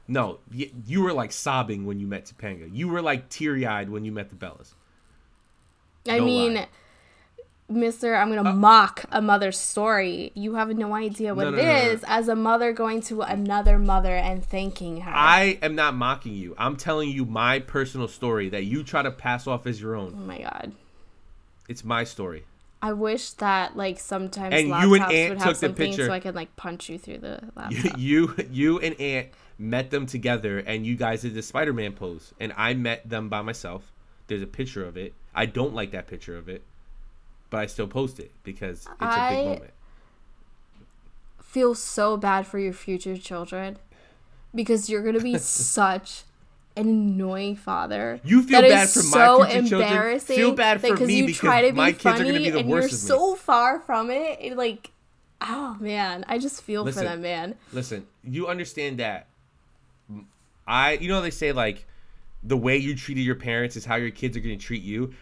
No, 0.07 0.39
y- 0.55 0.71
you 0.87 1.03
were 1.03 1.13
like 1.13 1.33
sobbing 1.33 1.85
when 1.85 1.99
you 1.99 2.07
met 2.07 2.27
Topanga. 2.27 2.69
You 2.73 2.89
were 2.89 3.03
like 3.03 3.29
teary 3.29 3.67
eyed 3.67 3.91
when 3.91 4.05
you 4.05 4.13
met 4.13 4.29
the 4.31 4.37
Bellas. 4.37 4.75
I 6.09 6.21
mean, 6.21 6.55
lie. 6.55 6.69
Uh, 7.69 7.73
Mister, 7.75 8.15
I'm 8.15 8.29
gonna 8.35 8.53
mock 8.55 9.05
a 9.13 9.21
mother's 9.21 9.59
story. 9.59 10.33
You 10.35 10.55
have 10.55 10.69
no 10.77 10.95
idea 10.95 11.35
what 11.35 11.45
No, 11.45 11.49
it 11.51 11.53
no, 11.53 11.59
no, 11.59 11.65
no, 11.73 11.91
is 11.91 12.05
as 12.07 12.29
a 12.29 12.35
mother 12.37 12.73
going 12.73 13.01
to 13.03 13.23
another 13.23 13.79
mother 13.79 14.15
and 14.17 14.45
thanking 14.45 15.03
her. 15.03 15.13
I 15.15 15.59
am 15.63 15.75
not 15.75 15.95
mocking 15.95 16.35
you. 16.35 16.55
I'm 16.59 16.77
telling 16.77 17.11
you 17.11 17.25
my 17.25 17.59
personal 17.61 18.09
story 18.09 18.49
that 18.51 18.65
you 18.65 18.83
try 18.83 19.03
to 19.03 19.11
pass 19.11 19.47
off 19.47 19.67
as 19.67 19.81
your 19.81 19.95
own. 19.97 20.15
oh 20.17 20.21
my 20.27 20.39
god. 20.39 20.73
It's 21.69 21.85
my 21.85 22.05
story. 22.05 22.45
I 22.81 22.93
wish 22.93 23.33
that 23.33 23.77
like 23.77 23.99
sometimes 23.99 24.55
And 24.55 24.69
laptops 24.71 24.83
you 24.83 24.95
and 24.95 25.05
Aunt 25.05 25.31
would 25.31 25.39
took 25.41 25.47
have 25.49 25.61
the 25.61 25.67
something 25.67 25.89
picture. 25.91 26.07
so 26.07 26.13
I 26.13 26.21
could 26.21 26.35
like 26.35 26.55
punch 26.57 26.89
you 26.89 26.99
through 26.99 27.19
the 27.19 27.41
You, 27.45 27.53
laptop. 27.57 27.99
you, 27.99 28.35
you 28.51 28.79
and 28.79 28.99
Aunt 29.01 29.29
met 29.59 29.91
them 29.91 30.07
together, 30.07 30.59
and 30.61 30.87
you 30.87 30.95
guys 30.95 31.23
did 31.23 31.35
the 31.35 31.43
Spider-Man 31.43 31.93
pose, 31.95 32.33
and 32.39 32.53
I 32.57 32.75
met 32.75 33.09
them 33.11 33.29
by 33.29 33.43
myself. 33.43 33.93
There's 34.29 34.43
a 34.43 34.47
picture 34.47 34.85
of 34.87 34.97
it. 34.97 35.15
I 35.35 35.47
don't 35.47 35.75
like 35.75 35.91
that 35.91 36.07
picture 36.07 36.39
of 36.39 36.49
it, 36.49 36.63
but 37.51 37.61
I 37.61 37.67
still 37.67 37.87
post 37.89 38.19
it 38.21 38.31
because 38.45 38.79
it's 38.87 38.87
a 38.89 39.05
I- 39.05 39.35
big 39.37 39.45
moment. 39.45 39.71
Feel 41.43 41.75
so 41.75 42.17
bad 42.19 42.47
for 42.47 42.59
your 42.59 42.75
future 42.75 43.17
children 43.17 43.79
because 44.55 44.91
you're 44.91 45.03
gonna 45.03 45.21
be 45.21 45.39
such 45.39 46.25
an 46.77 46.89
annoying 46.89 47.57
father. 47.57 48.21
You 48.23 48.43
feel 48.43 48.61
that 48.61 48.69
bad 48.69 48.85
is 48.85 48.93
for 48.95 49.03
my 49.19 49.27
so 49.27 49.45
future 49.45 49.69
children. 49.69 49.83
embarrassing. 49.93 50.37
Feel 50.37 50.53
bad 50.53 50.81
for 50.83 50.95
me 50.97 51.15
you 51.17 51.27
because 51.27 51.41
try 51.41 51.63
to 51.63 51.73
be 51.73 51.77
my 51.77 51.93
kids 51.93 52.05
are 52.07 52.11
funny 52.19 52.25
gonna 52.33 52.39
be 52.45 52.51
the 52.51 52.59
and 52.61 52.69
worst 52.69 52.91
you're 52.91 52.99
so 53.19 53.35
far 53.35 53.81
from 53.81 54.11
it. 54.11 54.39
it 54.43 54.57
like, 54.59 54.91
oh 55.41 55.77
man, 55.81 56.25
I 56.29 56.39
just 56.39 56.61
feel 56.63 56.85
Listen. 56.85 57.03
for 57.03 57.09
them, 57.09 57.23
man. 57.23 57.55
Listen, 57.73 58.07
you 58.23 58.47
understand 58.47 58.99
that 58.99 59.27
I 60.67 60.93
you 60.93 61.09
know 61.09 61.23
they 61.23 61.31
say 61.31 61.53
like 61.53 61.87
the 62.43 62.57
way 62.57 62.77
you 62.77 62.95
treated 62.95 63.23
your 63.23 63.35
parents 63.35 63.75
is 63.75 63.85
how 63.87 63.97
your 63.97 64.11
kids 64.11 64.37
are 64.37 64.41
going 64.41 64.57
to 64.57 64.65
treat 64.65 64.83
you. 64.83 65.13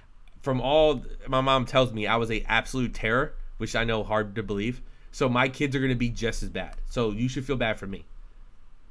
From 0.47 0.61
all 0.61 1.03
my 1.27 1.41
mom 1.41 1.67
tells 1.67 1.93
me, 1.93 2.07
I 2.07 2.15
was 2.15 2.31
a 2.31 2.41
absolute 2.43 2.95
terror, 2.95 3.35
which 3.57 3.75
I 3.75 3.83
know 3.83 4.05
hard 4.05 4.37
to 4.37 4.45
believe. 4.45 4.81
So 5.11 5.29
my 5.29 5.49
kids 5.49 5.75
are 5.75 5.81
going 5.81 5.89
to 5.91 5.97
be 5.97 6.09
just 6.09 6.41
as 6.45 6.51
bad. 6.51 6.77
So 6.89 7.11
you 7.11 7.29
should 7.29 7.45
feel 7.45 7.57
bad 7.57 7.81
for 7.81 7.89
me. 7.89 8.05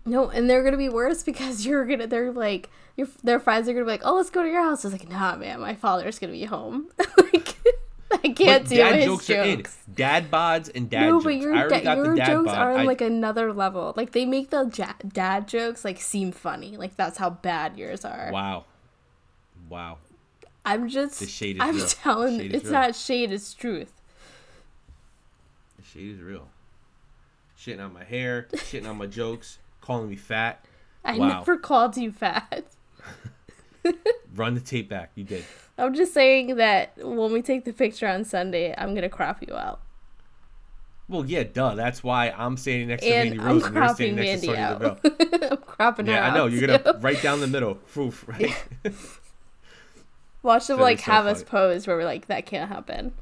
No, 0.06 0.28
and 0.30 0.50
they're 0.50 0.64
gonna 0.66 0.76
be 0.76 0.90
worse 0.90 1.24
because 1.24 1.66
you're 1.66 1.86
gonna. 1.86 2.08
They're 2.08 2.34
like 2.34 2.70
your 2.98 3.08
their 3.24 3.40
friends 3.40 3.70
are 3.70 3.74
gonna 3.74 3.86
be 3.86 3.92
like, 3.92 4.02
oh, 4.04 4.16
let's 4.18 4.30
go 4.30 4.44
to 4.44 4.50
your 4.50 4.62
house. 4.64 4.84
I 4.84 4.90
was 4.90 5.00
like, 5.00 5.10
nah, 5.10 5.38
man, 5.38 5.62
my 5.62 5.76
father's 5.76 6.20
gonna 6.20 6.34
be 6.34 6.44
home. 6.44 6.90
like, 7.18 7.56
I 8.12 8.18
can't 8.34 8.64
But 8.64 8.68
deal 8.68 8.90
dad 8.90 8.96
his 8.98 9.06
jokes, 9.06 9.28
jokes. 9.28 9.40
are 9.40 9.44
in. 9.44 9.66
Dad 9.96 10.30
bods 10.30 10.70
and 10.76 10.90
dad 10.90 11.04
no, 11.08 11.12
jokes. 11.14 11.24
but 11.24 11.36
your, 11.38 11.56
I 11.56 11.68
da- 11.70 11.80
got 11.80 11.98
your 11.98 12.16
jokes 12.18 12.48
bod. 12.52 12.58
are 12.58 12.74
on 12.74 12.82
I- 12.82 12.84
like 12.84 13.00
another 13.00 13.54
level. 13.54 13.94
Like 13.96 14.12
they 14.12 14.26
make 14.26 14.50
the 14.50 14.70
ja- 14.76 14.94
dad 15.08 15.48
jokes 15.48 15.86
like 15.86 16.02
seem 16.02 16.34
funny. 16.34 16.76
Like 16.76 16.98
that's 16.98 17.18
how 17.18 17.30
bad 17.30 17.78
yours 17.78 18.04
are. 18.04 18.30
wow. 18.34 18.66
Wow. 19.70 20.00
I'm 20.66 20.90
just. 20.90 21.20
The 21.20 21.28
shade 21.28 21.58
is 21.58 21.62
I'm 21.62 21.76
real. 21.76 21.86
telling. 21.88 22.40
Shade 22.40 22.56
it's 22.56 22.70
not 22.70 22.96
shade. 22.96 23.32
It's 23.32 23.54
truth. 23.54 24.02
The 25.78 25.84
shade 25.84 26.16
is 26.16 26.22
real. 26.22 26.48
Shitting 27.60 27.84
on 27.84 27.94
my 27.94 28.04
hair, 28.04 28.48
shitting 28.54 28.88
on 28.88 28.98
my 28.98 29.06
jokes, 29.08 29.60
calling 29.82 30.10
me 30.10 30.16
fat. 30.16 30.66
I 31.04 31.18
Wow. 31.18 31.28
never 31.40 31.58
called 31.58 31.96
you 31.98 32.12
fat. 32.12 32.66
Run 34.36 34.56
the 34.56 34.60
tape 34.60 34.90
back. 34.90 35.12
You 35.16 35.24
did. 35.24 35.46
I'm 35.78 35.94
just 35.94 36.14
saying 36.14 36.56
that 36.56 36.94
when 36.98 37.32
we 37.32 37.42
take 37.42 37.66
the 37.66 37.74
picture 37.74 38.08
on 38.08 38.24
Sunday, 38.26 38.74
I'm 38.78 38.96
gonna 38.96 39.10
crop 39.10 39.42
you 39.48 39.56
out. 39.56 39.82
Well, 41.08 41.26
yeah, 41.26 41.44
duh. 41.44 41.76
That's 41.76 42.04
why 42.04 42.32
I'm 42.32 42.58
standing 42.58 42.88
next 42.88 43.04
to 43.04 43.10
And 43.10 43.30
Mandy 43.38 43.44
I'm 43.44 43.64
and 43.64 43.76
you're 43.76 43.90
standing 43.94 44.16
next 44.16 44.42
to 44.42 44.48
Mandy 44.48 44.48
Sonya 44.48 44.60
out. 44.90 45.04
Deville. 45.04 45.50
I'm 45.52 45.58
cropping 45.58 46.06
her 46.08 46.14
Yeah, 46.14 46.28
I 46.28 46.34
know. 46.34 46.48
You're 46.48 46.66
gonna 46.68 46.98
right 47.00 47.22
down 47.22 47.42
the 47.42 47.48
middle. 47.48 47.76
Foof, 47.94 48.28
right? 48.28 48.56
Watch 50.46 50.68
them 50.68 50.78
That 50.78 50.84
like 50.84 51.00
so 51.00 51.12
have 51.12 51.26
us 51.26 51.44
pose 51.44 51.88
where 51.88 51.98
we're 51.98 52.06
like, 52.06 52.28
that 52.28 52.46
can't 52.46 52.70
happen. 52.70 53.14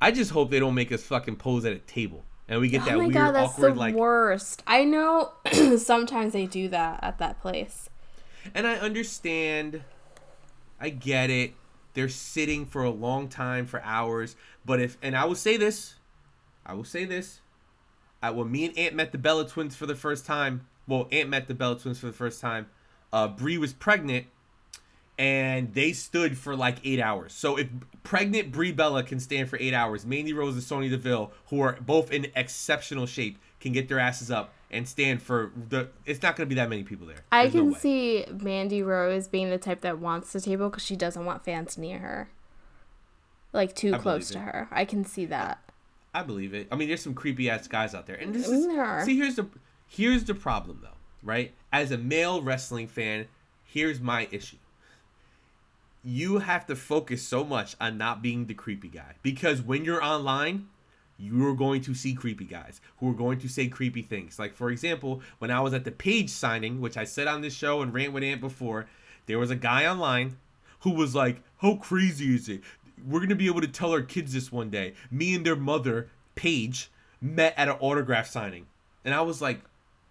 I 0.00 0.10
just 0.10 0.32
hope 0.32 0.50
they 0.50 0.58
don't 0.58 0.74
make 0.74 0.90
us 0.90 1.04
fucking 1.04 1.36
pose 1.36 1.64
at 1.64 1.72
a 1.72 1.78
table 1.78 2.24
and 2.48 2.60
we 2.60 2.68
get 2.68 2.84
that 2.84 2.94
oh 2.94 2.98
my 2.98 3.04
weird, 3.04 3.14
god, 3.14 3.34
that's 3.34 3.52
awkward 3.54 3.74
the 3.74 3.78
like. 3.78 3.94
worst. 3.94 4.62
I 4.66 4.84
know 4.84 5.32
sometimes 5.78 6.32
they 6.34 6.46
do 6.46 6.68
that 6.68 7.00
at 7.02 7.18
that 7.18 7.40
place. 7.40 7.88
And 8.54 8.66
I 8.66 8.74
understand. 8.74 9.82
I 10.80 10.90
get 10.90 11.30
it. 11.30 11.54
They're 11.94 12.08
sitting 12.08 12.66
for 12.66 12.82
a 12.82 12.90
long 12.90 13.28
time, 13.28 13.66
for 13.66 13.80
hours. 13.82 14.36
But 14.66 14.80
if 14.80 14.98
and 15.00 15.16
I 15.16 15.24
will 15.24 15.34
say 15.34 15.56
this, 15.56 15.94
I 16.66 16.74
will 16.74 16.84
say 16.84 17.04
this. 17.04 17.40
I, 18.22 18.30
when 18.30 18.50
me 18.50 18.66
and 18.66 18.76
Aunt 18.76 18.94
met 18.94 19.12
the 19.12 19.18
Bella 19.18 19.48
twins 19.48 19.74
for 19.74 19.86
the 19.86 19.94
first 19.94 20.26
time, 20.26 20.66
well, 20.86 21.08
Aunt 21.10 21.28
met 21.28 21.48
the 21.48 21.54
Bella 21.54 21.78
twins 21.78 21.98
for 21.98 22.06
the 22.06 22.12
first 22.12 22.40
time. 22.40 22.66
Uh, 23.12 23.28
Brie 23.28 23.58
was 23.58 23.72
pregnant, 23.72 24.26
and 25.22 25.72
they 25.72 25.92
stood 25.92 26.36
for 26.36 26.56
like 26.56 26.78
eight 26.82 26.98
hours. 26.98 27.32
So 27.32 27.56
if 27.56 27.68
pregnant 28.02 28.50
Brie 28.50 28.72
Bella 28.72 29.04
can 29.04 29.20
stand 29.20 29.48
for 29.48 29.56
eight 29.60 29.72
hours, 29.72 30.04
Mandy 30.04 30.32
Rose 30.32 30.54
and 30.54 30.62
Sonya 30.64 30.90
Deville, 30.90 31.30
who 31.46 31.60
are 31.60 31.78
both 31.80 32.10
in 32.10 32.26
exceptional 32.34 33.06
shape, 33.06 33.38
can 33.60 33.70
get 33.70 33.88
their 33.88 34.00
asses 34.00 34.32
up 34.32 34.52
and 34.68 34.88
stand 34.88 35.22
for 35.22 35.52
the. 35.68 35.86
It's 36.06 36.20
not 36.22 36.34
going 36.34 36.48
to 36.48 36.52
be 36.52 36.56
that 36.56 36.68
many 36.68 36.82
people 36.82 37.06
there. 37.06 37.18
I 37.30 37.42
There's 37.42 37.54
no 37.54 37.60
can 37.60 37.72
way. 37.72 37.78
see 37.78 38.24
Mandy 38.32 38.82
Rose 38.82 39.28
being 39.28 39.48
the 39.48 39.58
type 39.58 39.82
that 39.82 40.00
wants 40.00 40.32
the 40.32 40.40
table 40.40 40.68
because 40.68 40.84
she 40.84 40.96
doesn't 40.96 41.24
want 41.24 41.44
fans 41.44 41.78
near 41.78 41.98
her. 41.98 42.28
Like 43.52 43.76
too 43.76 43.94
I 43.94 43.98
close 43.98 44.28
to 44.30 44.40
her. 44.40 44.66
I 44.72 44.84
can 44.84 45.04
see 45.04 45.24
that. 45.26 45.60
I 46.12 46.24
believe 46.24 46.52
it. 46.52 46.66
I 46.72 46.74
mean, 46.74 46.88
there's 46.88 47.00
some 47.02 47.14
creepy 47.14 47.48
ass 47.48 47.68
guys 47.68 47.94
out 47.94 48.06
there, 48.06 48.16
and 48.16 48.34
this 48.34 48.48
I 48.48 48.50
mean, 48.50 48.60
is 48.62 48.66
there 48.66 48.84
are. 48.84 49.04
see. 49.04 49.16
Here's 49.16 49.36
the 49.36 49.46
here's 49.86 50.24
the 50.24 50.34
problem 50.34 50.80
though, 50.82 50.88
right? 51.22 51.52
As 51.72 51.92
a 51.92 51.96
male 51.96 52.42
wrestling 52.42 52.88
fan, 52.88 53.28
here's 53.62 54.00
my 54.00 54.26
issue. 54.32 54.56
You 56.04 56.38
have 56.38 56.66
to 56.66 56.76
focus 56.76 57.22
so 57.22 57.44
much 57.44 57.76
on 57.80 57.96
not 57.96 58.22
being 58.22 58.46
the 58.46 58.54
creepy 58.54 58.88
guy 58.88 59.14
because 59.22 59.62
when 59.62 59.84
you're 59.84 60.02
online, 60.02 60.68
you're 61.18 61.54
going 61.54 61.80
to 61.82 61.94
see 61.94 62.14
creepy 62.14 62.44
guys 62.44 62.80
who 62.98 63.10
are 63.10 63.14
going 63.14 63.38
to 63.38 63.48
say 63.48 63.68
creepy 63.68 64.02
things. 64.02 64.38
Like 64.38 64.54
for 64.54 64.70
example, 64.70 65.22
when 65.38 65.50
I 65.50 65.60
was 65.60 65.72
at 65.72 65.84
the 65.84 65.92
Paige 65.92 66.30
signing, 66.30 66.80
which 66.80 66.96
I 66.96 67.04
said 67.04 67.28
on 67.28 67.40
this 67.40 67.54
show 67.54 67.82
and 67.82 67.94
rant 67.94 68.12
with 68.12 68.24
Ant 68.24 68.40
before, 68.40 68.86
there 69.26 69.38
was 69.38 69.50
a 69.50 69.56
guy 69.56 69.86
online 69.86 70.38
who 70.80 70.90
was 70.90 71.14
like, 71.14 71.42
"How 71.58 71.76
crazy 71.76 72.34
is 72.34 72.48
it? 72.48 72.62
We're 73.06 73.20
gonna 73.20 73.36
be 73.36 73.46
able 73.46 73.60
to 73.60 73.68
tell 73.68 73.92
our 73.92 74.02
kids 74.02 74.32
this 74.32 74.50
one 74.50 74.70
day." 74.70 74.94
Me 75.10 75.34
and 75.34 75.46
their 75.46 75.56
mother, 75.56 76.08
Paige, 76.34 76.90
met 77.20 77.54
at 77.56 77.68
an 77.68 77.76
autograph 77.78 78.26
signing, 78.26 78.66
and 79.04 79.14
I 79.14 79.20
was 79.20 79.40
like, 79.40 79.60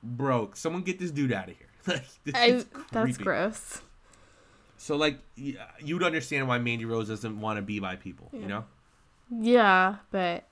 "Bro, 0.02 0.52
someone 0.54 0.84
get 0.84 1.00
this 1.00 1.12
dude 1.12 1.34
out 1.34 1.50
of 1.50 1.58
here!" 1.58 1.68
Like 1.88 2.06
this 2.24 2.36
I, 2.36 2.64
that's 2.92 3.18
gross. 3.18 3.82
So 4.82 4.96
like, 4.96 5.20
you'd 5.36 6.02
understand 6.04 6.48
why 6.48 6.58
Mandy 6.58 6.86
Rose 6.86 7.08
doesn't 7.08 7.40
want 7.40 7.58
to 7.58 7.62
be 7.62 7.80
by 7.80 7.98
people, 7.98 8.30
you 8.34 8.48
know? 8.48 8.66
Yeah, 9.30 9.98
but 10.10 10.46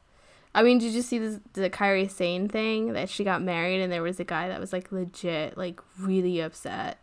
I 0.54 0.62
mean, 0.62 0.78
did 0.78 0.94
you 0.94 1.02
see 1.02 1.18
this, 1.18 1.40
the 1.54 1.70
Kairi 1.72 2.10
Sane 2.12 2.48
thing 2.48 2.94
that 2.94 3.10
she 3.10 3.24
got 3.24 3.42
married 3.42 3.82
and 3.82 3.92
there 3.92 4.04
was 4.04 4.20
a 4.20 4.24
guy 4.24 4.48
that 4.48 4.60
was 4.60 4.72
like 4.72 4.92
legit, 4.92 5.58
like 5.58 5.82
really 6.00 6.40
upset 6.42 7.00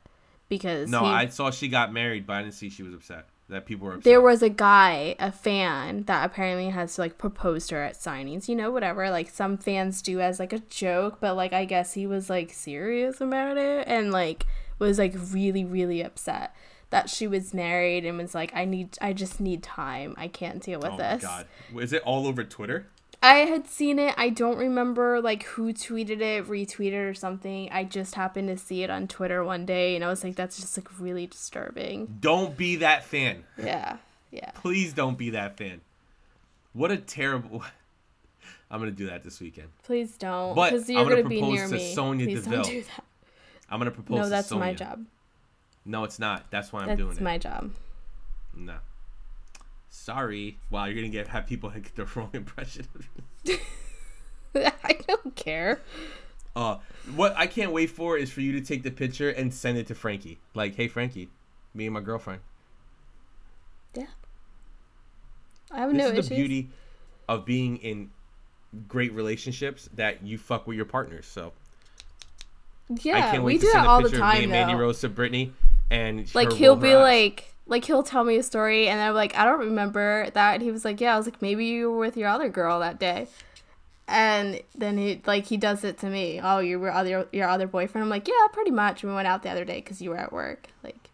because 0.49 0.89
No, 0.89 1.01
he- 1.01 1.07
I 1.11 1.27
saw 1.27 1.51
she 1.51 1.67
got 1.67 1.93
married, 1.93 2.29
but 2.29 2.35
I 2.35 2.43
didn't 2.43 2.55
see 2.55 2.71
she 2.71 2.85
was 2.85 2.95
upset. 2.95 3.27
That 3.49 3.67
people 3.67 3.87
were 3.87 3.95
upset. 3.95 4.05
there 4.05 4.21
was 4.21 4.43
a 4.43 4.49
guy, 4.49 5.17
a 5.19 5.31
fan 5.33 6.05
that 6.05 6.25
apparently 6.25 6.71
has 6.71 6.97
like 6.97 7.19
proposed 7.19 7.71
her 7.73 7.83
at 7.83 7.95
signings. 7.95 8.49
You 8.49 8.55
know, 8.57 8.71
whatever. 8.71 9.11
Like 9.11 9.31
some 9.31 9.57
fans 9.57 10.01
do 10.03 10.21
as 10.21 10.39
like 10.41 10.53
a 10.53 10.59
joke, 10.61 11.19
but 11.21 11.35
like 11.37 11.53
I 11.53 11.65
guess 11.65 11.93
he 11.95 12.07
was 12.07 12.29
like 12.31 12.53
serious 12.53 13.21
about 13.21 13.57
it 13.57 13.87
and 13.89 14.11
like 14.13 14.47
was 14.81 14.99
like 14.99 15.15
really 15.33 15.65
really 15.65 16.03
upset 16.03 16.55
that 16.91 17.11
she 17.11 17.27
was 17.27 17.53
married 17.53 18.05
and 18.05 18.19
was 18.19 18.35
like 18.35 18.55
I 18.55 18.65
need 18.65 18.97
I 19.01 19.13
just 19.13 19.41
need 19.41 19.63
time. 19.63 20.15
I 20.17 20.29
can't 20.29 20.63
deal 20.63 20.81
with 20.81 20.93
oh 20.93 20.97
this. 20.97 21.13
oh 21.13 21.17
this. 21.17 21.25
my 21.25 21.29
god, 21.29 21.83
is 21.83 21.93
it 21.93 22.03
all 22.03 22.27
over 22.27 22.45
Twitter? 22.45 22.87
I 23.23 23.39
had 23.39 23.67
seen 23.67 23.99
it. 23.99 24.15
I 24.17 24.29
don't 24.29 24.59
remember 24.59 25.21
like 25.21 25.43
who 25.45 25.73
tweeted 25.73 26.21
it, 26.21 26.47
retweeted 26.47 27.11
or 27.11 27.15
something. 27.15 27.69
I 27.73 27.85
just 27.85 28.15
happened 28.15 28.49
to 28.49 28.57
see 28.57 28.83
it 28.83 28.91
on 28.91 29.09
Twitter 29.09 29.43
one 29.43 29.67
day 29.67 29.97
and 29.97 30.05
I 30.05 30.09
was 30.09 30.23
like 30.23 30.37
that's 30.37 30.61
just 30.61 30.77
like 30.77 30.89
really 31.01 31.27
disturbing. 31.27 32.19
Don't 32.21 32.57
be 32.57 32.77
that 32.77 33.05
fan. 33.05 33.45
Yeah. 33.59 33.97
Yeah. 34.31 34.51
Please 34.55 34.93
don't 34.93 35.17
be 35.17 35.31
that 35.31 35.57
fan. 35.57 35.81
What 36.73 36.91
a 36.91 36.99
terrible. 36.99 37.65
I'm 38.71 38.81
gonna 38.81 38.91
do 38.91 39.07
that 39.07 39.23
this 39.25 39.41
weekend. 39.41 39.69
Please 39.85 40.17
don't 40.17 40.55
But 40.55 40.73
I'm 40.73 40.85
you're 40.89 41.05
gonna 41.05 41.11
going 41.11 41.23
to 41.23 41.29
be 41.29 41.39
propose 41.39 41.55
near 41.55 41.69
to 41.69 41.75
me. 41.75 41.95
Sonya 41.95 42.27
Please 42.27 42.45
Deville. 42.45 42.63
don't 42.63 42.71
do 42.71 42.83
that. 42.83 43.05
I'm 43.71 43.81
gonna 43.81 43.91
propose. 43.91 44.17
No, 44.17 44.25
to 44.25 44.29
that's 44.29 44.51
my 44.51 44.75
job. 44.75 45.05
No, 45.87 46.05
it's 46.05 46.19
not. 46.19 46.51
That's 46.51 46.73
why 46.73 46.83
I'm 46.83 46.97
doing 46.97 47.09
it. 47.11 47.15
That's 47.15 47.21
my 47.21 47.39
job. 47.39 47.71
No. 48.55 48.75
Sorry. 49.89 50.59
Wow, 50.71 50.87
you're 50.87 50.95
gonna 50.97 51.09
get 51.09 51.29
have 51.29 51.47
people 51.47 51.71
get 51.75 51.95
the 51.95 52.07
wrong 52.15 52.31
impression 52.33 52.87
of 52.95 53.09
you. 53.45 53.59
I 54.85 54.99
don't 55.07 55.35
care. 55.37 55.81
Uh, 56.55 56.79
what 57.15 57.35
I 57.37 57.47
can't 57.47 57.73
wait 57.73 57.91
for 57.91 58.17
is 58.17 58.31
for 58.31 58.41
you 58.41 58.53
to 58.53 58.61
take 58.61 58.83
the 58.83 58.91
picture 58.91 59.29
and 59.31 59.53
send 59.53 59.79
it 59.79 59.87
to 59.89 59.95
Frankie. 59.95 60.39
Like, 60.55 60.75
hey 60.75 60.89
Frankie, 60.89 61.29
me 61.75 61.87
and 61.87 61.95
my 61.95 62.01
girlfriend. 62.01 62.41
Yeah. 63.95 64.07
I 65.71 65.81
have 65.81 65.91
This 65.93 65.99
no 65.99 66.07
is 66.09 66.13
issues. 66.15 66.29
the 66.31 66.35
beauty 66.37 66.69
of 67.29 67.45
being 67.45 67.77
in 67.79 68.11
great 68.89 69.13
relationships 69.13 69.89
that 69.95 70.23
you 70.25 70.39
fuck 70.39 70.67
with 70.67 70.77
your 70.77 70.87
partners. 70.87 71.27
So 71.27 71.53
Yeah, 72.89 73.17
I 73.19 73.21
can't 73.33 73.43
wait 73.43 73.55
we 73.55 73.59
to 73.59 73.67
do 73.67 73.71
send 73.73 73.85
that 73.85 73.89
all 73.89 74.03
the 74.03 74.09
picture 74.09 74.25
of 74.25 74.33
me 74.35 74.43
and 74.45 74.51
Mandy 74.53 74.73
though. 74.75 74.79
Rose 74.81 75.01
to 75.01 75.09
Brittany, 75.09 75.53
and 75.91 76.33
like 76.35 76.53
he'll 76.53 76.77
be 76.77 76.95
eyes. 76.95 77.03
like 77.03 77.55
like 77.67 77.85
he'll 77.85 78.03
tell 78.03 78.25
me 78.25 78.37
a 78.37 78.43
story 78.43 78.89
and 78.89 79.01
I'm 79.01 79.15
like 79.15 79.37
I 79.37 79.45
don't 79.45 79.61
remember 79.61 80.31
that. 80.35 80.55
And 80.55 80.63
he 80.63 80.71
was 80.71 80.85
like 80.85 81.01
yeah 81.01 81.15
I 81.15 81.17
was 81.17 81.27
like 81.27 81.43
maybe 81.43 81.67
you 81.67 81.91
were 81.91 81.99
with 81.99 82.17
your 82.17 82.29
other 82.29 82.49
girl 82.49 82.81
that 82.81 82.99
day. 82.99 83.29
And 84.09 84.61
then 84.77 84.99
he 84.99 85.21
like 85.27 85.47
he 85.47 85.57
does 85.57 85.83
it 85.85 85.99
to 85.99 86.07
me. 86.07 86.41
Oh 86.43 86.59
you 86.59 86.79
were 86.79 86.93
other 86.93 87.27
your 87.33 87.49
other 87.49 87.67
boyfriend? 87.67 88.05
I'm 88.05 88.11
like 88.11 88.29
yeah 88.29 88.47
pretty 88.53 88.71
much. 88.71 89.03
We 89.03 89.13
went 89.13 89.27
out 89.27 89.43
the 89.43 89.51
other 89.51 89.65
day 89.65 89.77
because 89.77 90.01
you 90.01 90.11
were 90.11 90.19
at 90.19 90.33
work. 90.33 90.69
Like 90.83 91.11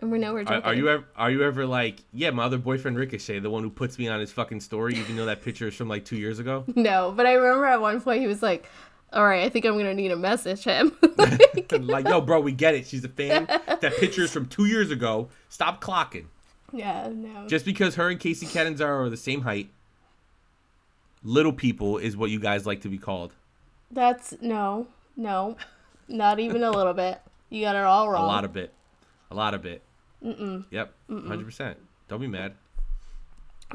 and 0.00 0.10
we 0.10 0.18
know 0.18 0.32
we're 0.32 0.44
Are, 0.44 0.62
are 0.62 0.74
you 0.74 0.88
ever 0.88 1.04
are 1.14 1.30
you 1.30 1.44
ever 1.44 1.66
like 1.66 2.02
yeah 2.12 2.30
my 2.30 2.44
other 2.44 2.58
boyfriend 2.58 2.98
Ricochet 2.98 3.40
the 3.40 3.50
one 3.50 3.62
who 3.62 3.70
puts 3.70 3.98
me 3.98 4.08
on 4.08 4.20
his 4.20 4.32
fucking 4.32 4.60
story 4.60 4.94
even 4.94 5.16
though 5.16 5.26
that 5.26 5.42
picture 5.42 5.68
is 5.68 5.74
from 5.74 5.88
like 5.88 6.04
two 6.04 6.16
years 6.16 6.38
ago? 6.38 6.64
No 6.74 7.12
but 7.14 7.26
I 7.26 7.34
remember 7.34 7.66
at 7.66 7.80
one 7.80 8.00
point 8.00 8.20
he 8.20 8.26
was 8.26 8.42
like 8.42 8.66
all 9.12 9.24
right 9.24 9.44
I 9.44 9.48
think 9.48 9.64
I'm 9.64 9.76
gonna 9.76 9.94
need 9.94 10.08
to 10.08 10.16
message 10.16 10.64
him 10.64 10.96
like 11.80 12.06
yo 12.06 12.20
bro 12.20 12.40
we 12.40 12.52
get 12.52 12.74
it. 12.74 12.86
She's 12.86 13.04
a 13.04 13.08
fan. 13.08 13.46
That 13.46 13.94
picture 13.98 14.22
is 14.22 14.30
from 14.32 14.46
two 14.46 14.66
years 14.66 14.90
ago. 14.90 15.28
Stop 15.48 15.80
clocking. 15.82 16.26
Yeah 16.72 17.08
no. 17.12 17.46
Just 17.48 17.64
because 17.64 17.96
her 17.96 18.08
and 18.08 18.20
Kacy 18.20 18.46
Catanzaro 18.50 19.04
are 19.06 19.10
the 19.10 19.16
same 19.16 19.42
height 19.42 19.70
little 21.22 21.52
people 21.52 21.98
is 21.98 22.16
what 22.16 22.30
you 22.30 22.40
guys 22.40 22.66
like 22.66 22.80
to 22.82 22.88
be 22.88 22.98
called. 22.98 23.34
That's 23.90 24.34
no 24.40 24.86
no. 25.16 25.56
Not 26.08 26.40
even 26.40 26.62
a 26.62 26.70
little 26.70 26.94
bit. 26.94 27.20
You 27.50 27.62
got 27.62 27.76
it 27.76 27.82
all 27.84 28.08
wrong. 28.10 28.24
a 28.24 28.26
lot 28.26 28.44
of 28.44 28.56
it. 28.56 28.72
A 29.30 29.34
lot 29.34 29.54
of 29.54 29.64
it. 29.64 29.82
Mm-mm. 30.24 30.66
yep 30.70 30.92
100% 31.08 31.76
don't 32.08 32.20
be 32.20 32.26
mad. 32.26 32.52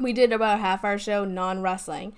We 0.00 0.12
did 0.12 0.32
about 0.32 0.60
half 0.60 0.84
our 0.84 0.96
show 0.98 1.24
non-wrestling 1.24 2.12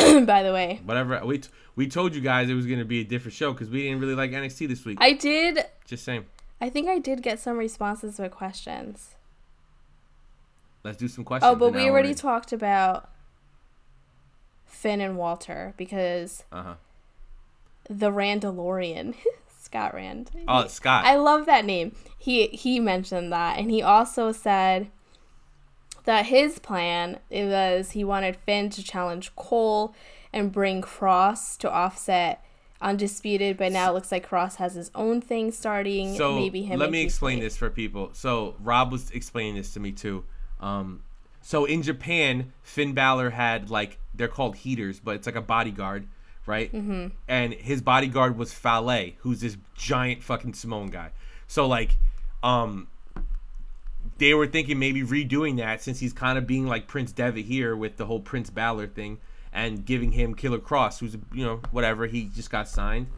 by 0.26 0.42
the 0.42 0.52
way 0.52 0.80
whatever 0.84 1.20
we 1.24 1.38
t- 1.38 1.48
we 1.76 1.86
told 1.88 2.14
you 2.14 2.20
guys 2.20 2.48
it 2.48 2.54
was 2.54 2.66
gonna 2.66 2.84
be 2.84 3.00
a 3.00 3.04
different 3.04 3.34
show 3.34 3.52
because 3.52 3.68
we 3.70 3.82
didn't 3.82 4.00
really 4.00 4.14
like 4.14 4.30
NXT 4.30 4.68
this 4.68 4.84
week 4.84 4.98
I 5.00 5.12
did. 5.12 5.64
just 5.86 6.04
saying 6.04 6.26
I 6.60 6.68
think 6.68 6.88
I 6.88 6.98
did 6.98 7.22
get 7.22 7.38
some 7.40 7.56
responses 7.56 8.18
with 8.18 8.32
questions. 8.32 9.14
let's 10.84 10.98
do 10.98 11.08
some 11.08 11.24
questions 11.24 11.50
Oh, 11.50 11.56
but 11.56 11.72
we 11.72 11.88
already 11.88 12.10
in. 12.10 12.14
talked 12.14 12.52
about 12.52 13.08
Finn 14.66 15.00
and 15.00 15.16
Walter 15.16 15.74
because 15.76 16.44
uh-huh 16.52 16.74
the 17.88 18.10
Randalorian, 18.12 19.14
Scott 19.58 19.94
Rand. 19.94 20.30
oh 20.46 20.66
Scott 20.68 21.04
I 21.04 21.16
love 21.16 21.46
that 21.46 21.64
name. 21.64 21.94
He 22.18 22.46
he 22.48 22.78
mentioned 22.78 23.32
that, 23.32 23.58
and 23.58 23.70
he 23.70 23.82
also 23.82 24.30
said 24.32 24.90
that 26.10 26.26
his 26.26 26.58
plan 26.58 27.20
was 27.30 27.92
he 27.92 28.02
wanted 28.02 28.34
Finn 28.34 28.68
to 28.68 28.82
challenge 28.82 29.32
Cole 29.36 29.94
and 30.32 30.50
bring 30.50 30.82
Kross 30.82 31.56
to 31.58 31.70
offset 31.70 32.44
Undisputed, 32.80 33.56
but 33.56 33.70
now 33.70 33.88
it 33.88 33.94
looks 33.94 34.10
like 34.10 34.28
Kross 34.28 34.56
has 34.56 34.74
his 34.74 34.90
own 34.96 35.20
thing 35.20 35.52
starting. 35.52 36.16
So 36.16 36.34
maybe 36.34 36.62
him. 36.62 36.80
let 36.80 36.90
me 36.90 37.02
explain 37.02 37.38
Lee. 37.38 37.44
this 37.44 37.56
for 37.56 37.70
people. 37.70 38.10
So 38.12 38.56
Rob 38.58 38.90
was 38.90 39.12
explaining 39.12 39.54
this 39.54 39.72
to 39.74 39.80
me 39.80 39.92
too. 39.92 40.24
Um, 40.58 41.04
so 41.42 41.64
in 41.64 41.80
Japan, 41.80 42.52
Finn 42.60 42.92
Balor 42.92 43.30
had 43.30 43.70
like 43.70 44.00
they're 44.12 44.26
called 44.26 44.56
heaters, 44.56 44.98
but 44.98 45.14
it's 45.14 45.26
like 45.26 45.36
a 45.36 45.40
bodyguard, 45.40 46.08
right? 46.44 46.72
Mm-hmm. 46.72 47.14
And 47.28 47.54
his 47.54 47.82
bodyguard 47.82 48.36
was 48.36 48.52
Fale, 48.52 49.12
who's 49.18 49.42
this 49.42 49.56
giant 49.76 50.24
fucking 50.24 50.54
Samoan 50.54 50.88
guy. 50.88 51.12
So 51.46 51.68
like, 51.68 51.98
um, 52.42 52.88
they 54.20 54.34
were 54.34 54.46
thinking 54.46 54.78
maybe 54.78 55.02
redoing 55.02 55.56
that 55.56 55.82
since 55.82 55.98
he's 55.98 56.12
kind 56.12 56.38
of 56.38 56.46
being 56.46 56.66
like 56.66 56.86
Prince 56.86 57.10
Devitt 57.10 57.46
here 57.46 57.74
with 57.74 57.96
the 57.96 58.06
whole 58.06 58.20
Prince 58.20 58.50
Balor 58.50 58.86
thing, 58.86 59.18
and 59.52 59.84
giving 59.84 60.12
him 60.12 60.34
Killer 60.34 60.60
Kross, 60.60 61.00
who's 61.00 61.16
you 61.34 61.44
know 61.44 61.60
whatever 61.72 62.06
he 62.06 62.26
just 62.26 62.50
got 62.50 62.68
signed. 62.68 63.08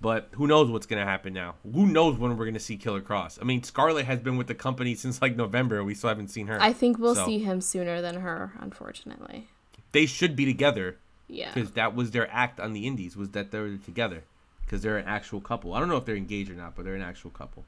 But 0.00 0.28
who 0.32 0.46
knows 0.46 0.70
what's 0.70 0.86
gonna 0.86 1.04
happen 1.04 1.32
now? 1.32 1.54
Who 1.62 1.86
knows 1.86 2.18
when 2.18 2.36
we're 2.36 2.44
gonna 2.46 2.58
see 2.60 2.76
Killer 2.76 3.00
Kross? 3.00 3.38
I 3.40 3.44
mean, 3.44 3.62
Scarlett 3.62 4.04
has 4.06 4.18
been 4.20 4.36
with 4.36 4.46
the 4.48 4.54
company 4.54 4.94
since 4.94 5.20
like 5.22 5.36
November, 5.36 5.82
we 5.84 5.94
still 5.94 6.08
haven't 6.08 6.28
seen 6.28 6.46
her. 6.46 6.60
I 6.60 6.72
think 6.72 6.98
we'll 6.98 7.14
So, 7.14 7.24
see 7.26 7.38
him 7.38 7.60
sooner 7.60 8.00
than 8.02 8.20
her, 8.20 8.52
unfortunately. 8.60 9.48
They 9.92 10.06
should 10.06 10.36
be 10.36 10.44
together 10.44 10.96
Yeah. 11.28 11.52
because 11.54 11.72
that 11.72 11.94
was 11.94 12.10
their 12.10 12.30
act 12.30 12.60
on 12.60 12.72
the 12.74 12.86
Indies 12.86 13.16
was 13.16 13.30
that 13.30 13.50
they 13.50 13.60
were 13.60 13.76
together 13.78 14.24
because 14.66 14.82
they're 14.82 14.98
an 14.98 15.06
actual 15.06 15.40
couple. 15.40 15.72
I 15.72 15.80
don't 15.80 15.88
know 15.88 15.96
if 15.96 16.04
they're 16.04 16.16
engaged 16.16 16.50
or 16.50 16.54
not, 16.54 16.74
but 16.76 16.84
they're 16.84 16.96
an 16.96 17.02
actual 17.02 17.30
couple. 17.30 17.64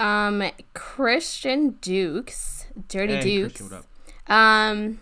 Um, 0.00 0.42
Christian 0.74 1.72
Dukes, 1.80 2.66
Dirty 2.88 3.14
Hey, 3.16 3.20
Dukes. 3.22 3.56
Christian. 3.60 3.84
Um, 4.26 5.00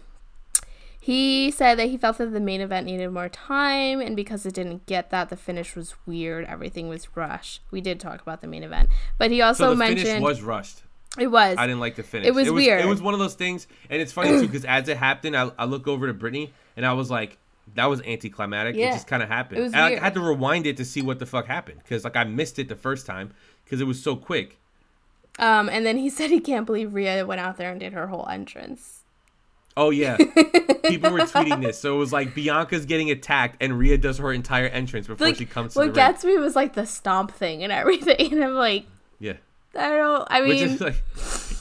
he 1.01 1.51
said 1.51 1.79
that 1.79 1.89
he 1.89 1.97
felt 1.97 2.19
that 2.19 2.33
the 2.33 2.41
main 2.41 2.61
event 2.61 2.87
needed 2.87 3.09
more 3.11 3.29
time, 3.29 4.01
and 4.01 4.15
because 4.17 4.45
it 4.45 4.55
didn't 4.55 4.87
get 4.87 5.11
that, 5.11 5.29
the 5.31 5.37
finish 5.37 5.75
was 5.77 5.95
weird. 6.07 6.45
Everything 6.47 6.89
was 6.89 7.17
rushed. 7.17 7.63
We 7.71 7.81
did 7.81 8.01
talk 8.01 8.21
about 8.21 8.41
the 8.41 8.47
main 8.47 8.63
event, 8.63 8.91
but 9.17 9.31
he 9.31 9.41
also 9.41 9.65
So 9.65 9.71
the 9.71 9.77
mentioned 9.77 10.07
finish 10.07 10.23
was 10.23 10.43
rushed. 10.43 10.83
it 11.19 11.29
was. 11.29 11.57
I 11.57 11.67
didn't 11.67 11.81
like 11.81 11.97
the 11.97 12.03
finish. 12.03 12.27
It 12.29 12.35
was 12.35 12.51
weird. 12.51 12.81
It 12.83 12.89
was 12.89 13.01
one 13.01 13.15
of 13.15 13.21
those 13.21 13.35
things, 13.35 13.67
and 13.89 14.03
it's 14.03 14.13
funny 14.13 14.31
too 14.31 14.47
because 14.47 14.65
as 14.65 14.89
it 14.89 14.97
happened, 14.99 15.37
I, 15.37 15.51
I 15.59 15.65
look 15.65 15.87
over 15.89 16.07
to 16.07 16.13
Brittany 16.15 16.53
and 16.77 16.85
I 16.85 16.93
was 16.93 17.11
like, 17.11 17.39
"That 17.75 17.87
was 17.87 18.03
anticlimactic." 18.03 18.77
Yeah. 18.77 18.91
It 18.91 18.93
just 18.93 19.07
kind 19.07 19.23
of 19.23 19.29
happened. 19.31 19.61
It 19.61 19.63
was 19.63 19.73
and 19.73 19.81
I 19.83 19.91
weird. 19.91 20.03
had 20.03 20.15
to 20.15 20.21
rewind 20.21 20.67
it 20.67 20.77
to 20.79 20.85
see 20.85 21.01
what 21.03 21.19
the 21.21 21.27
fuck 21.27 21.47
happened 21.47 21.81
because 21.83 22.05
like 22.05 22.17
I 22.17 22.25
missed 22.25 22.59
it 22.59 22.69
the 22.69 22.77
first 22.77 23.07
time 23.07 23.33
because 23.65 23.81
it 23.81 23.85
was 23.87 24.03
so 24.03 24.15
quick. 24.17 24.59
Um, 25.39 25.69
and 25.69 25.87
then 25.87 25.97
he 25.97 26.11
said 26.17 26.31
he 26.31 26.41
can't 26.41 26.67
believe 26.67 26.95
Rhea 26.95 27.25
went 27.27 27.41
out 27.41 27.57
there 27.57 27.71
and 27.71 27.81
did 27.81 27.93
her 27.93 28.09
whole 28.09 28.27
entrance. 28.29 28.95
Oh 29.77 29.91
yeah, 29.91 30.17
people 30.87 31.13
were 31.13 31.21
tweeting 31.21 31.63
this. 31.63 31.79
So 31.79 31.95
it 31.95 31.99
was 31.99 32.13
like 32.13 32.35
Bianca's 32.35 32.85
getting 32.85 33.11
attacked 33.13 33.57
and 33.61 33.79
Rhea 33.79 33.97
does 33.99 34.19
her 34.19 34.33
entire 34.33 34.67
entrance 34.67 35.07
before 35.07 35.25
Like, 35.29 35.37
she 35.37 35.47
comes 35.47 35.75
to 35.75 35.79
what 35.79 35.85
the 35.85 35.89
ring. 35.91 35.95
gets 35.95 36.25
me 36.25 36.37
was 36.37 36.57
like 36.57 36.75
the 36.75 36.85
stomp 36.85 37.31
thing 37.31 37.63
and 37.63 37.71
everything, 37.73 38.33
and 38.33 38.43
I'm 38.43 38.55
like, 38.55 38.87
Yeah. 39.21 39.35
I 39.79 39.91
don't. 39.91 40.27
I 40.31 40.41
Which 40.41 40.51
mean, 40.61 40.69
is 40.71 40.81
like, 40.81 41.05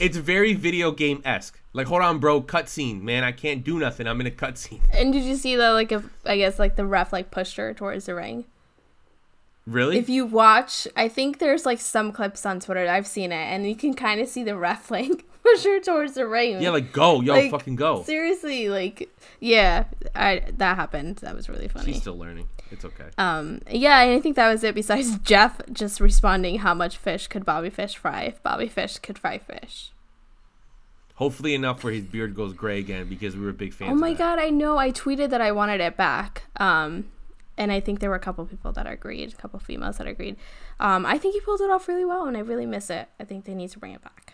it's 0.00 0.16
very 0.16 0.54
video 0.54 0.90
game 0.90 1.20
esque. 1.24 1.60
Like, 1.74 1.86
hold 1.86 2.02
on, 2.02 2.18
bro, 2.18 2.42
cutscene, 2.42 3.02
man. 3.02 3.22
I 3.22 3.30
can't 3.30 3.62
do 3.62 3.78
nothing. 3.78 4.08
I'm 4.08 4.20
in 4.20 4.26
a 4.26 4.30
cutscene. 4.32 4.80
and 4.92 5.12
did 5.12 5.22
you 5.22 5.36
see 5.36 5.54
that? 5.54 5.70
Like, 5.70 5.92
if 5.92 6.04
I 6.24 6.38
guess 6.38 6.58
like 6.58 6.74
the 6.74 6.86
ref 6.86 7.12
like 7.12 7.30
pushed 7.30 7.56
her 7.56 7.72
towards 7.74 8.06
the 8.06 8.16
ring. 8.16 8.46
Really? 9.68 9.98
If 9.98 10.08
you 10.08 10.24
watch, 10.24 10.88
I 10.96 11.08
think 11.08 11.38
there's 11.40 11.66
like 11.66 11.80
some 11.80 12.10
clips 12.12 12.46
on 12.46 12.58
Twitter. 12.60 12.88
I've 12.88 13.06
seen 13.06 13.32
it, 13.32 13.36
and 13.36 13.68
you 13.68 13.76
can 13.76 13.92
kind 13.94 14.20
of 14.20 14.28
see 14.28 14.42
the 14.42 14.56
ref 14.56 14.90
like 14.90 15.24
push 15.42 15.64
her 15.64 15.78
towards 15.80 16.14
the 16.14 16.26
ring. 16.26 16.62
yeah, 16.62 16.70
like 16.70 16.92
go, 16.92 17.20
yo, 17.20 17.34
Like, 17.34 17.50
fucking 17.50 17.76
go. 17.76 18.02
seriously, 18.02 18.68
like 18.70 19.10
yeah, 19.40 19.84
I 20.14 20.42
that 20.56 20.76
happened. 20.76 21.16
That 21.16 21.34
was 21.34 21.48
really 21.48 21.68
funny. 21.68 21.92
She's 21.92 22.00
still 22.00 22.16
learning. 22.16 22.48
It's 22.70 22.84
okay. 22.84 23.06
um, 23.18 23.60
yeah, 23.70 24.00
and 24.02 24.12
I 24.12 24.20
think 24.20 24.36
that 24.36 24.48
was 24.50 24.64
it. 24.64 24.74
Besides 24.74 25.18
Jeff 25.22 25.60
just 25.72 26.00
responding, 26.00 26.58
how 26.58 26.74
much 26.74 26.96
fish 26.96 27.26
could 27.26 27.44
Bobby 27.44 27.70
Fish 27.70 27.96
fry 27.96 28.22
if 28.24 28.42
Bobby 28.42 28.68
Fish 28.68 28.98
could 28.98 29.18
fry 29.18 29.38
fish? 29.38 29.90
Hopefully 31.16 31.54
enough 31.54 31.82
where 31.82 31.92
his 31.92 32.04
beard 32.04 32.34
goes 32.34 32.52
gray 32.52 32.78
again 32.78 33.08
because 33.08 33.36
we 33.36 33.44
were 33.44 33.52
big 33.52 33.72
fans. 33.74 33.90
Oh 33.90 33.94
my 33.96 34.14
god, 34.14 34.38
I 34.38 34.50
know. 34.50 34.78
I 34.78 34.92
tweeted 34.92 35.30
that 35.30 35.40
I 35.40 35.50
wanted 35.50 35.80
it 35.80 35.96
back. 35.96 36.44
Um, 36.56 37.06
and 37.58 37.70
I 37.72 37.80
think 37.80 38.00
there 38.00 38.08
were 38.08 38.16
a 38.16 38.20
couple 38.20 38.46
people 38.46 38.72
that 38.72 38.86
agreed, 38.86 39.32
a 39.32 39.36
couple 39.36 39.58
females 39.58 39.98
that 39.98 40.06
agreed. 40.06 40.36
Um, 40.80 41.04
I 41.04 41.18
think 41.18 41.34
he 41.34 41.40
pulled 41.40 41.60
it 41.60 41.70
off 41.70 41.88
really 41.88 42.04
well, 42.04 42.26
and 42.26 42.36
I 42.36 42.40
really 42.40 42.64
miss 42.64 42.88
it. 42.88 43.08
I 43.20 43.24
think 43.24 43.44
they 43.44 43.54
need 43.54 43.70
to 43.70 43.78
bring 43.78 43.92
it 43.92 44.02
back. 44.02 44.32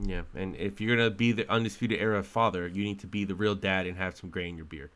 Yeah, 0.00 0.22
and 0.34 0.54
if 0.54 0.80
you're 0.80 0.96
gonna 0.96 1.10
be 1.10 1.32
the 1.32 1.50
undisputed 1.50 1.98
era 1.98 2.22
father, 2.22 2.68
you 2.68 2.84
need 2.84 3.00
to 3.00 3.08
be 3.08 3.24
the 3.24 3.34
real 3.34 3.56
dad 3.56 3.86
and 3.86 3.96
have 3.96 4.16
some 4.16 4.30
gray 4.30 4.48
in 4.48 4.56
your 4.56 4.66
beard. 4.66 4.90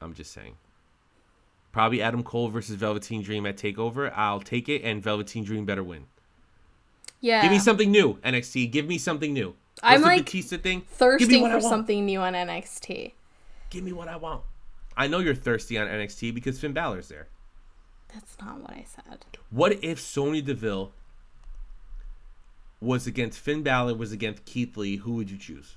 I'm 0.00 0.12
just 0.12 0.32
saying. 0.32 0.56
Probably 1.70 2.02
Adam 2.02 2.22
Cole 2.22 2.48
versus 2.48 2.76
Velveteen 2.76 3.22
Dream 3.22 3.46
at 3.46 3.56
Takeover. 3.56 4.12
I'll 4.14 4.40
take 4.40 4.68
it, 4.68 4.82
and 4.82 5.02
Velveteen 5.02 5.44
Dream 5.44 5.64
better 5.64 5.82
win. 5.82 6.06
Yeah, 7.20 7.40
Give 7.40 7.52
me 7.52 7.60
something 7.60 7.90
new, 7.90 8.14
NXT. 8.16 8.70
Give 8.70 8.86
me 8.86 8.98
something 8.98 9.32
new. 9.32 9.54
What's 9.80 9.80
I'm, 9.82 10.00
the 10.00 10.06
like, 10.08 10.24
Batista 10.24 10.58
thing. 10.58 10.80
Give 10.80 10.88
me 10.88 10.94
thirsting 10.96 11.44
for 11.44 11.50
want. 11.50 11.62
something 11.62 12.04
new 12.04 12.20
on 12.20 12.34
NXT. 12.34 13.12
Give 13.70 13.84
me 13.84 13.92
what 13.92 14.08
I 14.08 14.16
want. 14.16 14.42
I 14.96 15.06
know 15.06 15.18
you're 15.18 15.34
thirsty 15.34 15.78
on 15.78 15.86
NXT 15.86 16.34
because 16.34 16.60
Finn 16.60 16.72
Balor's 16.72 17.08
there. 17.08 17.28
That's 18.12 18.36
not 18.40 18.60
what 18.60 18.70
I 18.72 18.84
said. 18.86 19.24
What 19.50 19.82
if 19.82 19.98
Sonya 19.98 20.42
Deville 20.42 20.92
was 22.80 23.06
against 23.06 23.38
Finn 23.38 23.62
Balor 23.62 23.94
was 23.94 24.12
against 24.12 24.44
Keith 24.44 24.76
Lee? 24.76 24.96
Who 24.96 25.14
would 25.14 25.30
you 25.30 25.38
choose 25.38 25.76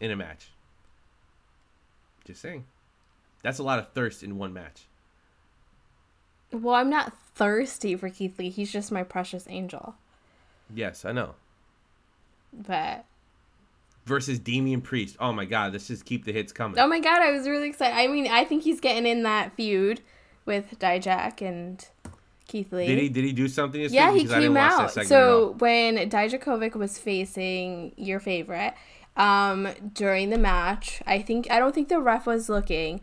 in 0.00 0.10
a 0.10 0.16
match? 0.16 0.48
Just 2.24 2.40
saying. 2.40 2.64
That's 3.42 3.58
a 3.58 3.62
lot 3.62 3.78
of 3.78 3.92
thirst 3.92 4.22
in 4.22 4.38
one 4.38 4.52
match. 4.52 4.86
Well, 6.52 6.74
I'm 6.74 6.90
not 6.90 7.16
thirsty 7.34 7.94
for 7.96 8.08
Keith 8.08 8.38
Lee. 8.38 8.48
He's 8.50 8.72
just 8.72 8.90
my 8.90 9.02
precious 9.02 9.46
angel. 9.48 9.94
Yes, 10.74 11.04
I 11.04 11.12
know. 11.12 11.34
But 12.52 13.04
Versus 14.06 14.38
Damian 14.38 14.80
Priest. 14.80 15.16
Oh 15.20 15.32
my 15.32 15.44
God, 15.44 15.72
let's 15.72 15.88
just 15.88 16.04
keep 16.04 16.24
the 16.24 16.32
hits 16.32 16.52
coming. 16.52 16.78
oh 16.78 16.86
my 16.86 17.00
god, 17.00 17.20
I 17.22 17.30
was 17.32 17.46
really 17.48 17.68
excited. 17.68 17.94
I 17.96 18.06
mean, 18.06 18.26
I 18.28 18.44
think 18.44 18.62
he's 18.62 18.80
getting 18.80 19.04
in 19.06 19.24
that 19.24 19.54
feud 19.56 20.00
with 20.44 20.78
Dijak 20.78 21.42
and 21.42 21.84
Keith 22.46 22.72
Lee. 22.72 22.86
Did 22.86 22.98
he 22.98 23.08
did 23.08 23.24
he 23.24 23.32
do 23.32 23.48
something 23.48 23.82
this 23.82 23.92
Yeah, 23.92 24.12
week? 24.12 24.18
he 24.18 24.22
Because 24.24 24.36
I 24.36 24.40
didn't 24.40 24.54
came 24.54 24.62
out. 24.62 24.90
segment 24.92 25.10
at 25.12 25.18
all. 25.18 25.38
So 25.48 25.56
when 25.58 25.96
Dijakovic 26.10 26.74
was 26.76 26.98
facing 26.98 27.92
your 27.96 28.20
favorite, 28.20 28.74
um, 29.16 29.68
during 29.92 30.30
the 30.30 30.38
match, 30.38 31.02
I 31.06 31.20
think 31.20 31.50
I 31.50 31.58
don't 31.58 31.74
think 31.74 31.88
the 31.88 32.00
ref 32.00 32.26
was 32.26 32.48
looking, 32.48 33.00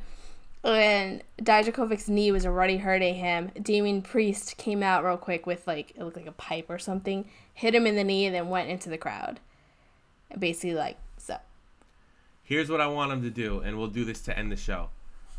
and 0.63 1.21
Dijakovic's 1.41 2.07
knee 2.07 2.31
was 2.31 2.45
already 2.45 2.77
hurting 2.77 3.15
him. 3.15 3.51
Damian 3.61 4.01
Priest 4.01 4.55
came 4.57 4.81
out 4.81 5.03
real 5.03 5.17
quick 5.17 5.45
with 5.45 5.67
like 5.67 5.91
it 5.97 5.99
looked 6.03 6.15
like 6.15 6.27
a 6.27 6.31
pipe 6.31 6.67
or 6.69 6.79
something, 6.79 7.29
hit 7.53 7.75
him 7.75 7.85
in 7.85 7.97
the 7.97 8.03
knee, 8.05 8.25
and 8.25 8.33
then 8.33 8.47
went 8.47 8.69
into 8.69 8.89
the 8.89 8.97
crowd. 8.97 9.41
Basically, 10.37 10.73
like 10.73 10.97
so. 11.17 11.37
Here's 12.43 12.69
what 12.69 12.81
I 12.81 12.87
want 12.87 13.11
him 13.11 13.21
to 13.23 13.29
do, 13.29 13.59
and 13.59 13.77
we'll 13.77 13.87
do 13.87 14.05
this 14.05 14.21
to 14.21 14.37
end 14.37 14.51
the 14.51 14.57
show. 14.57 14.89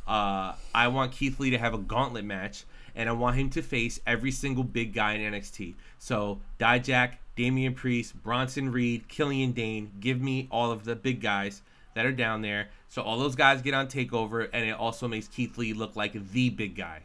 Uh, 0.07 0.55
I 0.75 0.89
want 0.89 1.13
Keith 1.13 1.41
Lee 1.41 1.51
to 1.51 1.59
have 1.59 1.75
a 1.75 1.79
gauntlet 1.79 2.25
match, 2.25 2.65
and 2.95 3.09
I 3.09 3.13
want 3.13 3.37
him 3.37 3.51
to 3.51 3.63
face 3.63 4.01
every 4.07 4.31
single 4.31 4.65
big 4.65 4.93
guy 4.93 5.15
in 5.15 5.33
NXT. 5.33 5.75
So 5.99 6.41
Dijak, 6.59 7.15
Damian 7.37 7.75
Priest, 7.75 8.23
Bronson 8.23 8.71
Reed, 8.71 9.09
Killian 9.09 9.53
Dain. 9.53 9.93
Give 10.01 10.21
me 10.21 10.49
all 10.51 10.71
of 10.71 10.85
the 10.85 10.95
big 10.95 11.21
guys 11.21 11.63
that 11.95 12.07
are 12.07 12.13
down 12.13 12.43
there. 12.43 12.69
So 12.89 13.03
all 13.03 13.19
those 13.19 13.35
guys 13.35 13.63
get 13.63 13.75
on 13.75 13.87
Takeover, 13.89 14.49
and 14.53 14.69
it 14.69 14.73
also 14.79 15.09
makes 15.09 15.27
Keith 15.29 15.57
Lee 15.59 15.73
look 15.73 15.97
like 15.97 16.13
the 16.13 16.51
big 16.51 16.77
guy. 16.77 17.01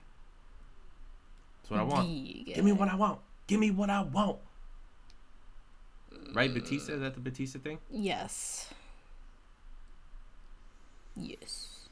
That's 1.62 1.72
what 1.72 1.80
I 1.80 1.84
want. 1.84 2.46
Give 2.46 2.64
me 2.64 2.72
what 2.72 2.90
I 2.90 2.96
want. 2.96 3.20
Give 3.48 3.60
me 3.60 3.72
what 3.72 3.90
I 3.90 4.02
want. 4.02 4.38
Right, 6.34 6.54
Batista? 6.54 6.94
Is 6.94 7.02
that 7.02 7.14
the 7.14 7.20
Batista 7.20 7.60
thing? 7.60 7.80
Yes. 7.90 8.70
Yes. 11.16 11.88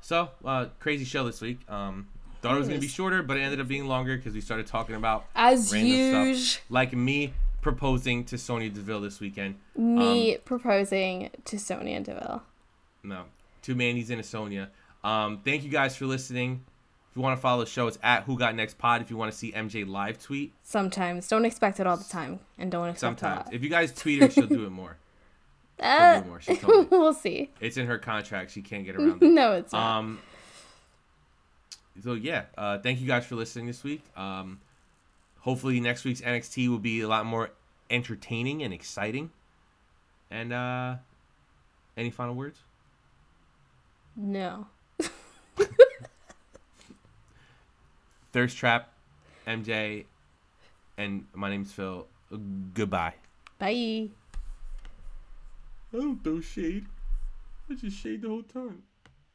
So, 0.00 0.30
uh, 0.44 0.66
crazy 0.80 1.04
show 1.04 1.24
this 1.24 1.40
week. 1.40 1.60
Um, 1.68 2.08
thought 2.42 2.56
it 2.56 2.58
was 2.58 2.68
gonna 2.68 2.80
be 2.80 2.88
shorter, 2.88 3.22
but 3.22 3.36
it 3.36 3.42
ended 3.42 3.60
up 3.60 3.68
being 3.68 3.86
longer 3.86 4.16
because 4.16 4.34
we 4.34 4.40
started 4.40 4.66
talking 4.66 4.94
about 4.94 5.26
As 5.34 5.72
random 5.72 5.92
usual, 5.92 6.34
stuff, 6.34 6.62
like 6.70 6.92
me 6.92 7.32
proposing 7.60 8.24
to 8.24 8.38
Sonya 8.38 8.70
Deville 8.70 9.02
this 9.02 9.20
weekend. 9.20 9.56
me 9.76 10.34
Um, 10.36 10.40
proposing 10.44 11.30
to 11.44 11.58
Sonya 11.58 12.00
Deville. 12.00 12.42
No, 13.02 13.24
two 13.62 13.74
Mandy's 13.74 14.10
and 14.10 14.20
a 14.20 14.24
Sonya. 14.24 14.70
Um, 15.04 15.40
thank 15.44 15.62
you 15.62 15.70
guys 15.70 15.96
for 15.96 16.06
listening. 16.06 16.64
If 17.10 17.16
you 17.16 17.22
want 17.22 17.36
to 17.36 17.40
follow 17.42 17.64
the 17.64 17.70
show, 17.70 17.88
it's 17.88 17.98
at 18.04 18.22
Who 18.24 18.38
Got 18.38 18.54
Next 18.54 18.78
Pod. 18.78 19.02
If 19.02 19.10
you 19.10 19.16
want 19.16 19.32
to 19.32 19.36
see 19.36 19.50
MJ 19.50 19.86
live 19.88 20.22
tweet, 20.22 20.52
Sometimes 20.62 21.26
don't 21.26 21.44
expect 21.44 21.80
it 21.80 21.86
all 21.86 21.96
the 21.96 22.04
time, 22.04 22.38
and 22.56 22.70
don't 22.70 22.88
expect 22.88 23.18
it. 23.18 23.20
sometimes. 23.20 23.48
If 23.52 23.64
you 23.64 23.68
guys 23.68 23.92
tweet 23.92 24.22
her, 24.22 24.30
she'll 24.30 24.46
do 24.46 24.64
it 24.64 24.70
more. 24.70 24.96
Uh, 25.82 26.20
do 26.20 26.28
more, 26.28 26.40
she 26.42 26.56
told 26.58 26.90
me. 26.92 26.98
we'll 26.98 27.14
see. 27.14 27.48
It's 27.58 27.78
in 27.78 27.86
her 27.86 27.96
contract. 27.96 28.50
She 28.50 28.60
can't 28.60 28.84
get 28.84 28.96
around 28.96 29.22
it. 29.22 29.28
No, 29.30 29.52
it's 29.54 29.72
not. 29.72 29.98
Um. 29.98 30.18
So 32.04 32.12
yeah, 32.12 32.44
uh, 32.58 32.76
thank 32.80 33.00
you 33.00 33.06
guys 33.06 33.24
for 33.24 33.34
listening 33.34 33.64
this 33.66 33.82
week. 33.82 34.02
Um, 34.14 34.60
hopefully 35.38 35.80
next 35.80 36.04
week's 36.04 36.20
NXT 36.20 36.68
will 36.68 36.78
be 36.78 37.00
a 37.00 37.08
lot 37.08 37.24
more 37.24 37.48
entertaining 37.88 38.62
and 38.62 38.74
exciting. 38.74 39.30
And 40.30 40.52
uh, 40.52 40.96
any 41.96 42.10
final 42.10 42.34
words? 42.34 42.58
no. 44.14 44.66
Thirst 48.32 48.56
Trap, 48.56 48.92
MJ, 49.46 50.04
and 50.96 51.26
my 51.34 51.50
name's 51.50 51.72
Phil. 51.72 52.06
Goodbye. 52.74 53.14
Bye. 53.58 54.08
I 55.92 55.96
don't 55.96 56.22
throw 56.22 56.40
shade. 56.40 56.86
I 57.68 57.74
just 57.74 57.96
shade 57.98 58.22
the 58.22 58.28
whole 58.28 58.42
time. 58.42 58.82